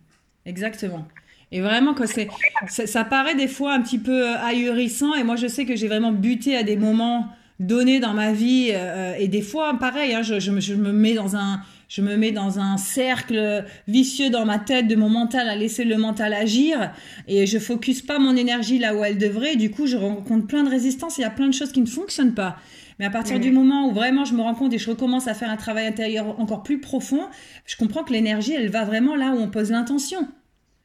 exactement. 0.46 1.06
Et 1.52 1.60
vraiment, 1.60 1.94
c'est, 2.06 2.28
ça, 2.68 2.86
ça 2.86 3.04
paraît 3.04 3.34
des 3.34 3.46
fois 3.46 3.74
un 3.74 3.82
petit 3.82 3.98
peu 3.98 4.26
euh, 4.26 4.38
ahurissant. 4.38 5.14
Et 5.14 5.22
moi, 5.22 5.36
je 5.36 5.46
sais 5.46 5.66
que 5.66 5.76
j'ai 5.76 5.86
vraiment 5.86 6.10
buté 6.10 6.56
à 6.56 6.62
des 6.62 6.76
moments 6.76 7.28
donnés 7.60 8.00
dans 8.00 8.14
ma 8.14 8.32
vie. 8.32 8.70
euh, 8.72 9.14
et 9.18 9.28
des 9.28 9.42
fois, 9.42 9.78
pareil, 9.78 10.14
hein, 10.14 10.22
je, 10.22 10.40
je 10.40 10.50
me, 10.50 10.60
je 10.60 10.74
me 10.74 10.92
mets 10.92 11.12
dans 11.12 11.36
un, 11.36 11.60
je 11.88 12.00
me 12.00 12.16
mets 12.16 12.32
dans 12.32 12.58
un 12.58 12.78
cercle 12.78 13.64
vicieux 13.86 14.30
dans 14.30 14.46
ma 14.46 14.58
tête 14.58 14.88
de 14.88 14.96
mon 14.96 15.10
mental 15.10 15.46
à 15.46 15.54
laisser 15.54 15.84
le 15.84 15.98
mental 15.98 16.32
agir. 16.32 16.90
Et 17.28 17.46
je 17.46 17.58
focus 17.58 18.00
pas 18.00 18.18
mon 18.18 18.34
énergie 18.34 18.78
là 18.78 18.94
où 18.94 19.04
elle 19.04 19.18
devrait. 19.18 19.52
Et 19.52 19.56
du 19.56 19.70
coup, 19.70 19.86
je 19.86 19.98
rencontre 19.98 20.46
plein 20.46 20.64
de 20.64 20.70
résistances. 20.70 21.18
Il 21.18 21.20
y 21.20 21.24
a 21.24 21.30
plein 21.30 21.48
de 21.48 21.54
choses 21.54 21.70
qui 21.70 21.82
ne 21.82 21.86
fonctionnent 21.86 22.34
pas. 22.34 22.56
Mais 22.98 23.04
à 23.04 23.10
partir 23.10 23.40
du 23.40 23.50
moment 23.50 23.88
où 23.88 23.92
vraiment 23.92 24.24
je 24.24 24.34
me 24.34 24.40
rends 24.40 24.54
compte 24.54 24.72
et 24.72 24.78
je 24.78 24.88
recommence 24.88 25.26
à 25.28 25.34
faire 25.34 25.50
un 25.50 25.56
travail 25.56 25.86
intérieur 25.86 26.38
encore 26.40 26.62
plus 26.62 26.78
profond, 26.80 27.22
je 27.66 27.76
comprends 27.76 28.04
que 28.04 28.12
l'énergie, 28.12 28.54
elle 28.54 28.70
va 28.70 28.84
vraiment 28.84 29.16
là 29.16 29.32
où 29.32 29.38
on 29.38 29.48
pose 29.48 29.70
l'intention. 29.70 30.28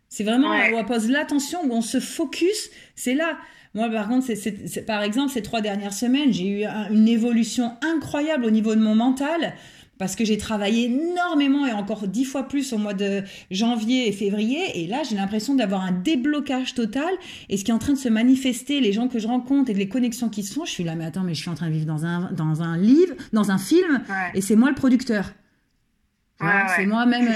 C'est 0.10 0.24
vraiment 0.24 0.50
Ouais. 0.52 0.74
où 0.74 0.78
on 0.78 0.86
pose 0.86 1.10
l'attention, 1.10 1.60
où 1.66 1.72
on 1.74 1.82
se 1.82 2.00
focus, 2.00 2.70
c'est 2.96 3.14
là. 3.14 3.38
Moi, 3.74 3.90
par 3.90 4.08
contre, 4.08 4.26
c'est- 4.34 4.86
par 4.86 5.04
exemple, 5.04 5.32
ces 5.32 5.42
trois 5.42 5.62
dernières 5.62 5.94
semaines, 5.94 6.32
j'ai 6.34 6.48
eu 6.48 6.64
un- 6.64 6.90
une 6.92 7.08
évolution 7.08 7.74
incroyable 7.84 8.46
au 8.46 8.50
niveau 8.52 8.74
de 8.74 8.80
mon 8.80 8.96
mental 8.96 9.54
parce 10.00 10.16
que 10.16 10.24
j'ai 10.26 10.38
travaillé 10.38 10.86
énormément 10.86 11.66
et 11.68 11.74
encore 11.74 12.08
dix 12.08 12.24
fois 12.24 12.48
plus 12.48 12.72
au 12.72 12.78
mois 12.78 12.94
de 12.94 13.24
janvier 13.52 14.08
et 14.08 14.12
février. 14.12 14.60
Et 14.82 14.88
là, 14.88 15.02
j'ai 15.08 15.16
l'impression 15.16 15.54
d'avoir 15.56 15.84
un 15.84 15.92
déblocage 15.92 16.74
total. 16.74 17.10
Et 17.50 17.58
ce 17.58 17.66
qui 17.66 17.72
est 17.72 17.74
en 17.74 17.80
train 17.80 17.94
de 17.94 17.98
se 17.98 18.10
manifester, 18.10 18.80
les 18.80 18.94
gens 18.94 19.08
que 19.10 19.20
je 19.20 19.28
rencontre 19.28 19.70
et 19.70 19.74
les 19.74 19.90
connexions 19.90 20.30
qui 20.30 20.44
se 20.44 20.54
font, 20.54 20.66
je 20.66 20.72
suis 20.72 20.84
là, 20.84 20.96
mais 20.96 21.06
attends, 21.06 21.24
mais 21.24 21.34
je 21.34 21.42
suis 21.42 21.50
en 21.50 21.56
train 21.56 21.68
de 21.68 21.74
vivre 21.74 21.86
dans 21.88 22.06
un, 22.06 22.32
dans 22.32 22.62
un 22.64 22.78
livre, 22.78 23.14
dans 23.34 23.52
un 23.52 23.58
film, 23.58 24.02
Ouais. 24.10 24.32
et 24.36 24.42
c'est 24.42 24.56
moi 24.56 24.70
le 24.70 24.76
producteur. 24.76 25.34
Ouais, 26.40 26.50
c'est 26.76 26.86
moi 26.86 27.06
même, 27.06 27.28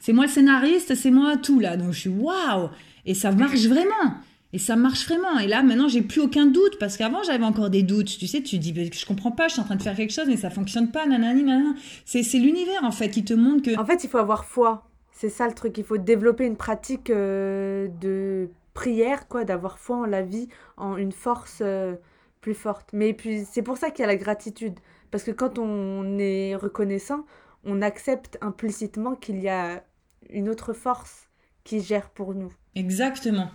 c'est 0.00 0.12
euh, 0.12 0.14
moi 0.14 0.26
le 0.26 0.30
scénariste, 0.30 0.94
c'est 0.94 1.10
moi 1.10 1.36
tout 1.36 1.58
là. 1.58 1.76
Donc 1.76 1.92
je 1.92 2.00
suis 2.00 2.10
waouh 2.10 2.70
Et 3.04 3.14
ça 3.14 3.32
marche 3.32 3.66
vraiment. 3.66 4.14
Et 4.52 4.58
ça 4.58 4.76
marche 4.76 5.04
vraiment. 5.08 5.40
Et 5.40 5.48
là, 5.48 5.64
maintenant, 5.64 5.88
j'ai 5.88 6.00
plus 6.00 6.20
aucun 6.20 6.46
doute 6.46 6.78
parce 6.78 6.96
qu'avant, 6.96 7.24
j'avais 7.24 7.44
encore 7.44 7.70
des 7.70 7.82
doutes. 7.82 8.06
Tu 8.06 8.28
sais, 8.28 8.40
tu 8.40 8.58
dis, 8.58 8.72
mais 8.72 8.88
je 8.92 9.04
comprends 9.04 9.32
pas, 9.32 9.48
je 9.48 9.54
suis 9.54 9.60
en 9.60 9.64
train 9.64 9.74
de 9.74 9.82
faire 9.82 9.96
quelque 9.96 10.12
chose, 10.12 10.28
mais 10.28 10.36
ça 10.36 10.48
fonctionne 10.48 10.92
pas, 10.92 11.06
nanani, 11.06 11.42
nanana. 11.42 11.74
C'est, 12.04 12.22
c'est 12.22 12.38
l'univers 12.38 12.84
en 12.84 12.92
fait 12.92 13.08
qui 13.08 13.24
te 13.24 13.34
montre 13.34 13.62
que. 13.62 13.76
En 13.76 13.84
fait, 13.84 14.04
il 14.04 14.10
faut 14.10 14.18
avoir 14.18 14.44
foi. 14.44 14.88
C'est 15.10 15.28
ça 15.28 15.48
le 15.48 15.54
truc. 15.54 15.76
Il 15.78 15.82
faut 15.82 15.98
développer 15.98 16.46
une 16.46 16.56
pratique 16.56 17.10
euh, 17.10 17.88
de 18.00 18.48
prière, 18.74 19.26
quoi, 19.26 19.42
d'avoir 19.42 19.80
foi 19.80 19.96
en 19.96 20.06
la 20.06 20.22
vie, 20.22 20.48
en 20.76 20.96
une 20.96 21.10
force 21.10 21.58
euh, 21.60 21.94
plus 22.40 22.54
forte. 22.54 22.90
Mais 22.92 23.12
puis, 23.12 23.44
c'est 23.50 23.62
pour 23.62 23.76
ça 23.76 23.90
qu'il 23.90 24.02
y 24.02 24.04
a 24.04 24.06
la 24.06 24.16
gratitude. 24.16 24.74
Parce 25.10 25.24
que 25.24 25.32
quand 25.32 25.58
on 25.58 26.16
est 26.18 26.54
reconnaissant, 26.54 27.24
on 27.64 27.82
accepte 27.82 28.38
implicitement 28.40 29.14
qu'il 29.14 29.40
y 29.40 29.48
a 29.48 29.84
une 30.30 30.48
autre 30.48 30.72
force 30.72 31.28
qui 31.64 31.80
gère 31.80 32.10
pour 32.10 32.34
nous. 32.34 32.52
Exactement. 32.74 33.50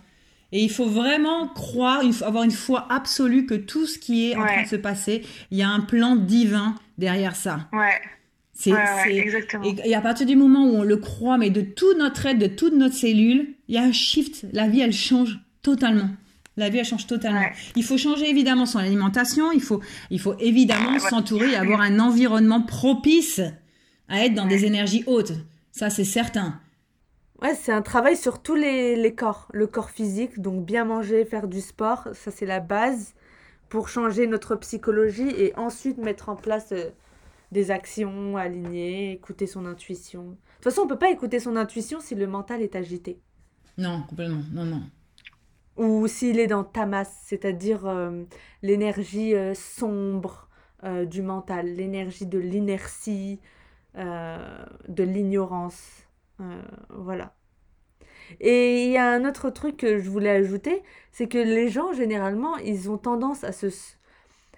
Et 0.52 0.62
il 0.62 0.70
faut 0.70 0.86
vraiment 0.86 1.46
croire, 1.48 2.02
il 2.02 2.12
faut 2.12 2.24
avoir 2.24 2.42
une 2.42 2.50
foi 2.50 2.86
absolue 2.90 3.46
que 3.46 3.54
tout 3.54 3.86
ce 3.86 3.98
qui 3.98 4.30
est 4.30 4.36
en 4.36 4.44
train 4.44 4.62
de 4.64 4.68
se 4.68 4.76
passer, 4.76 5.22
il 5.50 5.58
y 5.58 5.62
a 5.62 5.68
un 5.68 5.80
plan 5.80 6.16
divin 6.16 6.74
derrière 6.98 7.36
ça. 7.36 7.68
Ouais. 7.72 8.00
C'est, 8.52 8.72
exactement. 9.08 9.64
Et, 9.64 9.94
à 9.94 10.02
partir 10.02 10.26
du 10.26 10.36
moment 10.36 10.66
où 10.66 10.76
on 10.76 10.82
le 10.82 10.96
croit, 10.98 11.38
mais 11.38 11.48
de 11.48 11.62
tout 11.62 11.96
notre 11.96 12.26
être, 12.26 12.38
de 12.38 12.46
toute 12.46 12.74
notre 12.74 12.94
cellule, 12.94 13.54
il 13.68 13.76
y 13.76 13.78
a 13.78 13.82
un 13.82 13.92
shift. 13.92 14.44
La 14.52 14.68
vie, 14.68 14.80
elle 14.80 14.92
change 14.92 15.40
totalement. 15.62 16.10
La 16.58 16.68
vie, 16.68 16.78
elle 16.78 16.84
change 16.84 17.06
totalement. 17.06 17.46
Il 17.74 17.84
faut 17.84 17.96
changer 17.96 18.28
évidemment 18.28 18.66
son 18.66 18.78
alimentation. 18.78 19.50
Il 19.52 19.62
faut, 19.62 19.80
il 20.10 20.20
faut 20.20 20.36
évidemment 20.40 20.98
s'entourer 20.98 21.52
et 21.52 21.56
avoir 21.56 21.80
un 21.80 22.00
environnement 22.00 22.60
propice 22.60 23.40
à 24.10 24.24
être 24.24 24.34
dans 24.34 24.46
des 24.46 24.66
énergies 24.66 25.04
hautes. 25.06 25.32
Ça, 25.72 25.88
c'est 25.88 26.04
certain. 26.04 26.60
Ouais, 27.40 27.54
c'est 27.54 27.72
un 27.72 27.80
travail 27.80 28.16
sur 28.16 28.42
tous 28.42 28.54
les, 28.54 28.96
les, 28.96 29.14
corps. 29.14 29.48
Le 29.54 29.66
corps 29.66 29.88
physique, 29.88 30.40
donc 30.40 30.66
bien 30.66 30.84
manger, 30.84 31.24
faire 31.24 31.48
du 31.48 31.62
sport, 31.62 32.08
ça 32.12 32.30
c'est 32.30 32.44
la 32.44 32.60
base 32.60 33.14
pour 33.70 33.88
changer 33.88 34.26
notre 34.26 34.56
psychologie 34.56 35.30
et 35.30 35.56
ensuite 35.56 35.96
mettre 35.96 36.28
en 36.28 36.36
place 36.36 36.72
euh, 36.72 36.90
des 37.50 37.70
actions 37.70 38.36
alignées, 38.36 39.12
écouter 39.12 39.46
son 39.46 39.64
intuition. 39.64 40.22
De 40.22 40.34
toute 40.56 40.64
façon, 40.64 40.82
on 40.82 40.86
peut 40.86 40.98
pas 40.98 41.10
écouter 41.10 41.40
son 41.40 41.56
intuition 41.56 42.00
si 42.00 42.14
le 42.14 42.26
mental 42.26 42.60
est 42.60 42.76
agité. 42.76 43.18
Non, 43.78 44.02
complètement, 44.06 44.42
non, 44.52 44.66
non. 44.66 44.82
Ou 45.78 46.08
s'il 46.08 46.38
est 46.40 46.48
dans 46.48 46.64
tamas, 46.64 47.08
c'est-à-dire 47.24 47.86
euh, 47.86 48.24
l'énergie 48.62 49.34
euh, 49.34 49.54
sombre 49.54 50.48
du 51.10 51.20
mental, 51.20 51.66
l'énergie 51.66 52.24
de 52.24 52.38
l'inertie, 52.38 53.38
de 53.96 55.02
l'ignorance. 55.02 56.06
voilà. 56.88 57.34
Et 58.38 58.84
il 58.84 58.90
y 58.92 58.96
a 58.96 59.10
un 59.10 59.28
autre 59.28 59.50
truc 59.50 59.78
que 59.78 59.98
je 59.98 60.08
voulais 60.08 60.30
ajouter, 60.30 60.82
c'est 61.10 61.28
que 61.28 61.38
les 61.38 61.68
gens, 61.68 61.92
généralement, 61.92 62.56
ils 62.58 62.90
ont 62.90 62.98
tendance 62.98 63.44
à 63.44 63.52
se, 63.52 63.66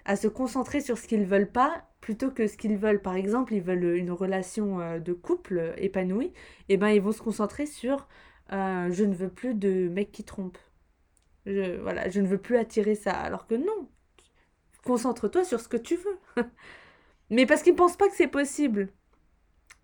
à 0.05 0.15
se 0.15 0.27
concentrer 0.27 0.81
sur 0.81 0.97
ce 0.97 1.07
qu'ils 1.07 1.25
veulent 1.25 1.51
pas 1.51 1.85
plutôt 2.01 2.31
que 2.31 2.47
ce 2.47 2.57
qu'ils 2.57 2.77
veulent. 2.77 3.01
Par 3.01 3.15
exemple, 3.15 3.53
ils 3.53 3.61
veulent 3.61 3.95
une 3.95 4.11
relation 4.11 4.79
euh, 4.81 4.99
de 4.99 5.13
couple 5.13 5.73
épanouie, 5.77 6.27
et 6.27 6.33
eh 6.69 6.77
ben 6.77 6.89
ils 6.89 7.01
vont 7.01 7.11
se 7.13 7.21
concentrer 7.21 7.65
sur 7.65 8.07
euh, 8.51 8.91
je 8.91 9.03
ne 9.05 9.13
veux 9.15 9.29
plus 9.29 9.55
de 9.55 9.89
mecs 9.89 10.11
qui 10.11 10.23
trompent. 10.23 10.57
Je, 11.45 11.77
voilà, 11.81 12.09
je 12.09 12.21
ne 12.21 12.27
veux 12.27 12.37
plus 12.37 12.57
attirer 12.57 12.95
ça. 12.95 13.13
Alors 13.13 13.47
que 13.47 13.55
non, 13.55 13.89
concentre-toi 14.85 15.43
sur 15.45 15.59
ce 15.59 15.67
que 15.67 15.77
tu 15.77 15.95
veux. 15.95 16.43
Mais 17.29 17.45
parce 17.45 17.63
qu'ils 17.63 17.73
ne 17.73 17.77
pensent 17.77 17.97
pas 17.97 18.09
que 18.09 18.15
c'est 18.15 18.27
possible. 18.27 18.89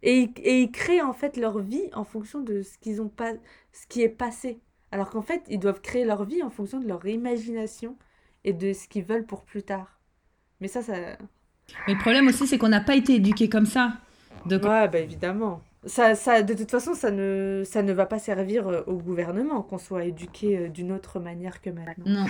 Et, 0.01 0.29
et, 0.37 0.61
ils 0.61 0.71
créent 0.71 1.01
en 1.01 1.13
fait 1.13 1.35
leur 1.37 1.59
vie 1.59 1.89
en 1.93 2.03
fonction 2.03 2.41
de 2.41 2.61
ce 2.61 2.77
qu'ils 2.77 3.01
ont 3.01 3.09
pas, 3.09 3.33
ce 3.73 3.85
qui 3.87 4.01
est 4.01 4.09
passé. 4.09 4.59
Alors 4.91 5.09
qu'en 5.09 5.21
fait, 5.21 5.43
ils 5.49 5.59
doivent 5.59 5.81
créer 5.81 6.05
leur 6.05 6.23
vie 6.23 6.41
en 6.41 6.49
fonction 6.49 6.79
de 6.79 6.87
leur 6.87 7.05
imagination 7.05 7.97
et 8.43 8.53
de 8.53 8.73
ce 8.73 8.87
qu'ils 8.87 9.03
veulent 9.03 9.25
pour 9.25 9.43
plus 9.43 9.63
tard. 9.63 9.99
Mais 10.61 10.67
ça, 10.67 10.81
ça. 10.81 10.93
Mais 11.87 11.93
le 11.93 11.99
problème 11.99 12.27
aussi, 12.27 12.47
c'est 12.47 12.57
qu'on 12.57 12.69
n'a 12.69 12.81
pas 12.81 12.95
été 12.95 13.15
éduqué 13.15 13.49
comme 13.49 13.65
ça. 13.65 13.93
De... 14.45 14.55
Ouais, 14.55 14.87
bah 14.87 14.99
évidemment. 14.99 15.61
Ça, 15.85 16.15
ça, 16.15 16.41
de 16.41 16.53
toute 16.53 16.71
façon, 16.71 16.93
ça 16.93 17.11
ne, 17.11 17.63
ça 17.65 17.83
ne 17.83 17.93
va 17.93 18.05
pas 18.05 18.19
servir 18.19 18.67
euh, 18.67 18.81
au 18.87 18.97
gouvernement 18.97 19.61
qu'on 19.61 19.77
soit 19.77 20.05
éduqué 20.05 20.57
euh, 20.57 20.69
d'une 20.69 20.91
autre 20.91 21.19
manière 21.19 21.61
que 21.61 21.69
maintenant. 21.69 22.05
Non. 22.05 22.25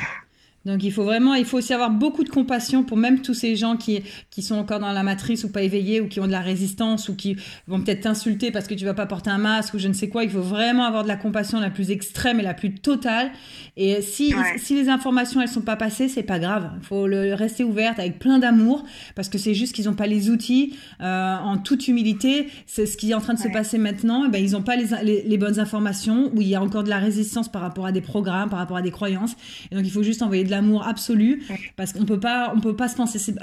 Donc 0.65 0.83
il 0.83 0.91
faut 0.91 1.03
vraiment, 1.03 1.35
il 1.35 1.45
faut 1.45 1.57
aussi 1.57 1.73
avoir 1.73 1.89
beaucoup 1.89 2.23
de 2.23 2.29
compassion 2.29 2.83
pour 2.83 2.97
même 2.97 3.21
tous 3.21 3.33
ces 3.33 3.55
gens 3.55 3.77
qui, 3.77 4.01
qui 4.29 4.41
sont 4.41 4.55
encore 4.55 4.79
dans 4.79 4.91
la 4.91 5.03
matrice 5.03 5.43
ou 5.45 5.51
pas 5.51 5.61
éveillés 5.61 6.01
ou 6.01 6.07
qui 6.07 6.19
ont 6.19 6.27
de 6.27 6.31
la 6.31 6.41
résistance 6.41 7.07
ou 7.07 7.15
qui 7.15 7.37
vont 7.67 7.81
peut-être 7.81 8.01
t'insulter 8.01 8.51
parce 8.51 8.67
que 8.67 8.73
tu 8.73 8.83
vas 8.83 8.93
pas 8.93 9.05
porter 9.05 9.29
un 9.29 9.37
masque 9.37 9.73
ou 9.73 9.79
je 9.79 9.87
ne 9.87 9.93
sais 9.93 10.09
quoi. 10.09 10.23
Il 10.23 10.29
faut 10.29 10.41
vraiment 10.41 10.83
avoir 10.83 11.03
de 11.03 11.07
la 11.07 11.15
compassion 11.15 11.59
la 11.59 11.69
plus 11.69 11.91
extrême 11.91 12.39
et 12.39 12.43
la 12.43 12.53
plus 12.53 12.75
totale. 12.75 13.31
Et 13.77 14.01
si, 14.01 14.33
si 14.57 14.75
les 14.75 14.89
informations 14.89 15.41
elles 15.41 15.47
sont 15.47 15.61
pas 15.61 15.77
passées, 15.77 16.09
c'est 16.09 16.23
pas 16.23 16.39
grave. 16.39 16.69
Il 16.81 16.85
faut 16.85 17.07
le 17.07 17.33
rester 17.33 17.63
ouverte 17.63 17.97
avec 17.97 18.19
plein 18.19 18.39
d'amour 18.39 18.83
parce 19.15 19.29
que 19.29 19.37
c'est 19.37 19.53
juste 19.53 19.73
qu'ils 19.73 19.87
ont 19.87 19.93
pas 19.93 20.07
les 20.07 20.29
outils 20.29 20.75
euh, 21.01 21.35
en 21.37 21.57
toute 21.57 21.87
humilité. 21.87 22.49
C'est 22.65 22.85
ce 22.85 22.97
qui 22.97 23.11
est 23.11 23.13
en 23.13 23.21
train 23.21 23.33
de 23.33 23.39
se 23.39 23.47
passer 23.47 23.77
maintenant. 23.77 24.23
Et 24.23 24.27
eh 24.27 24.31
ben 24.31 24.43
ils 24.43 24.57
ont 24.57 24.61
pas 24.61 24.75
les, 24.75 24.87
les, 25.03 25.23
les 25.23 25.37
bonnes 25.37 25.59
informations 25.59 26.31
où 26.35 26.41
il 26.41 26.47
y 26.49 26.55
a 26.55 26.61
encore 26.61 26.83
de 26.83 26.89
la 26.89 26.99
résistance 26.99 27.49
par 27.49 27.61
rapport 27.61 27.85
à 27.85 27.93
des 27.93 28.01
programmes, 28.01 28.49
par 28.49 28.59
rapport 28.59 28.77
à 28.77 28.81
des 28.81 28.91
croyances. 28.91 29.35
Et 29.71 29.75
donc 29.75 29.85
il 29.85 29.91
faut 29.91 30.03
juste 30.03 30.21
envoyer 30.21 30.43
de 30.49 30.51
l'amour 30.51 30.85
absolu 30.85 31.43
parce 31.77 31.93
qu'on 31.93 32.05
peut 32.05 32.19
pas 32.19 32.51
on 32.55 32.59
peut 32.59 32.75
pas 32.75 32.87
se 32.87 32.95
penser 32.95 33.33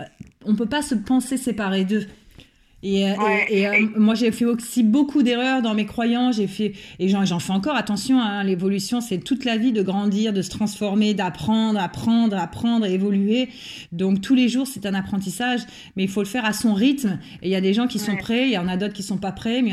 on 0.44 0.54
peut 0.54 0.66
pas 0.66 0.82
se 0.82 0.94
penser 0.94 1.36
séparer 1.36 1.84
d'eux 1.84 2.06
et, 2.86 3.10
euh, 3.10 3.14
et, 3.48 3.66
euh, 3.66 3.72
moi, 3.96 4.14
j'ai 4.14 4.30
fait 4.30 4.44
aussi 4.44 4.84
beaucoup 4.84 5.24
d'erreurs 5.24 5.60
dans 5.60 5.74
mes 5.74 5.86
croyances. 5.86 6.36
J'ai 6.36 6.46
fait, 6.46 6.72
et 7.00 7.08
j'en 7.08 7.40
fais 7.40 7.52
encore. 7.52 7.74
Attention, 7.74 8.20
hein, 8.20 8.44
l'évolution, 8.44 9.00
c'est 9.00 9.18
toute 9.18 9.44
la 9.44 9.56
vie 9.56 9.72
de 9.72 9.82
grandir, 9.82 10.32
de 10.32 10.40
se 10.40 10.50
transformer, 10.50 11.12
d'apprendre, 11.12 11.80
apprendre, 11.80 12.38
apprendre, 12.38 12.86
évoluer. 12.86 13.48
Donc, 13.90 14.20
tous 14.20 14.36
les 14.36 14.48
jours, 14.48 14.68
c'est 14.68 14.86
un 14.86 14.94
apprentissage, 14.94 15.62
mais 15.96 16.04
il 16.04 16.08
faut 16.08 16.22
le 16.22 16.28
faire 16.28 16.44
à 16.44 16.52
son 16.52 16.74
rythme. 16.74 17.18
Et 17.42 17.48
il 17.48 17.50
y 17.50 17.56
a 17.56 17.60
des 17.60 17.74
gens 17.74 17.88
qui 17.88 17.98
sont 17.98 18.14
prêts, 18.14 18.46
il 18.46 18.52
y 18.52 18.58
en 18.58 18.68
a 18.68 18.76
d'autres 18.76 18.94
qui 18.94 19.02
sont 19.02 19.18
pas 19.18 19.32
prêts. 19.32 19.62
Mais 19.62 19.72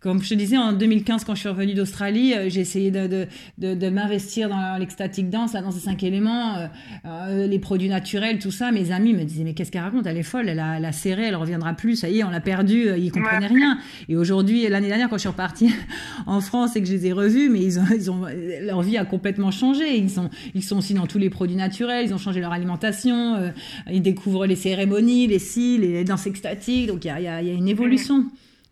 comme 0.00 0.22
je 0.22 0.30
te 0.30 0.34
disais, 0.34 0.56
en 0.56 0.72
2015, 0.72 1.24
quand 1.24 1.34
je 1.34 1.40
suis 1.40 1.48
revenue 1.50 1.74
d'Australie, 1.74 2.32
euh, 2.32 2.48
j'ai 2.48 2.62
essayé 2.62 2.90
de, 2.90 3.06
de, 3.06 3.26
de, 3.58 3.74
de 3.74 3.88
m'investir 3.90 4.48
dans 4.48 4.78
l'extatique 4.78 5.28
danse, 5.28 5.52
la 5.52 5.60
danse 5.60 5.74
des 5.74 5.82
cinq 5.82 6.02
éléments, 6.02 6.68
euh, 7.04 7.46
les 7.46 7.58
produits 7.58 7.90
naturels, 7.90 8.38
tout 8.38 8.50
ça. 8.50 8.72
Mes 8.72 8.92
amis 8.92 9.12
me 9.12 9.24
disaient, 9.24 9.44
mais 9.44 9.52
qu'est-ce 9.52 9.70
qu'elle 9.70 9.82
raconte? 9.82 10.06
Elle 10.06 10.16
est 10.16 10.22
folle, 10.22 10.48
elle 10.48 10.60
a, 10.60 10.78
elle 10.78 10.84
a 10.86 10.92
serré, 10.92 11.24
elle 11.24 11.36
reviendra 11.36 11.74
plus. 11.74 11.96
Ça 11.96 12.08
y 12.08 12.20
est, 12.20 12.24
on 12.24 12.30
l'a 12.30 12.40
perdu, 12.46 12.88
euh, 12.88 12.96
ils 12.96 13.10
comprenaient 13.10 13.48
rien. 13.48 13.78
Et 14.08 14.16
aujourd'hui, 14.16 14.66
l'année 14.68 14.86
dernière, 14.86 15.10
quand 15.10 15.16
je 15.16 15.22
suis 15.22 15.28
repartie 15.28 15.74
en 16.26 16.40
France 16.40 16.76
et 16.76 16.80
que 16.80 16.86
je 16.86 16.92
les 16.92 17.06
ai 17.08 17.12
revus, 17.12 17.50
mais 17.50 17.60
ils 17.60 17.78
ont, 17.80 17.84
ils 17.92 18.10
ont, 18.10 18.24
leur 18.62 18.82
vie 18.82 18.96
a 18.96 19.04
complètement 19.04 19.50
changé. 19.50 19.96
Ils 19.96 20.08
sont, 20.08 20.30
ils 20.54 20.62
sont 20.62 20.78
aussi 20.78 20.94
dans 20.94 21.06
tous 21.06 21.18
les 21.18 21.28
produits 21.28 21.56
naturels, 21.56 22.06
ils 22.06 22.14
ont 22.14 22.18
changé 22.18 22.40
leur 22.40 22.52
alimentation, 22.52 23.34
euh, 23.34 23.50
ils 23.90 24.00
découvrent 24.00 24.46
les 24.46 24.54
cérémonies, 24.54 25.26
les 25.26 25.40
cils, 25.40 25.80
les 25.80 26.04
danses 26.04 26.26
extatiques. 26.26 26.86
Donc 26.86 27.04
il 27.04 27.08
y 27.08 27.10
a, 27.10 27.20
y, 27.20 27.26
a, 27.26 27.42
y 27.42 27.50
a, 27.50 27.52
une 27.52 27.68
évolution. 27.68 28.24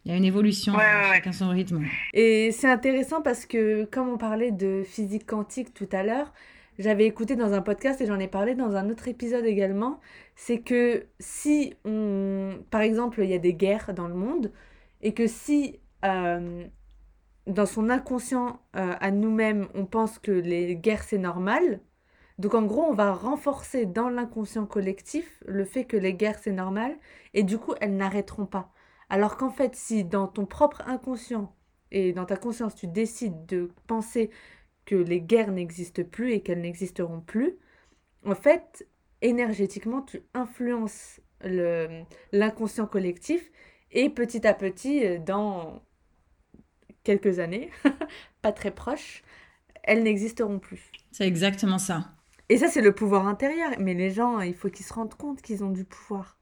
Il 0.07 0.13
y 0.13 0.15
a 0.15 0.19
une 0.19 0.25
évolution, 0.25 0.75
chacun 1.13 1.33
son 1.33 1.49
rythme. 1.49 1.83
Et 2.13 2.51
c'est 2.53 2.71
intéressant 2.71 3.23
parce 3.23 3.47
que, 3.47 3.85
comme 3.91 4.11
on 4.11 4.19
parlait 4.19 4.51
de 4.53 4.83
physique 4.87 5.25
quantique 5.27 5.73
tout 5.73 5.89
à 5.93 6.03
l'heure, 6.03 6.31
j'avais 6.79 7.07
écouté 7.07 7.37
dans 7.37 7.53
un 7.53 7.63
podcast 7.63 8.01
et 8.01 8.07
j'en 8.07 8.19
ai 8.19 8.29
parlé 8.29 8.55
dans 8.55 8.77
un 8.77 8.91
autre 8.91 9.09
épisode 9.09 9.47
également, 9.47 10.01
c'est 10.37 10.61
que 10.61 11.07
si, 11.21 11.75
on, 11.85 12.65
par 12.71 12.81
exemple, 12.83 13.23
il 13.23 13.31
y 13.31 13.35
a 13.35 13.39
des 13.39 13.55
guerres 13.55 13.95
dans 13.95 14.09
le 14.09 14.15
monde 14.15 14.53
et 15.03 15.15
que 15.15 15.27
si 15.27 15.81
euh, 16.05 16.65
dans 17.47 17.67
son 17.67 17.91
inconscient 17.91 18.61
euh, 18.77 18.95
à 19.01 19.11
nous-mêmes, 19.11 19.69
on 19.75 19.87
pense 19.87 20.19
que 20.19 20.33
les 20.33 20.77
guerres 20.77 21.05
c'est 21.05 21.19
normal, 21.19 21.81
donc 22.39 22.55
en 22.55 22.63
gros, 22.63 22.83
on 22.83 22.95
va 22.95 23.13
renforcer 23.13 23.87
dans 23.87 24.09
l'inconscient 24.09 24.67
collectif 24.67 25.43
le 25.47 25.65
fait 25.65 25.85
que 25.85 25.97
les 25.97 26.15
guerres 26.15 26.39
c'est 26.39 26.53
normal 26.53 26.97
et 27.33 27.43
du 27.45 27.59
coup, 27.59 27.75
elles 27.81 27.97
n'arrêteront 27.97 28.47
pas. 28.47 28.73
Alors 29.09 29.37
qu'en 29.37 29.51
fait, 29.51 29.77
si 29.77 30.05
dans 30.05 30.27
ton 30.27 30.47
propre 30.47 30.83
inconscient 30.87 31.55
et 31.93 32.13
dans 32.13 32.25
ta 32.25 32.37
conscience, 32.37 32.75
tu 32.75 32.89
décides 32.89 33.47
de 33.47 33.71
penser 33.87 34.31
que 34.85 34.97
les 34.97 35.21
guerres 35.21 35.53
n'existent 35.53 36.03
plus 36.05 36.33
et 36.33 36.43
qu'elles 36.43 36.61
n'existeront 36.61 37.21
plus, 37.21 37.57
en 38.27 38.35
fait, 38.35 38.89
énergétiquement, 39.25 40.03
tu 40.03 40.23
influences 40.35 41.21
l'inconscient 42.33 42.87
collectif 42.87 43.51
et 43.91 44.09
petit 44.11 44.47
à 44.47 44.55
petit, 44.55 45.05
euh, 45.05 45.19
dans 45.19 45.83
quelques 47.03 47.39
années, 47.39 47.71
pas 48.43 48.53
très 48.53 48.71
proches, 48.71 49.23
elles 49.83 50.03
n'existeront 50.03 50.59
plus. 50.59 50.91
C'est 51.13 51.27
exactement 51.27 51.79
ça. 51.79 52.13
Et 52.49 52.59
ça, 52.59 52.69
c'est 52.69 52.81
le 52.81 52.95
pouvoir 52.95 53.27
intérieur. 53.27 53.71
Mais 53.79 53.95
les 53.95 54.11
gens, 54.11 54.41
il 54.41 54.55
faut 54.55 54.69
qu'ils 54.69 54.87
se 54.87 54.93
rendent 54.93 55.15
compte 55.15 55.43
qu'ils 55.43 55.65
ont 55.65 55.71
du 55.71 55.85
pouvoir. 55.85 56.39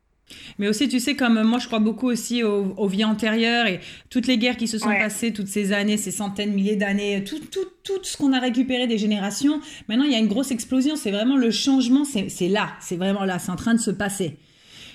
Mais 0.58 0.68
aussi, 0.68 0.88
tu 0.88 1.00
sais, 1.00 1.14
comme 1.14 1.42
moi, 1.42 1.58
je 1.58 1.66
crois 1.66 1.78
beaucoup 1.78 2.08
aussi 2.08 2.42
aux, 2.42 2.86
vies 2.86 3.04
antérieures 3.04 3.66
et 3.66 3.80
toutes 4.10 4.26
les 4.26 4.38
guerres 4.38 4.56
qui 4.56 4.68
se 4.68 4.78
sont 4.78 4.88
passées, 4.88 5.32
toutes 5.32 5.48
ces 5.48 5.72
années, 5.72 5.96
ces 5.96 6.10
centaines, 6.10 6.52
milliers 6.52 6.76
d'années, 6.76 7.24
tout, 7.24 7.38
tout, 7.38 7.66
tout 7.84 8.02
ce 8.02 8.16
qu'on 8.16 8.32
a 8.32 8.40
récupéré 8.40 8.86
des 8.86 8.98
générations. 8.98 9.60
Maintenant, 9.88 10.04
il 10.04 10.12
y 10.12 10.14
a 10.14 10.18
une 10.18 10.28
grosse 10.28 10.50
explosion. 10.50 10.96
C'est 10.96 11.10
vraiment 11.10 11.36
le 11.36 11.50
changement. 11.50 12.04
C'est 12.04 12.48
là. 12.48 12.70
C'est 12.80 12.96
vraiment 12.96 13.24
là. 13.24 13.38
C'est 13.38 13.50
en 13.50 13.56
train 13.56 13.74
de 13.74 13.80
se 13.80 13.90
passer. 13.90 14.36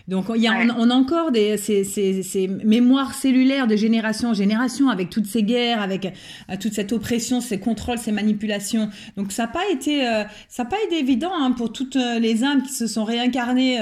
Donc 0.07 0.27
il 0.33 0.41
y 0.41 0.47
a, 0.47 0.53
on, 0.77 0.89
a 0.89 0.93
encore 0.93 1.31
des, 1.31 1.57
ces, 1.57 1.83
ces, 1.83 2.23
ces, 2.23 2.47
mémoires 2.47 3.13
cellulaires 3.13 3.67
de 3.67 3.75
génération 3.75 4.29
en 4.29 4.33
génération 4.33 4.89
avec 4.89 5.09
toutes 5.09 5.25
ces 5.25 5.43
guerres, 5.43 5.81
avec 5.81 6.05
euh, 6.05 6.55
toute 6.57 6.73
cette 6.73 6.93
oppression, 6.93 7.41
ces 7.41 7.59
contrôles, 7.59 7.97
ces 7.97 8.13
manipulations. 8.13 8.89
Donc 9.17 9.33
ça 9.33 9.43
n'a 9.43 9.47
pas 9.49 9.69
été, 9.69 10.07
euh, 10.07 10.23
ça 10.47 10.63
pas 10.63 10.77
été 10.85 10.97
évident 10.97 11.31
hein, 11.33 11.51
pour 11.51 11.73
toutes 11.73 11.97
euh, 11.97 12.19
les 12.19 12.45
âmes 12.45 12.63
qui 12.63 12.71
se 12.71 12.87
sont 12.87 13.03
réincarnées 13.03 13.81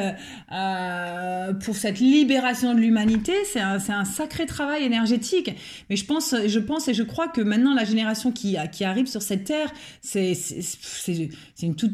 euh, 0.51 1.53
pour 1.63 1.75
cette 1.75 1.99
libération 1.99 2.73
de 2.73 2.79
l'humanité. 2.79 3.33
C'est 3.51 3.61
un, 3.61 3.77
un, 3.89 4.05
sacré 4.05 4.47
travail 4.47 4.83
énergétique. 4.83 5.51
Mais 5.91 5.95
je 5.95 6.05
pense, 6.05 6.33
je 6.47 6.59
pense 6.59 6.87
et 6.87 6.95
je 6.95 7.03
crois 7.03 7.27
que 7.27 7.41
maintenant 7.41 7.75
la 7.75 7.85
génération 7.85 8.31
qui, 8.31 8.57
qui 8.71 8.83
arrive 8.83 9.05
sur 9.05 9.21
cette 9.21 9.43
terre, 9.43 9.71
c'est 10.01 10.33
c'est 10.33 11.29
une 11.61 11.75
toute, 11.75 11.93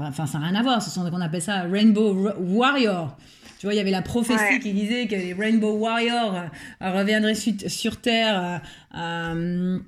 enfin 0.00 0.26
ça 0.26 0.38
n'a 0.38 0.46
rien 0.46 0.54
à 0.54 0.62
voir. 0.62 0.82
Ce 0.82 0.88
sont 0.88 1.08
qu'on 1.10 1.20
appelle 1.20 1.42
ça 1.42 1.62
Rainbow 1.62 2.32
Warrior. 2.38 3.16
Tu 3.58 3.66
vois, 3.66 3.74
il 3.74 3.76
y 3.76 3.80
avait 3.80 3.90
la 3.90 4.02
prophétie 4.02 4.60
qui 4.60 4.72
disait 4.72 5.08
que 5.08 5.16
les 5.16 5.34
Rainbow 5.34 5.72
Warriors 5.72 6.34
euh, 6.80 6.92
reviendraient 6.92 7.34
sur, 7.34 7.96
Terre. 8.00 8.62
Euh, 8.96 9.78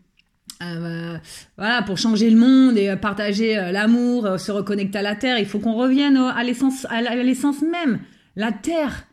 euh, 0.62 1.16
voilà, 1.56 1.82
pour 1.82 1.96
changer 1.96 2.28
le 2.30 2.36
monde 2.36 2.76
et 2.76 2.94
partager 2.96 3.54
l'amour, 3.72 4.38
se 4.38 4.50
reconnecter 4.50 4.98
à 4.98 5.02
la 5.02 5.14
terre, 5.14 5.38
il 5.38 5.46
faut 5.46 5.60
qu'on 5.60 5.74
revienne 5.74 6.16
à 6.16 6.42
l'essence, 6.42 6.84
à 6.90 7.00
l'essence 7.14 7.62
même. 7.62 8.00
La 8.36 8.52
terre, 8.52 9.06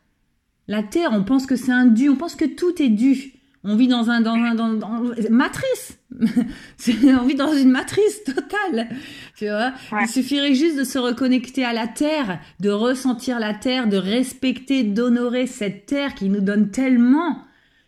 la 0.68 0.84
terre, 0.84 1.12
on 1.14 1.24
pense 1.24 1.46
que 1.46 1.56
c'est 1.56 1.72
un 1.72 1.86
dû, 1.86 2.10
on 2.10 2.16
pense 2.16 2.36
que 2.36 2.46
tout 2.46 2.82
est 2.82 2.90
dû. 2.90 3.37
On 3.64 3.76
vit 3.76 3.88
dans 3.88 4.10
un, 4.10 4.22
dans 4.22 4.34
un, 4.34 4.56
dans, 4.56 5.02
matrice. 5.30 6.00
on 6.20 7.26
vit 7.26 7.36
dans 7.36 7.54
une 7.54 7.72
matrice 7.72 8.24
totale. 8.24 8.90
Tu 9.38 9.46
vois? 9.46 9.74
Il 10.02 10.08
suffirait 10.08 10.54
juste 10.54 10.78
de 10.78 10.84
se 10.84 10.98
reconnecter 10.98 11.66
à 11.66 11.74
la 11.74 11.88
terre, 11.88 12.40
de 12.60 12.70
ressentir 12.70 13.40
la 13.40 13.54
terre, 13.54 13.88
de 13.88 13.98
respecter, 13.98 14.84
d'honorer 14.84 15.48
cette 15.48 15.86
terre 15.86 16.16
qui 16.16 16.30
nous 16.30 16.42
donne 16.42 16.72
tellement, 16.72 17.42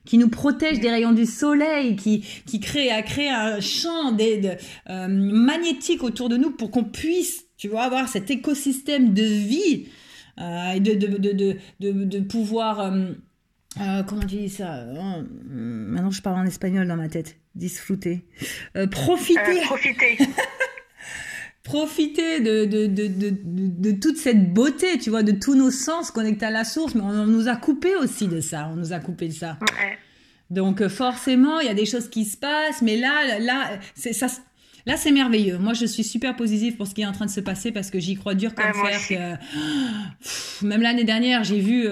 qui 0.06 0.18
nous 0.18 0.30
protège 0.30 0.80
des 0.80 0.90
rayons 0.90 1.14
du 1.14 1.26
soleil, 1.26 1.96
qui, 1.96 2.26
qui 2.46 2.60
crée, 2.60 2.90
a 2.90 3.02
créé 3.02 3.30
un 3.30 3.60
champ 3.62 4.12
des, 4.12 4.58
euh, 4.90 5.08
magnétique 5.08 6.04
autour 6.04 6.30
de 6.30 6.38
nous 6.38 6.52
pour 6.52 6.72
qu'on 6.72 6.84
puisse, 6.84 7.46
tu 7.58 7.68
vois, 7.68 7.84
avoir 7.84 8.08
cet 8.08 8.32
écosystème 8.32 9.14
de 9.14 9.24
vie 9.24 9.88
euh, 10.40 10.72
et 10.72 10.80
de, 10.80 10.94
de, 10.94 11.18
de, 11.18 11.58
de, 11.80 12.04
de 12.04 12.20
pouvoir. 12.20 12.80
Euh, 12.80 13.12
euh, 13.80 14.04
comment 14.04 14.22
tu 14.22 14.38
dis 14.38 14.50
ça 14.50 14.78
euh, 14.78 15.24
Maintenant, 15.48 16.12
je 16.12 16.22
parle 16.22 16.40
en 16.40 16.46
espagnol 16.46 16.88
dans 16.88 16.96
ma 16.96 17.08
tête. 17.08 17.38
Disfruter. 17.56 18.26
Euh, 18.76 18.88
profiter. 18.88 19.62
profiter. 19.64 20.18
profiter 21.64 22.40
de, 22.40 22.66
de, 22.66 22.88
de, 22.88 23.08
de, 23.08 23.32
de, 23.34 23.92
toute 23.92 24.18
cette 24.18 24.54
beauté, 24.54 24.98
tu 24.98 25.12
vois, 25.12 25.22
de 25.22 25.34
tous 25.34 25.56
nos 25.56 25.70
sens 25.70 26.10
connectés 26.10 26.48
à 26.48 26.52
la 26.52 26.64
source. 26.64 26.96
Mais 26.96 27.02
on, 27.02 27.28
nous 27.28 27.48
a 27.48 27.56
coupé 27.56 27.96
aussi 27.96 28.28
de 28.28 28.42
ça. 28.42 28.70
On 28.72 28.76
nous 28.76 28.92
a 28.92 29.00
coupé 29.00 29.28
de 29.28 29.34
ça. 29.34 29.58
Ouais. 29.62 29.98
Donc 30.50 30.88
forcément, 30.88 31.60
il 31.60 31.68
y 31.68 31.70
a 31.70 31.76
des 31.76 31.86
choses 31.86 32.10
qui 32.10 32.26
se 32.26 32.38
passent, 32.38 32.82
mais 32.82 32.98
là, 32.98 33.38
là, 33.40 33.80
c'est 33.94 34.14
ça. 34.14 34.28
Là, 34.88 34.98
c'est 34.98 35.12
merveilleux. 35.12 35.60
Moi, 35.60 35.74
je 35.74 35.86
suis 35.86 36.04
super 36.04 36.36
positive 36.36 36.76
pour 36.76 36.88
ce 36.88 36.96
qui 36.96 37.02
est 37.02 37.06
en 37.06 37.12
train 37.12 37.26
de 37.26 37.32
se 37.32 37.42
passer 37.42 37.72
parce 37.72 37.92
que 37.92 38.00
j'y 38.00 38.16
crois 38.16 38.34
dur 38.34 38.56
comme 38.56 38.74
fer. 38.74 39.38
Que... 40.62 40.66
Même 40.66 40.82
l'année 40.82 41.04
dernière, 41.04 41.44
j'ai 41.44 41.60
vu 41.60 41.88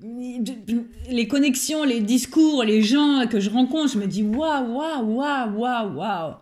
les 0.00 1.28
connexions, 1.28 1.84
les 1.84 2.00
discours, 2.00 2.62
les 2.64 2.82
gens 2.82 3.26
que 3.28 3.40
je 3.40 3.50
rencontre, 3.50 3.92
je 3.92 3.98
me 3.98 4.06
dis 4.06 4.22
waouh, 4.22 4.76
waouh, 4.76 5.04
waouh, 5.04 5.58
waouh, 5.58 5.96
waouh. 5.96 6.34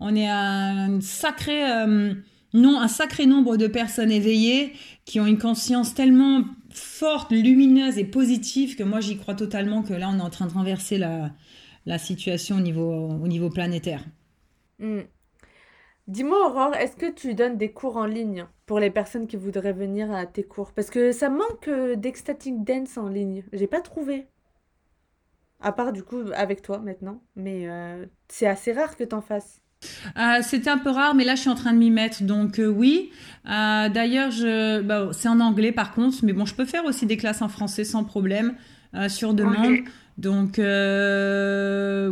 On 0.00 0.14
est 0.16 0.28
un 0.28 1.00
sacré, 1.00 1.70
euh, 1.70 2.14
non, 2.54 2.80
un 2.80 2.88
sacré 2.88 3.26
nombre 3.26 3.56
de 3.56 3.66
personnes 3.66 4.10
éveillées 4.10 4.72
qui 5.04 5.20
ont 5.20 5.26
une 5.26 5.38
conscience 5.38 5.94
tellement 5.94 6.44
forte, 6.70 7.32
lumineuse 7.32 7.98
et 7.98 8.04
positive 8.04 8.76
que 8.76 8.82
moi 8.82 9.00
j'y 9.00 9.16
crois 9.16 9.34
totalement 9.34 9.82
que 9.82 9.92
là 9.92 10.08
on 10.08 10.18
est 10.18 10.22
en 10.22 10.30
train 10.30 10.46
de 10.46 10.52
renverser 10.52 10.98
la, 10.98 11.32
la 11.86 11.98
situation 11.98 12.56
au 12.56 12.60
niveau, 12.60 13.08
au 13.08 13.28
niveau 13.28 13.50
planétaire. 13.50 14.04
Hmm. 14.78 15.02
Dis-moi, 16.08 16.48
Aurore, 16.48 16.74
est-ce 16.74 16.96
que 16.96 17.10
tu 17.10 17.34
donnes 17.34 17.56
des 17.56 17.70
cours 17.70 17.96
en 17.96 18.06
ligne 18.06 18.46
pour 18.66 18.80
les 18.80 18.90
personnes 18.90 19.28
qui 19.28 19.36
voudraient 19.36 19.72
venir 19.72 20.12
à 20.12 20.26
tes 20.26 20.42
cours? 20.42 20.72
Parce 20.72 20.90
que 20.90 21.12
ça 21.12 21.30
manque 21.30 21.68
euh, 21.68 21.94
d'ecstatic 21.94 22.64
dance 22.64 22.98
en 22.98 23.08
ligne. 23.08 23.44
J'ai 23.52 23.68
pas 23.68 23.80
trouvé. 23.80 24.26
À 25.60 25.70
part 25.70 25.92
du 25.92 26.02
coup 26.02 26.22
avec 26.34 26.60
toi 26.60 26.80
maintenant. 26.80 27.22
Mais 27.36 27.68
euh, 27.68 28.04
c'est 28.26 28.48
assez 28.48 28.72
rare 28.72 28.96
que 28.96 29.04
t'en 29.04 29.20
fasses. 29.20 29.60
Euh, 30.16 30.42
c'était 30.42 30.70
un 30.70 30.78
peu 30.78 30.90
rare, 30.90 31.14
mais 31.14 31.24
là 31.24 31.36
je 31.36 31.42
suis 31.42 31.50
en 31.50 31.54
train 31.54 31.72
de 31.72 31.78
m'y 31.78 31.90
mettre, 31.90 32.24
donc 32.24 32.60
oui. 32.60 33.10
D'ailleurs, 33.44 34.30
je, 34.30 34.80
bah, 34.80 35.10
c'est 35.12 35.28
en 35.28 35.40
anglais 35.40 35.72
par 35.72 35.92
contre, 35.92 36.24
mais 36.24 36.32
bon, 36.32 36.46
je 36.46 36.54
peux 36.54 36.64
faire 36.64 36.84
aussi 36.84 37.06
des 37.06 37.16
classes 37.16 37.42
en 37.42 37.48
français 37.48 37.84
sans 37.84 38.04
problème 38.04 38.54
sur 39.08 39.34
demande. 39.34 39.78
Donc 40.18 40.58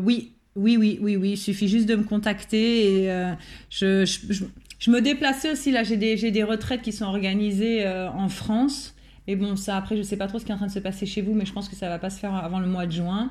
oui, 0.05 0.35
oui, 0.57 0.77
oui, 0.77 0.99
oui, 1.01 1.17
oui. 1.17 1.31
Il 1.33 1.37
suffit 1.37 1.69
juste 1.69 1.89
de 1.89 1.95
me 1.97 2.03
contacter 2.03 3.03
et 3.03 3.11
euh, 3.11 3.33
je, 3.71 4.05
je, 4.05 4.91
me 4.91 5.01
déplaçais 5.01 5.53
aussi. 5.53 5.71
Là, 5.71 5.85
j'ai 5.85 5.97
des, 5.97 6.31
des 6.31 6.43
retraites 6.43 6.83
qui 6.83 6.93
sont 6.93 7.05
organisées 7.05 7.87
euh, 7.87 8.11
en 8.11 8.29
France. 8.29 8.95
Et 9.27 9.37
bon, 9.37 9.55
ça, 9.57 9.77
après, 9.77 9.97
je 9.97 10.03
sais 10.03 10.17
pas 10.17 10.27
trop 10.27 10.39
ce 10.39 10.45
qui 10.45 10.51
est 10.51 10.55
en 10.55 10.59
train 10.59 10.67
de 10.67 10.73
se 10.73 10.81
passer 10.81 11.07
chez 11.07 11.23
vous, 11.23 11.35
mais 11.35 11.47
je 11.47 11.53
pense 11.53 11.69
que 11.69 11.77
ça 11.77 11.89
va 11.89 11.99
pas 11.99 12.11
se 12.11 12.19
faire 12.19 12.35
avant 12.35 12.59
le 12.59 12.67
mois 12.67 12.87
de 12.87 12.93
juin. 12.93 13.31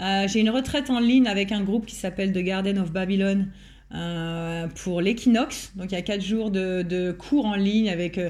Euh, 0.00 0.26
j'ai 0.26 0.40
une 0.40 0.50
retraite 0.50 0.90
en 0.90 0.98
ligne 0.98 1.28
avec 1.28 1.52
un 1.52 1.62
groupe 1.62 1.86
qui 1.86 1.94
s'appelle 1.94 2.32
The 2.32 2.38
Garden 2.38 2.78
of 2.78 2.92
Babylon 2.92 3.46
pour 4.74 5.00
l'équinoxe. 5.00 5.72
Donc, 5.76 5.92
il 5.92 5.94
y 5.94 5.98
a 5.98 6.02
quatre 6.02 6.22
jours 6.22 6.50
de, 6.50 6.82
de 6.82 7.12
cours 7.12 7.46
en 7.46 7.54
ligne 7.54 7.88
avec 7.88 8.20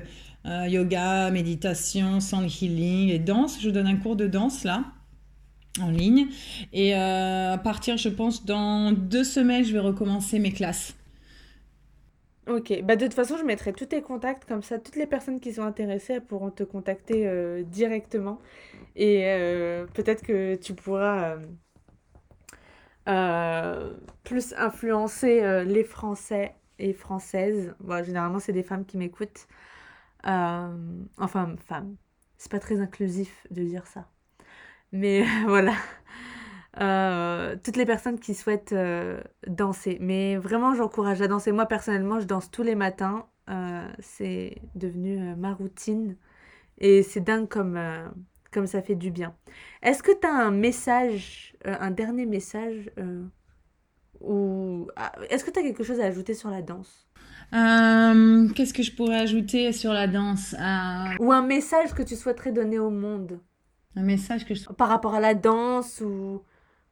yoga, 0.44 1.30
méditation, 1.30 2.20
sound 2.20 2.50
healing 2.60 3.08
et 3.08 3.18
danse. 3.18 3.58
Je 3.62 3.70
donne 3.70 3.86
un 3.86 3.96
cours 3.96 4.16
de 4.16 4.26
danse 4.26 4.64
là 4.64 4.84
en 5.80 5.90
ligne. 5.90 6.28
Et 6.72 6.94
euh, 6.94 7.54
à 7.54 7.58
partir, 7.58 7.96
je 7.96 8.08
pense, 8.08 8.44
dans 8.44 8.92
deux 8.92 9.24
semaines, 9.24 9.64
je 9.64 9.72
vais 9.72 9.80
recommencer 9.80 10.38
mes 10.38 10.52
classes. 10.52 10.94
Ok, 12.48 12.80
bah 12.84 12.94
de 12.94 13.04
toute 13.06 13.14
façon, 13.14 13.36
je 13.36 13.42
mettrai 13.44 13.72
tous 13.72 13.86
tes 13.86 14.02
contacts, 14.02 14.44
comme 14.44 14.62
ça, 14.62 14.78
toutes 14.78 14.94
les 14.94 15.06
personnes 15.06 15.40
qui 15.40 15.52
sont 15.52 15.62
intéressées 15.62 16.20
pourront 16.20 16.50
te 16.50 16.62
contacter 16.62 17.26
euh, 17.26 17.64
directement. 17.64 18.38
Et 18.94 19.24
euh, 19.26 19.86
peut-être 19.94 20.22
que 20.22 20.54
tu 20.54 20.74
pourras 20.74 21.36
plus 24.24 24.52
influencer 24.56 25.64
les 25.64 25.84
Français 25.84 26.54
et 26.78 26.92
Françaises. 26.92 27.74
Bon, 27.80 28.04
généralement, 28.04 28.40
c'est 28.40 28.52
des 28.52 28.64
femmes 28.64 28.84
qui 28.84 28.96
m'écoutent. 28.96 29.46
enfin, 30.24 31.56
femmes. 31.68 31.96
C'est 32.38 32.50
pas 32.50 32.58
très 32.60 32.80
inclusif 32.80 33.46
de 33.50 33.62
dire 33.62 33.86
ça. 33.86 34.08
Mais 34.92 35.24
voilà. 35.46 35.74
Euh, 36.80 37.56
toutes 37.62 37.76
les 37.76 37.86
personnes 37.86 38.18
qui 38.18 38.34
souhaitent 38.34 38.72
euh, 38.72 39.20
danser. 39.46 39.98
Mais 40.00 40.36
vraiment, 40.36 40.74
j'encourage 40.74 41.22
à 41.22 41.28
danser. 41.28 41.52
Moi, 41.52 41.66
personnellement, 41.66 42.20
je 42.20 42.26
danse 42.26 42.50
tous 42.50 42.62
les 42.62 42.74
matins. 42.74 43.26
Euh, 43.48 43.86
c'est 43.98 44.56
devenu 44.74 45.34
ma 45.36 45.54
routine. 45.54 46.16
Et 46.78 47.02
c'est 47.02 47.20
dingue 47.20 47.48
comme, 47.48 47.80
comme 48.50 48.66
ça 48.66 48.82
fait 48.82 48.94
du 48.94 49.10
bien. 49.10 49.34
Est-ce 49.82 50.02
que 50.02 50.12
tu 50.12 50.26
as 50.26 50.34
un 50.34 50.50
message, 50.50 51.56
un 51.64 51.90
dernier 51.90 52.26
message 52.26 52.90
ou 54.20 54.88
ah, 54.96 55.12
est-ce 55.30 55.44
que 55.44 55.50
tu 55.50 55.58
as 55.58 55.62
quelque 55.62 55.84
chose 55.84 56.00
à 56.00 56.04
ajouter 56.04 56.34
sur 56.34 56.50
la 56.50 56.60
danse? 56.60 57.06
Qu'est-ce 57.50 58.74
que 58.74 58.82
je 58.82 58.94
pourrais 58.94 59.20
ajouter 59.20 59.72
sur 59.72 59.94
la 59.94 60.06
danse? 60.06 60.54
Ou 61.18 61.32
un 61.32 61.46
message 61.46 61.94
que 61.94 62.02
tu 62.02 62.14
souhaiterais 62.14 62.52
donner 62.52 62.78
au 62.78 62.90
monde? 62.90 63.40
Un 63.96 64.02
message 64.02 64.44
que 64.44 64.54
je... 64.54 64.64
Par 64.64 64.88
rapport 64.88 65.14
à 65.14 65.20
la 65.20 65.34
danse 65.34 66.00
ou, 66.00 66.42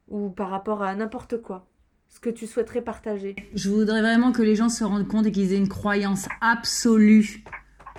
ou 0.09 0.29
par 0.29 0.49
rapport 0.49 0.81
à 0.81 0.95
n'importe 0.95 1.41
quoi 1.41 1.67
ce 2.09 2.19
que 2.19 2.29
tu 2.29 2.47
souhaiterais 2.47 2.81
partager 2.81 3.35
Je 3.53 3.69
voudrais 3.69 4.01
vraiment 4.01 4.31
que 4.31 4.41
les 4.41 4.55
gens 4.55 4.69
se 4.69 4.83
rendent 4.83 5.07
compte 5.07 5.25
et 5.25 5.31
qu'ils 5.31 5.53
aient 5.53 5.57
une 5.57 5.67
croyance 5.67 6.27
absolue 6.41 7.43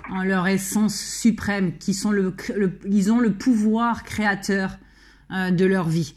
en 0.09 0.23
leur 0.23 0.47
essence 0.47 0.95
suprême, 0.95 1.77
qui 1.77 1.93
sont 1.93 2.11
le, 2.11 2.33
ils 2.85 3.11
ont 3.11 3.19
le 3.19 3.33
pouvoir 3.33 4.03
créateur 4.03 4.77
euh, 5.31 5.51
de 5.51 5.65
leur 5.65 5.87
vie. 5.87 6.15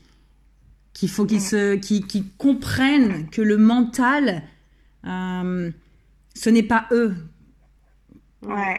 Qu'il 0.93 1.09
faut 1.09 1.27
qu'ils 1.27 1.41
se, 1.41 1.75
qu'ils, 1.77 2.31
comprennent 2.37 3.29
que 3.31 3.43
le 3.43 3.57
mental, 3.57 4.43
euh, 5.07 5.71
ce 6.35 6.51
n'est 6.51 6.63
pas 6.63 6.87
eux 6.93 7.15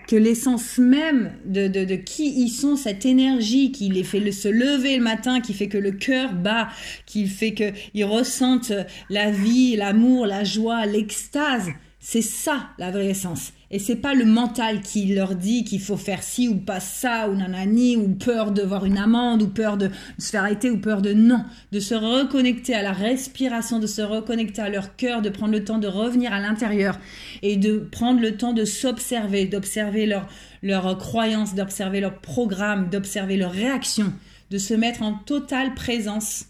que 0.07 0.16
l'essence 0.16 0.80
même 0.80 1.34
de, 1.45 1.68
de, 1.68 1.86
de, 1.86 1.95
qui 1.95 2.43
ils 2.43 2.49
sont, 2.49 2.76
cette 2.76 3.05
énergie 3.05 3.72
qui 3.72 3.89
les 3.89 4.03
fait 4.03 4.32
se 4.32 4.47
lever 4.47 4.97
le 4.97 5.03
matin, 5.03 5.39
qui 5.39 5.53
fait 5.53 5.68
que 5.68 5.78
le 5.78 5.91
cœur 5.91 6.34
bat, 6.34 6.70
qui 7.05 7.28
fait 7.28 7.53
qu'ils 7.53 8.05
ressentent 8.05 8.74
la 9.09 9.30
vie, 9.30 9.76
l'amour, 9.76 10.26
la 10.26 10.43
joie, 10.43 10.86
l'extase, 10.86 11.70
c'est 12.04 12.24
ça 12.24 12.70
la 12.80 12.89
vraie 12.89 13.12
essence. 13.12 13.54
Et 13.70 13.78
c'est 13.78 13.95
pas 13.95 14.16
le 14.16 14.26
mental 14.26 14.82
qui 14.82 15.14
leur 15.14 15.36
dit 15.36 15.64
qu'il 15.64 15.80
faut 15.80 15.97
faire 15.97 16.24
ci 16.24 16.47
ou 16.47 16.56
pas 16.56 16.80
ça 16.80 17.30
ou 17.30 17.36
nanani 17.36 17.95
ou 17.95 18.10
peur 18.10 18.52
de 18.52 18.64
voir 18.64 18.86
une 18.86 18.97
amende 18.97 19.43
ou 19.43 19.47
peur 19.47 19.78
de 19.78 19.91
se 20.18 20.32
faire 20.32 20.41
arrêter 20.41 20.72
ou 20.72 20.80
peur 20.80 21.04
de 21.04 21.14
non, 21.14 21.45
de 21.72 21.80
se 21.80 21.93
reconnecter 21.93 22.74
à 22.74 22.82
la 22.82 22.91
respiration, 22.91 23.78
de 23.78 23.86
se 23.86 24.02
reconnecter 24.02 24.64
à 24.64 24.70
leur 24.70 24.95
cœur, 24.95 25.22
de 25.22 25.30
prendre 25.30 25.54
le 25.54 25.64
temps 25.64 25.78
de 25.78 25.88
revenir 25.88 26.34
à 26.34 26.41
l'intérieur 26.41 26.99
et 27.43 27.56
de 27.56 27.78
prendre 27.78 28.20
le 28.20 28.36
temps 28.36 28.54
de 28.54 28.66
s'observer, 28.66 29.45
d'observer 29.45 30.08
leurs 30.08 30.28
leur 30.64 30.97
croyances, 30.97 31.56
d'observer 31.56 32.02
leurs 32.02 32.20
programmes, 32.20 32.89
d'observer 32.89 33.38
leurs 33.38 33.52
réactions, 33.52 34.12
de 34.49 34.58
se 34.58 34.74
mettre 34.74 35.04
en 35.04 35.14
totale 35.14 35.76
présence 35.76 36.45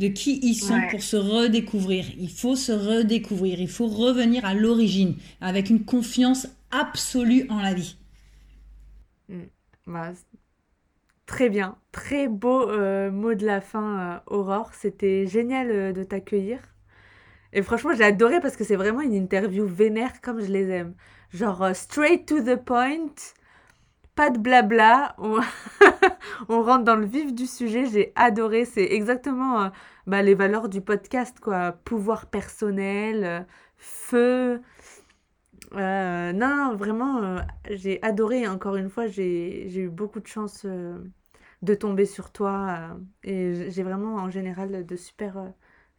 de 0.00 0.08
qui 0.08 0.40
ils 0.42 0.54
sont 0.54 0.80
pour 0.90 1.02
se 1.02 1.16
redécouvrir. 1.16 2.06
Il 2.18 2.30
faut 2.30 2.56
se 2.56 2.72
redécouvrir, 2.72 3.60
il 3.60 3.68
faut 3.68 3.86
revenir 3.86 4.44
à 4.46 4.54
l'origine 4.54 5.14
avec 5.42 5.68
une 5.68 5.84
confiance 5.84 6.48
absolue 6.70 7.44
en 7.50 7.60
la 7.60 7.74
vie. 7.74 7.98
Mm. 9.28 9.42
Bah, 9.86 10.12
très 11.26 11.50
bien, 11.50 11.76
très 11.92 12.28
beau 12.28 12.70
euh, 12.70 13.10
mot 13.10 13.34
de 13.34 13.44
la 13.44 13.60
fin, 13.60 13.98
euh, 14.00 14.18
Aurore. 14.38 14.72
C'était 14.72 15.26
génial 15.26 15.70
euh, 15.70 15.92
de 15.92 16.02
t'accueillir. 16.02 16.60
Et 17.52 17.60
franchement, 17.60 17.92
j'ai 17.94 18.04
adoré 18.04 18.40
parce 18.40 18.56
que 18.56 18.64
c'est 18.64 18.76
vraiment 18.76 19.02
une 19.02 19.12
interview 19.12 19.66
vénère 19.66 20.22
comme 20.22 20.40
je 20.40 20.50
les 20.50 20.68
aime. 20.70 20.94
Genre 21.30 21.72
straight 21.74 22.26
to 22.26 22.40
the 22.40 22.56
point, 22.56 23.14
pas 24.20 24.28
de 24.28 24.38
blabla. 24.38 25.14
On... 25.16 25.40
on 26.50 26.62
rentre 26.62 26.84
dans 26.84 26.96
le 26.96 27.06
vif 27.06 27.32
du 27.32 27.46
sujet. 27.46 27.86
J'ai 27.86 28.12
adoré. 28.16 28.66
C'est 28.66 28.84
exactement 28.84 29.62
euh, 29.62 29.68
bah, 30.06 30.20
les 30.20 30.34
valeurs 30.34 30.68
du 30.68 30.82
podcast, 30.82 31.40
quoi. 31.40 31.72
Pouvoir 31.72 32.26
personnel, 32.26 33.24
euh, 33.24 33.40
feu. 33.78 34.60
Euh, 35.72 36.32
non, 36.34 36.76
vraiment, 36.76 37.22
euh, 37.22 37.38
j'ai 37.70 37.98
adoré. 38.02 38.46
Encore 38.46 38.76
une 38.76 38.90
fois, 38.90 39.06
j'ai 39.06 39.74
eu 39.74 39.88
beaucoup 39.88 40.20
de 40.20 40.26
chance 40.26 40.66
de 40.66 41.74
tomber 41.74 42.04
sur 42.04 42.30
toi. 42.30 42.90
et 43.24 43.70
j'ai 43.70 43.82
vraiment, 43.82 44.16
en 44.16 44.28
général, 44.28 44.84
de 44.84 44.96
super 44.96 45.50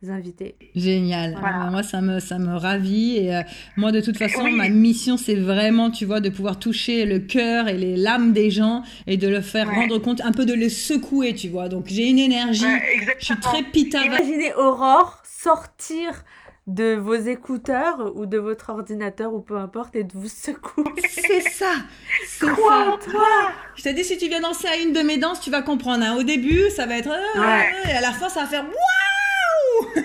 invités. 0.09 0.55
Génial. 0.75 1.35
Voilà. 1.39 1.67
Euh, 1.67 1.71
moi, 1.71 1.83
ça 1.83 2.01
me, 2.01 2.19
ça 2.19 2.39
me 2.39 2.55
ravit. 2.55 3.17
Et 3.17 3.35
euh, 3.35 3.41
moi, 3.77 3.91
de 3.91 4.01
toute 4.01 4.17
façon, 4.17 4.43
Oui. 4.43 4.55
ma 4.55 4.69
mission, 4.69 5.17
c'est 5.17 5.35
vraiment, 5.35 5.91
tu 5.91 6.05
vois, 6.05 6.19
de 6.21 6.29
pouvoir 6.29 6.57
toucher 6.57 7.05
le 7.05 7.19
cœur 7.19 7.67
et 7.67 7.77
les 7.77 7.95
l'âme 7.97 8.33
des 8.33 8.49
gens 8.49 8.83
et 9.07 9.17
de 9.17 9.27
le 9.27 9.41
faire 9.41 9.67
Ouais. 9.67 9.75
rendre 9.75 9.97
compte, 9.99 10.21
un 10.21 10.31
peu 10.31 10.45
de 10.45 10.53
les 10.53 10.69
secouer, 10.69 11.35
tu 11.35 11.49
vois. 11.49 11.69
Donc, 11.69 11.85
j'ai 11.87 12.09
une 12.09 12.19
énergie. 12.19 12.65
Ouais, 12.65 12.81
Je 13.19 13.25
suis 13.25 13.37
très 13.39 13.63
pita. 13.63 14.03
Imaginez 14.03 14.53
Aurore 14.55 15.21
sortir 15.23 16.23
de 16.67 16.93
vos 16.95 17.15
écouteurs 17.15 18.11
ou 18.15 18.27
de 18.27 18.37
votre 18.37 18.69
ordinateur 18.69 19.33
ou 19.33 19.41
peu 19.41 19.57
importe 19.57 19.95
et 19.95 20.03
de 20.03 20.13
vous 20.13 20.29
secouer. 20.29 20.83
C'est 21.09 21.41
ça. 21.41 21.71
C'est 22.27 22.45
ça. 22.45 22.53
toi? 22.55 23.27
Je 23.75 23.83
t'ai 23.83 23.93
dit, 23.93 24.03
si 24.03 24.17
tu 24.17 24.27
viens 24.27 24.41
danser 24.41 24.67
à 24.67 24.77
une 24.77 24.93
de 24.93 25.01
mes 25.01 25.17
danses, 25.17 25.41
tu 25.41 25.49
vas 25.49 25.63
comprendre. 25.63 26.03
hein. 26.05 26.15
Au 26.17 26.23
début, 26.23 26.69
ça 26.75 26.85
va 26.85 26.97
être. 26.97 27.09
euh, 27.09 27.41
Ouais. 27.41 27.65
Et 27.89 27.93
à 27.93 28.01
la 28.01 28.11
fin, 28.11 28.29
ça 28.29 28.41
va 28.41 28.45
faire. 28.47 28.63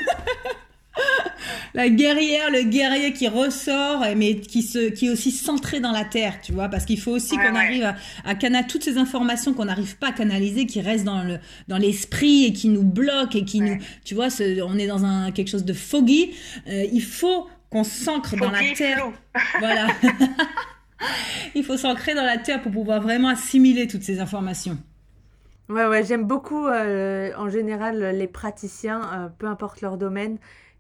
La 1.74 1.91
guerrière, 1.91 2.51
le 2.51 2.62
guerrier 2.62 3.12
qui 3.12 3.29
ressort, 3.29 4.03
mais 4.16 4.37
qui, 4.41 4.62
se, 4.62 4.89
qui 4.89 5.07
est 5.07 5.11
aussi 5.11 5.31
centré 5.31 5.79
dans 5.79 5.93
la 5.93 6.05
terre, 6.05 6.41
tu 6.43 6.53
vois, 6.53 6.68
parce 6.70 6.87
qu'il 6.87 6.99
faut 6.99 7.11
aussi 7.11 7.37
Ouais, 7.37 7.47
qu'on 7.47 7.55
ouais. 7.55 7.61
arrive 7.66 7.85
à, 7.85 7.97
à 8.24 8.35
canaliser 8.35 8.68
toutes 8.68 8.83
ces 8.85 8.97
informations 8.97 9.53
qu'on 9.53 9.66
n'arrive 9.66 9.99
pas 9.99 10.09
à 10.09 10.12
canaliser, 10.12 10.64
qui 10.64 10.81
restent 10.81 11.05
dans 11.05 11.22
le 11.22 11.39
dans 11.68 11.77
l'esprit 11.77 12.45
et 12.47 12.53
qui 12.55 12.68
nous 12.70 12.83
bloquent 12.83 13.39
et 13.39 13.45
qui 13.45 13.61
Ouais. 13.61 13.74
nous, 13.77 13.79
tu 14.07 14.14
vois, 14.14 14.31
ce- 14.31 14.62
on 14.62 14.79
est 14.79 14.87
dans 14.87 15.05
un 15.05 15.31
quelque 15.33 15.49
chose 15.51 15.66
de 15.66 15.74
foggy. 15.74 16.31
Euh, 16.66 16.87
il 16.91 17.03
faut 17.03 17.47
qu'on 17.68 17.85
s'ancre 17.85 18.37
dans 18.37 18.51
la 18.51 18.61
terre. 18.74 19.11
Voilà. 19.59 19.89
Il 21.55 21.62
faut 21.62 21.77
s'ancrer 21.77 22.14
dans 22.14 22.24
la 22.24 22.39
terre 22.39 22.62
pour 22.62 22.72
pouvoir 22.72 23.03
vraiment 23.03 23.29
assimiler 23.29 23.87
toutes 23.87 24.03
ces 24.03 24.18
informations. 24.18 24.79
Ouais, 25.68 25.86
ouais, 25.86 26.04
j'aime 26.04 26.24
beaucoup 26.26 26.66
euh, 26.68 27.32
en 27.36 27.48
général 27.48 27.98
les 28.16 28.28
praticiens, 28.28 29.24
euh, 29.24 29.28
peu 29.28 29.46
importe 29.46 29.80
leur 29.80 29.98
domaine, 29.98 30.38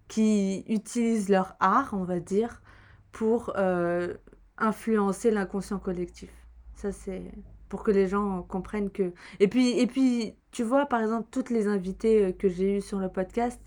qui 0.08 0.64
utilisent 0.68 1.28
leur 1.28 1.56
art, 1.58 1.90
on 1.92 2.04
va 2.04 2.20
dire, 2.20 2.62
pour 3.10 3.52
euh, 3.56 4.14
influencer 4.58 5.30
l'inconscient 5.32 5.80
collectif. 5.80 6.30
Ça, 6.74 6.92
c'est 6.92 7.22
pour 7.68 7.82
que 7.82 7.90
les 7.90 8.06
gens 8.06 8.42
comprennent 8.44 8.90
que. 8.90 9.12
Et 9.40 9.48
puis, 9.48 9.70
et 9.80 9.86
puis, 9.88 10.36
tu 10.52 10.62
vois, 10.62 10.86
par 10.86 11.00
exemple, 11.00 11.28
toutes 11.32 11.50
les 11.50 11.66
invitées 11.66 12.34
que 12.38 12.48
j'ai 12.48 12.76
eues 12.78 12.80
sur 12.80 13.00
le 13.00 13.08
podcast, 13.08 13.60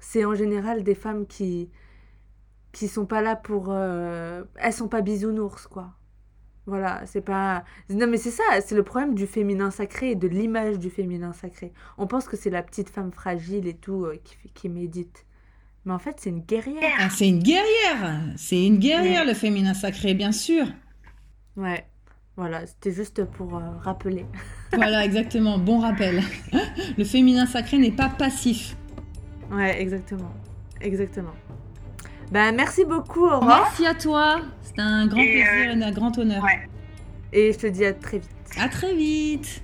c'est 0.00 0.24
en 0.24 0.34
général 0.34 0.82
des 0.84 0.94
femmes 0.96 1.26
qui 1.26 1.70
qui 2.72 2.88
sont 2.88 3.06
pas 3.06 3.22
là 3.22 3.36
pour. 3.36 3.74
Elles 3.74 4.72
sont 4.72 4.88
pas 4.88 5.02
bisounours, 5.02 5.66
quoi. 5.68 5.92
Voilà, 6.66 7.02
c'est 7.06 7.22
pas. 7.22 7.64
Non, 7.90 8.06
mais 8.06 8.18
c'est 8.18 8.30
ça, 8.30 8.44
c'est 8.64 8.76
le 8.76 8.84
problème 8.84 9.14
du 9.14 9.26
féminin 9.26 9.70
sacré 9.70 10.12
et 10.12 10.14
de 10.14 10.28
l'image 10.28 10.78
du 10.78 10.90
féminin 10.90 11.32
sacré. 11.32 11.72
On 11.98 12.06
pense 12.06 12.28
que 12.28 12.36
c'est 12.36 12.50
la 12.50 12.62
petite 12.62 12.88
femme 12.88 13.12
fragile 13.12 13.66
et 13.66 13.74
tout 13.74 14.04
euh, 14.04 14.16
qui, 14.22 14.36
qui 14.54 14.68
médite. 14.68 15.26
Mais 15.84 15.92
en 15.92 15.98
fait, 15.98 16.16
c'est 16.20 16.30
une 16.30 16.40
guerrière. 16.40 16.92
Ah, 17.00 17.10
c'est 17.10 17.28
une 17.28 17.42
guerrière. 17.42 18.20
C'est 18.36 18.64
une 18.64 18.78
guerrière, 18.78 19.24
le 19.24 19.34
féminin 19.34 19.74
sacré, 19.74 20.14
bien 20.14 20.30
sûr. 20.30 20.66
Ouais, 21.56 21.84
voilà, 22.36 22.66
c'était 22.66 22.92
juste 22.92 23.24
pour 23.24 23.56
euh, 23.56 23.60
rappeler. 23.80 24.26
Voilà, 24.74 25.04
exactement. 25.04 25.58
Bon 25.58 25.80
rappel. 25.80 26.22
Le 26.96 27.04
féminin 27.04 27.44
sacré 27.44 27.76
n'est 27.76 27.90
pas 27.90 28.08
passif. 28.08 28.74
Ouais, 29.50 29.82
exactement. 29.82 30.32
Exactement. 30.80 31.34
Ben, 32.32 32.54
merci 32.56 32.86
beaucoup, 32.86 33.26
Aurore. 33.26 33.44
Merci 33.44 33.84
à 33.86 33.94
toi. 33.94 34.40
C'est 34.62 34.80
un 34.80 35.06
grand 35.06 35.20
Et, 35.20 35.32
plaisir 35.32 35.74
euh, 35.76 35.78
et 35.78 35.84
un 35.84 35.92
grand 35.92 36.16
honneur. 36.16 36.42
ouais. 36.42 36.66
Et 37.34 37.52
je 37.52 37.58
te 37.58 37.66
dis 37.66 37.84
à 37.84 37.92
très 37.92 38.18
vite. 38.18 38.30
À 38.58 38.68
très 38.70 38.94
vite. 38.94 39.62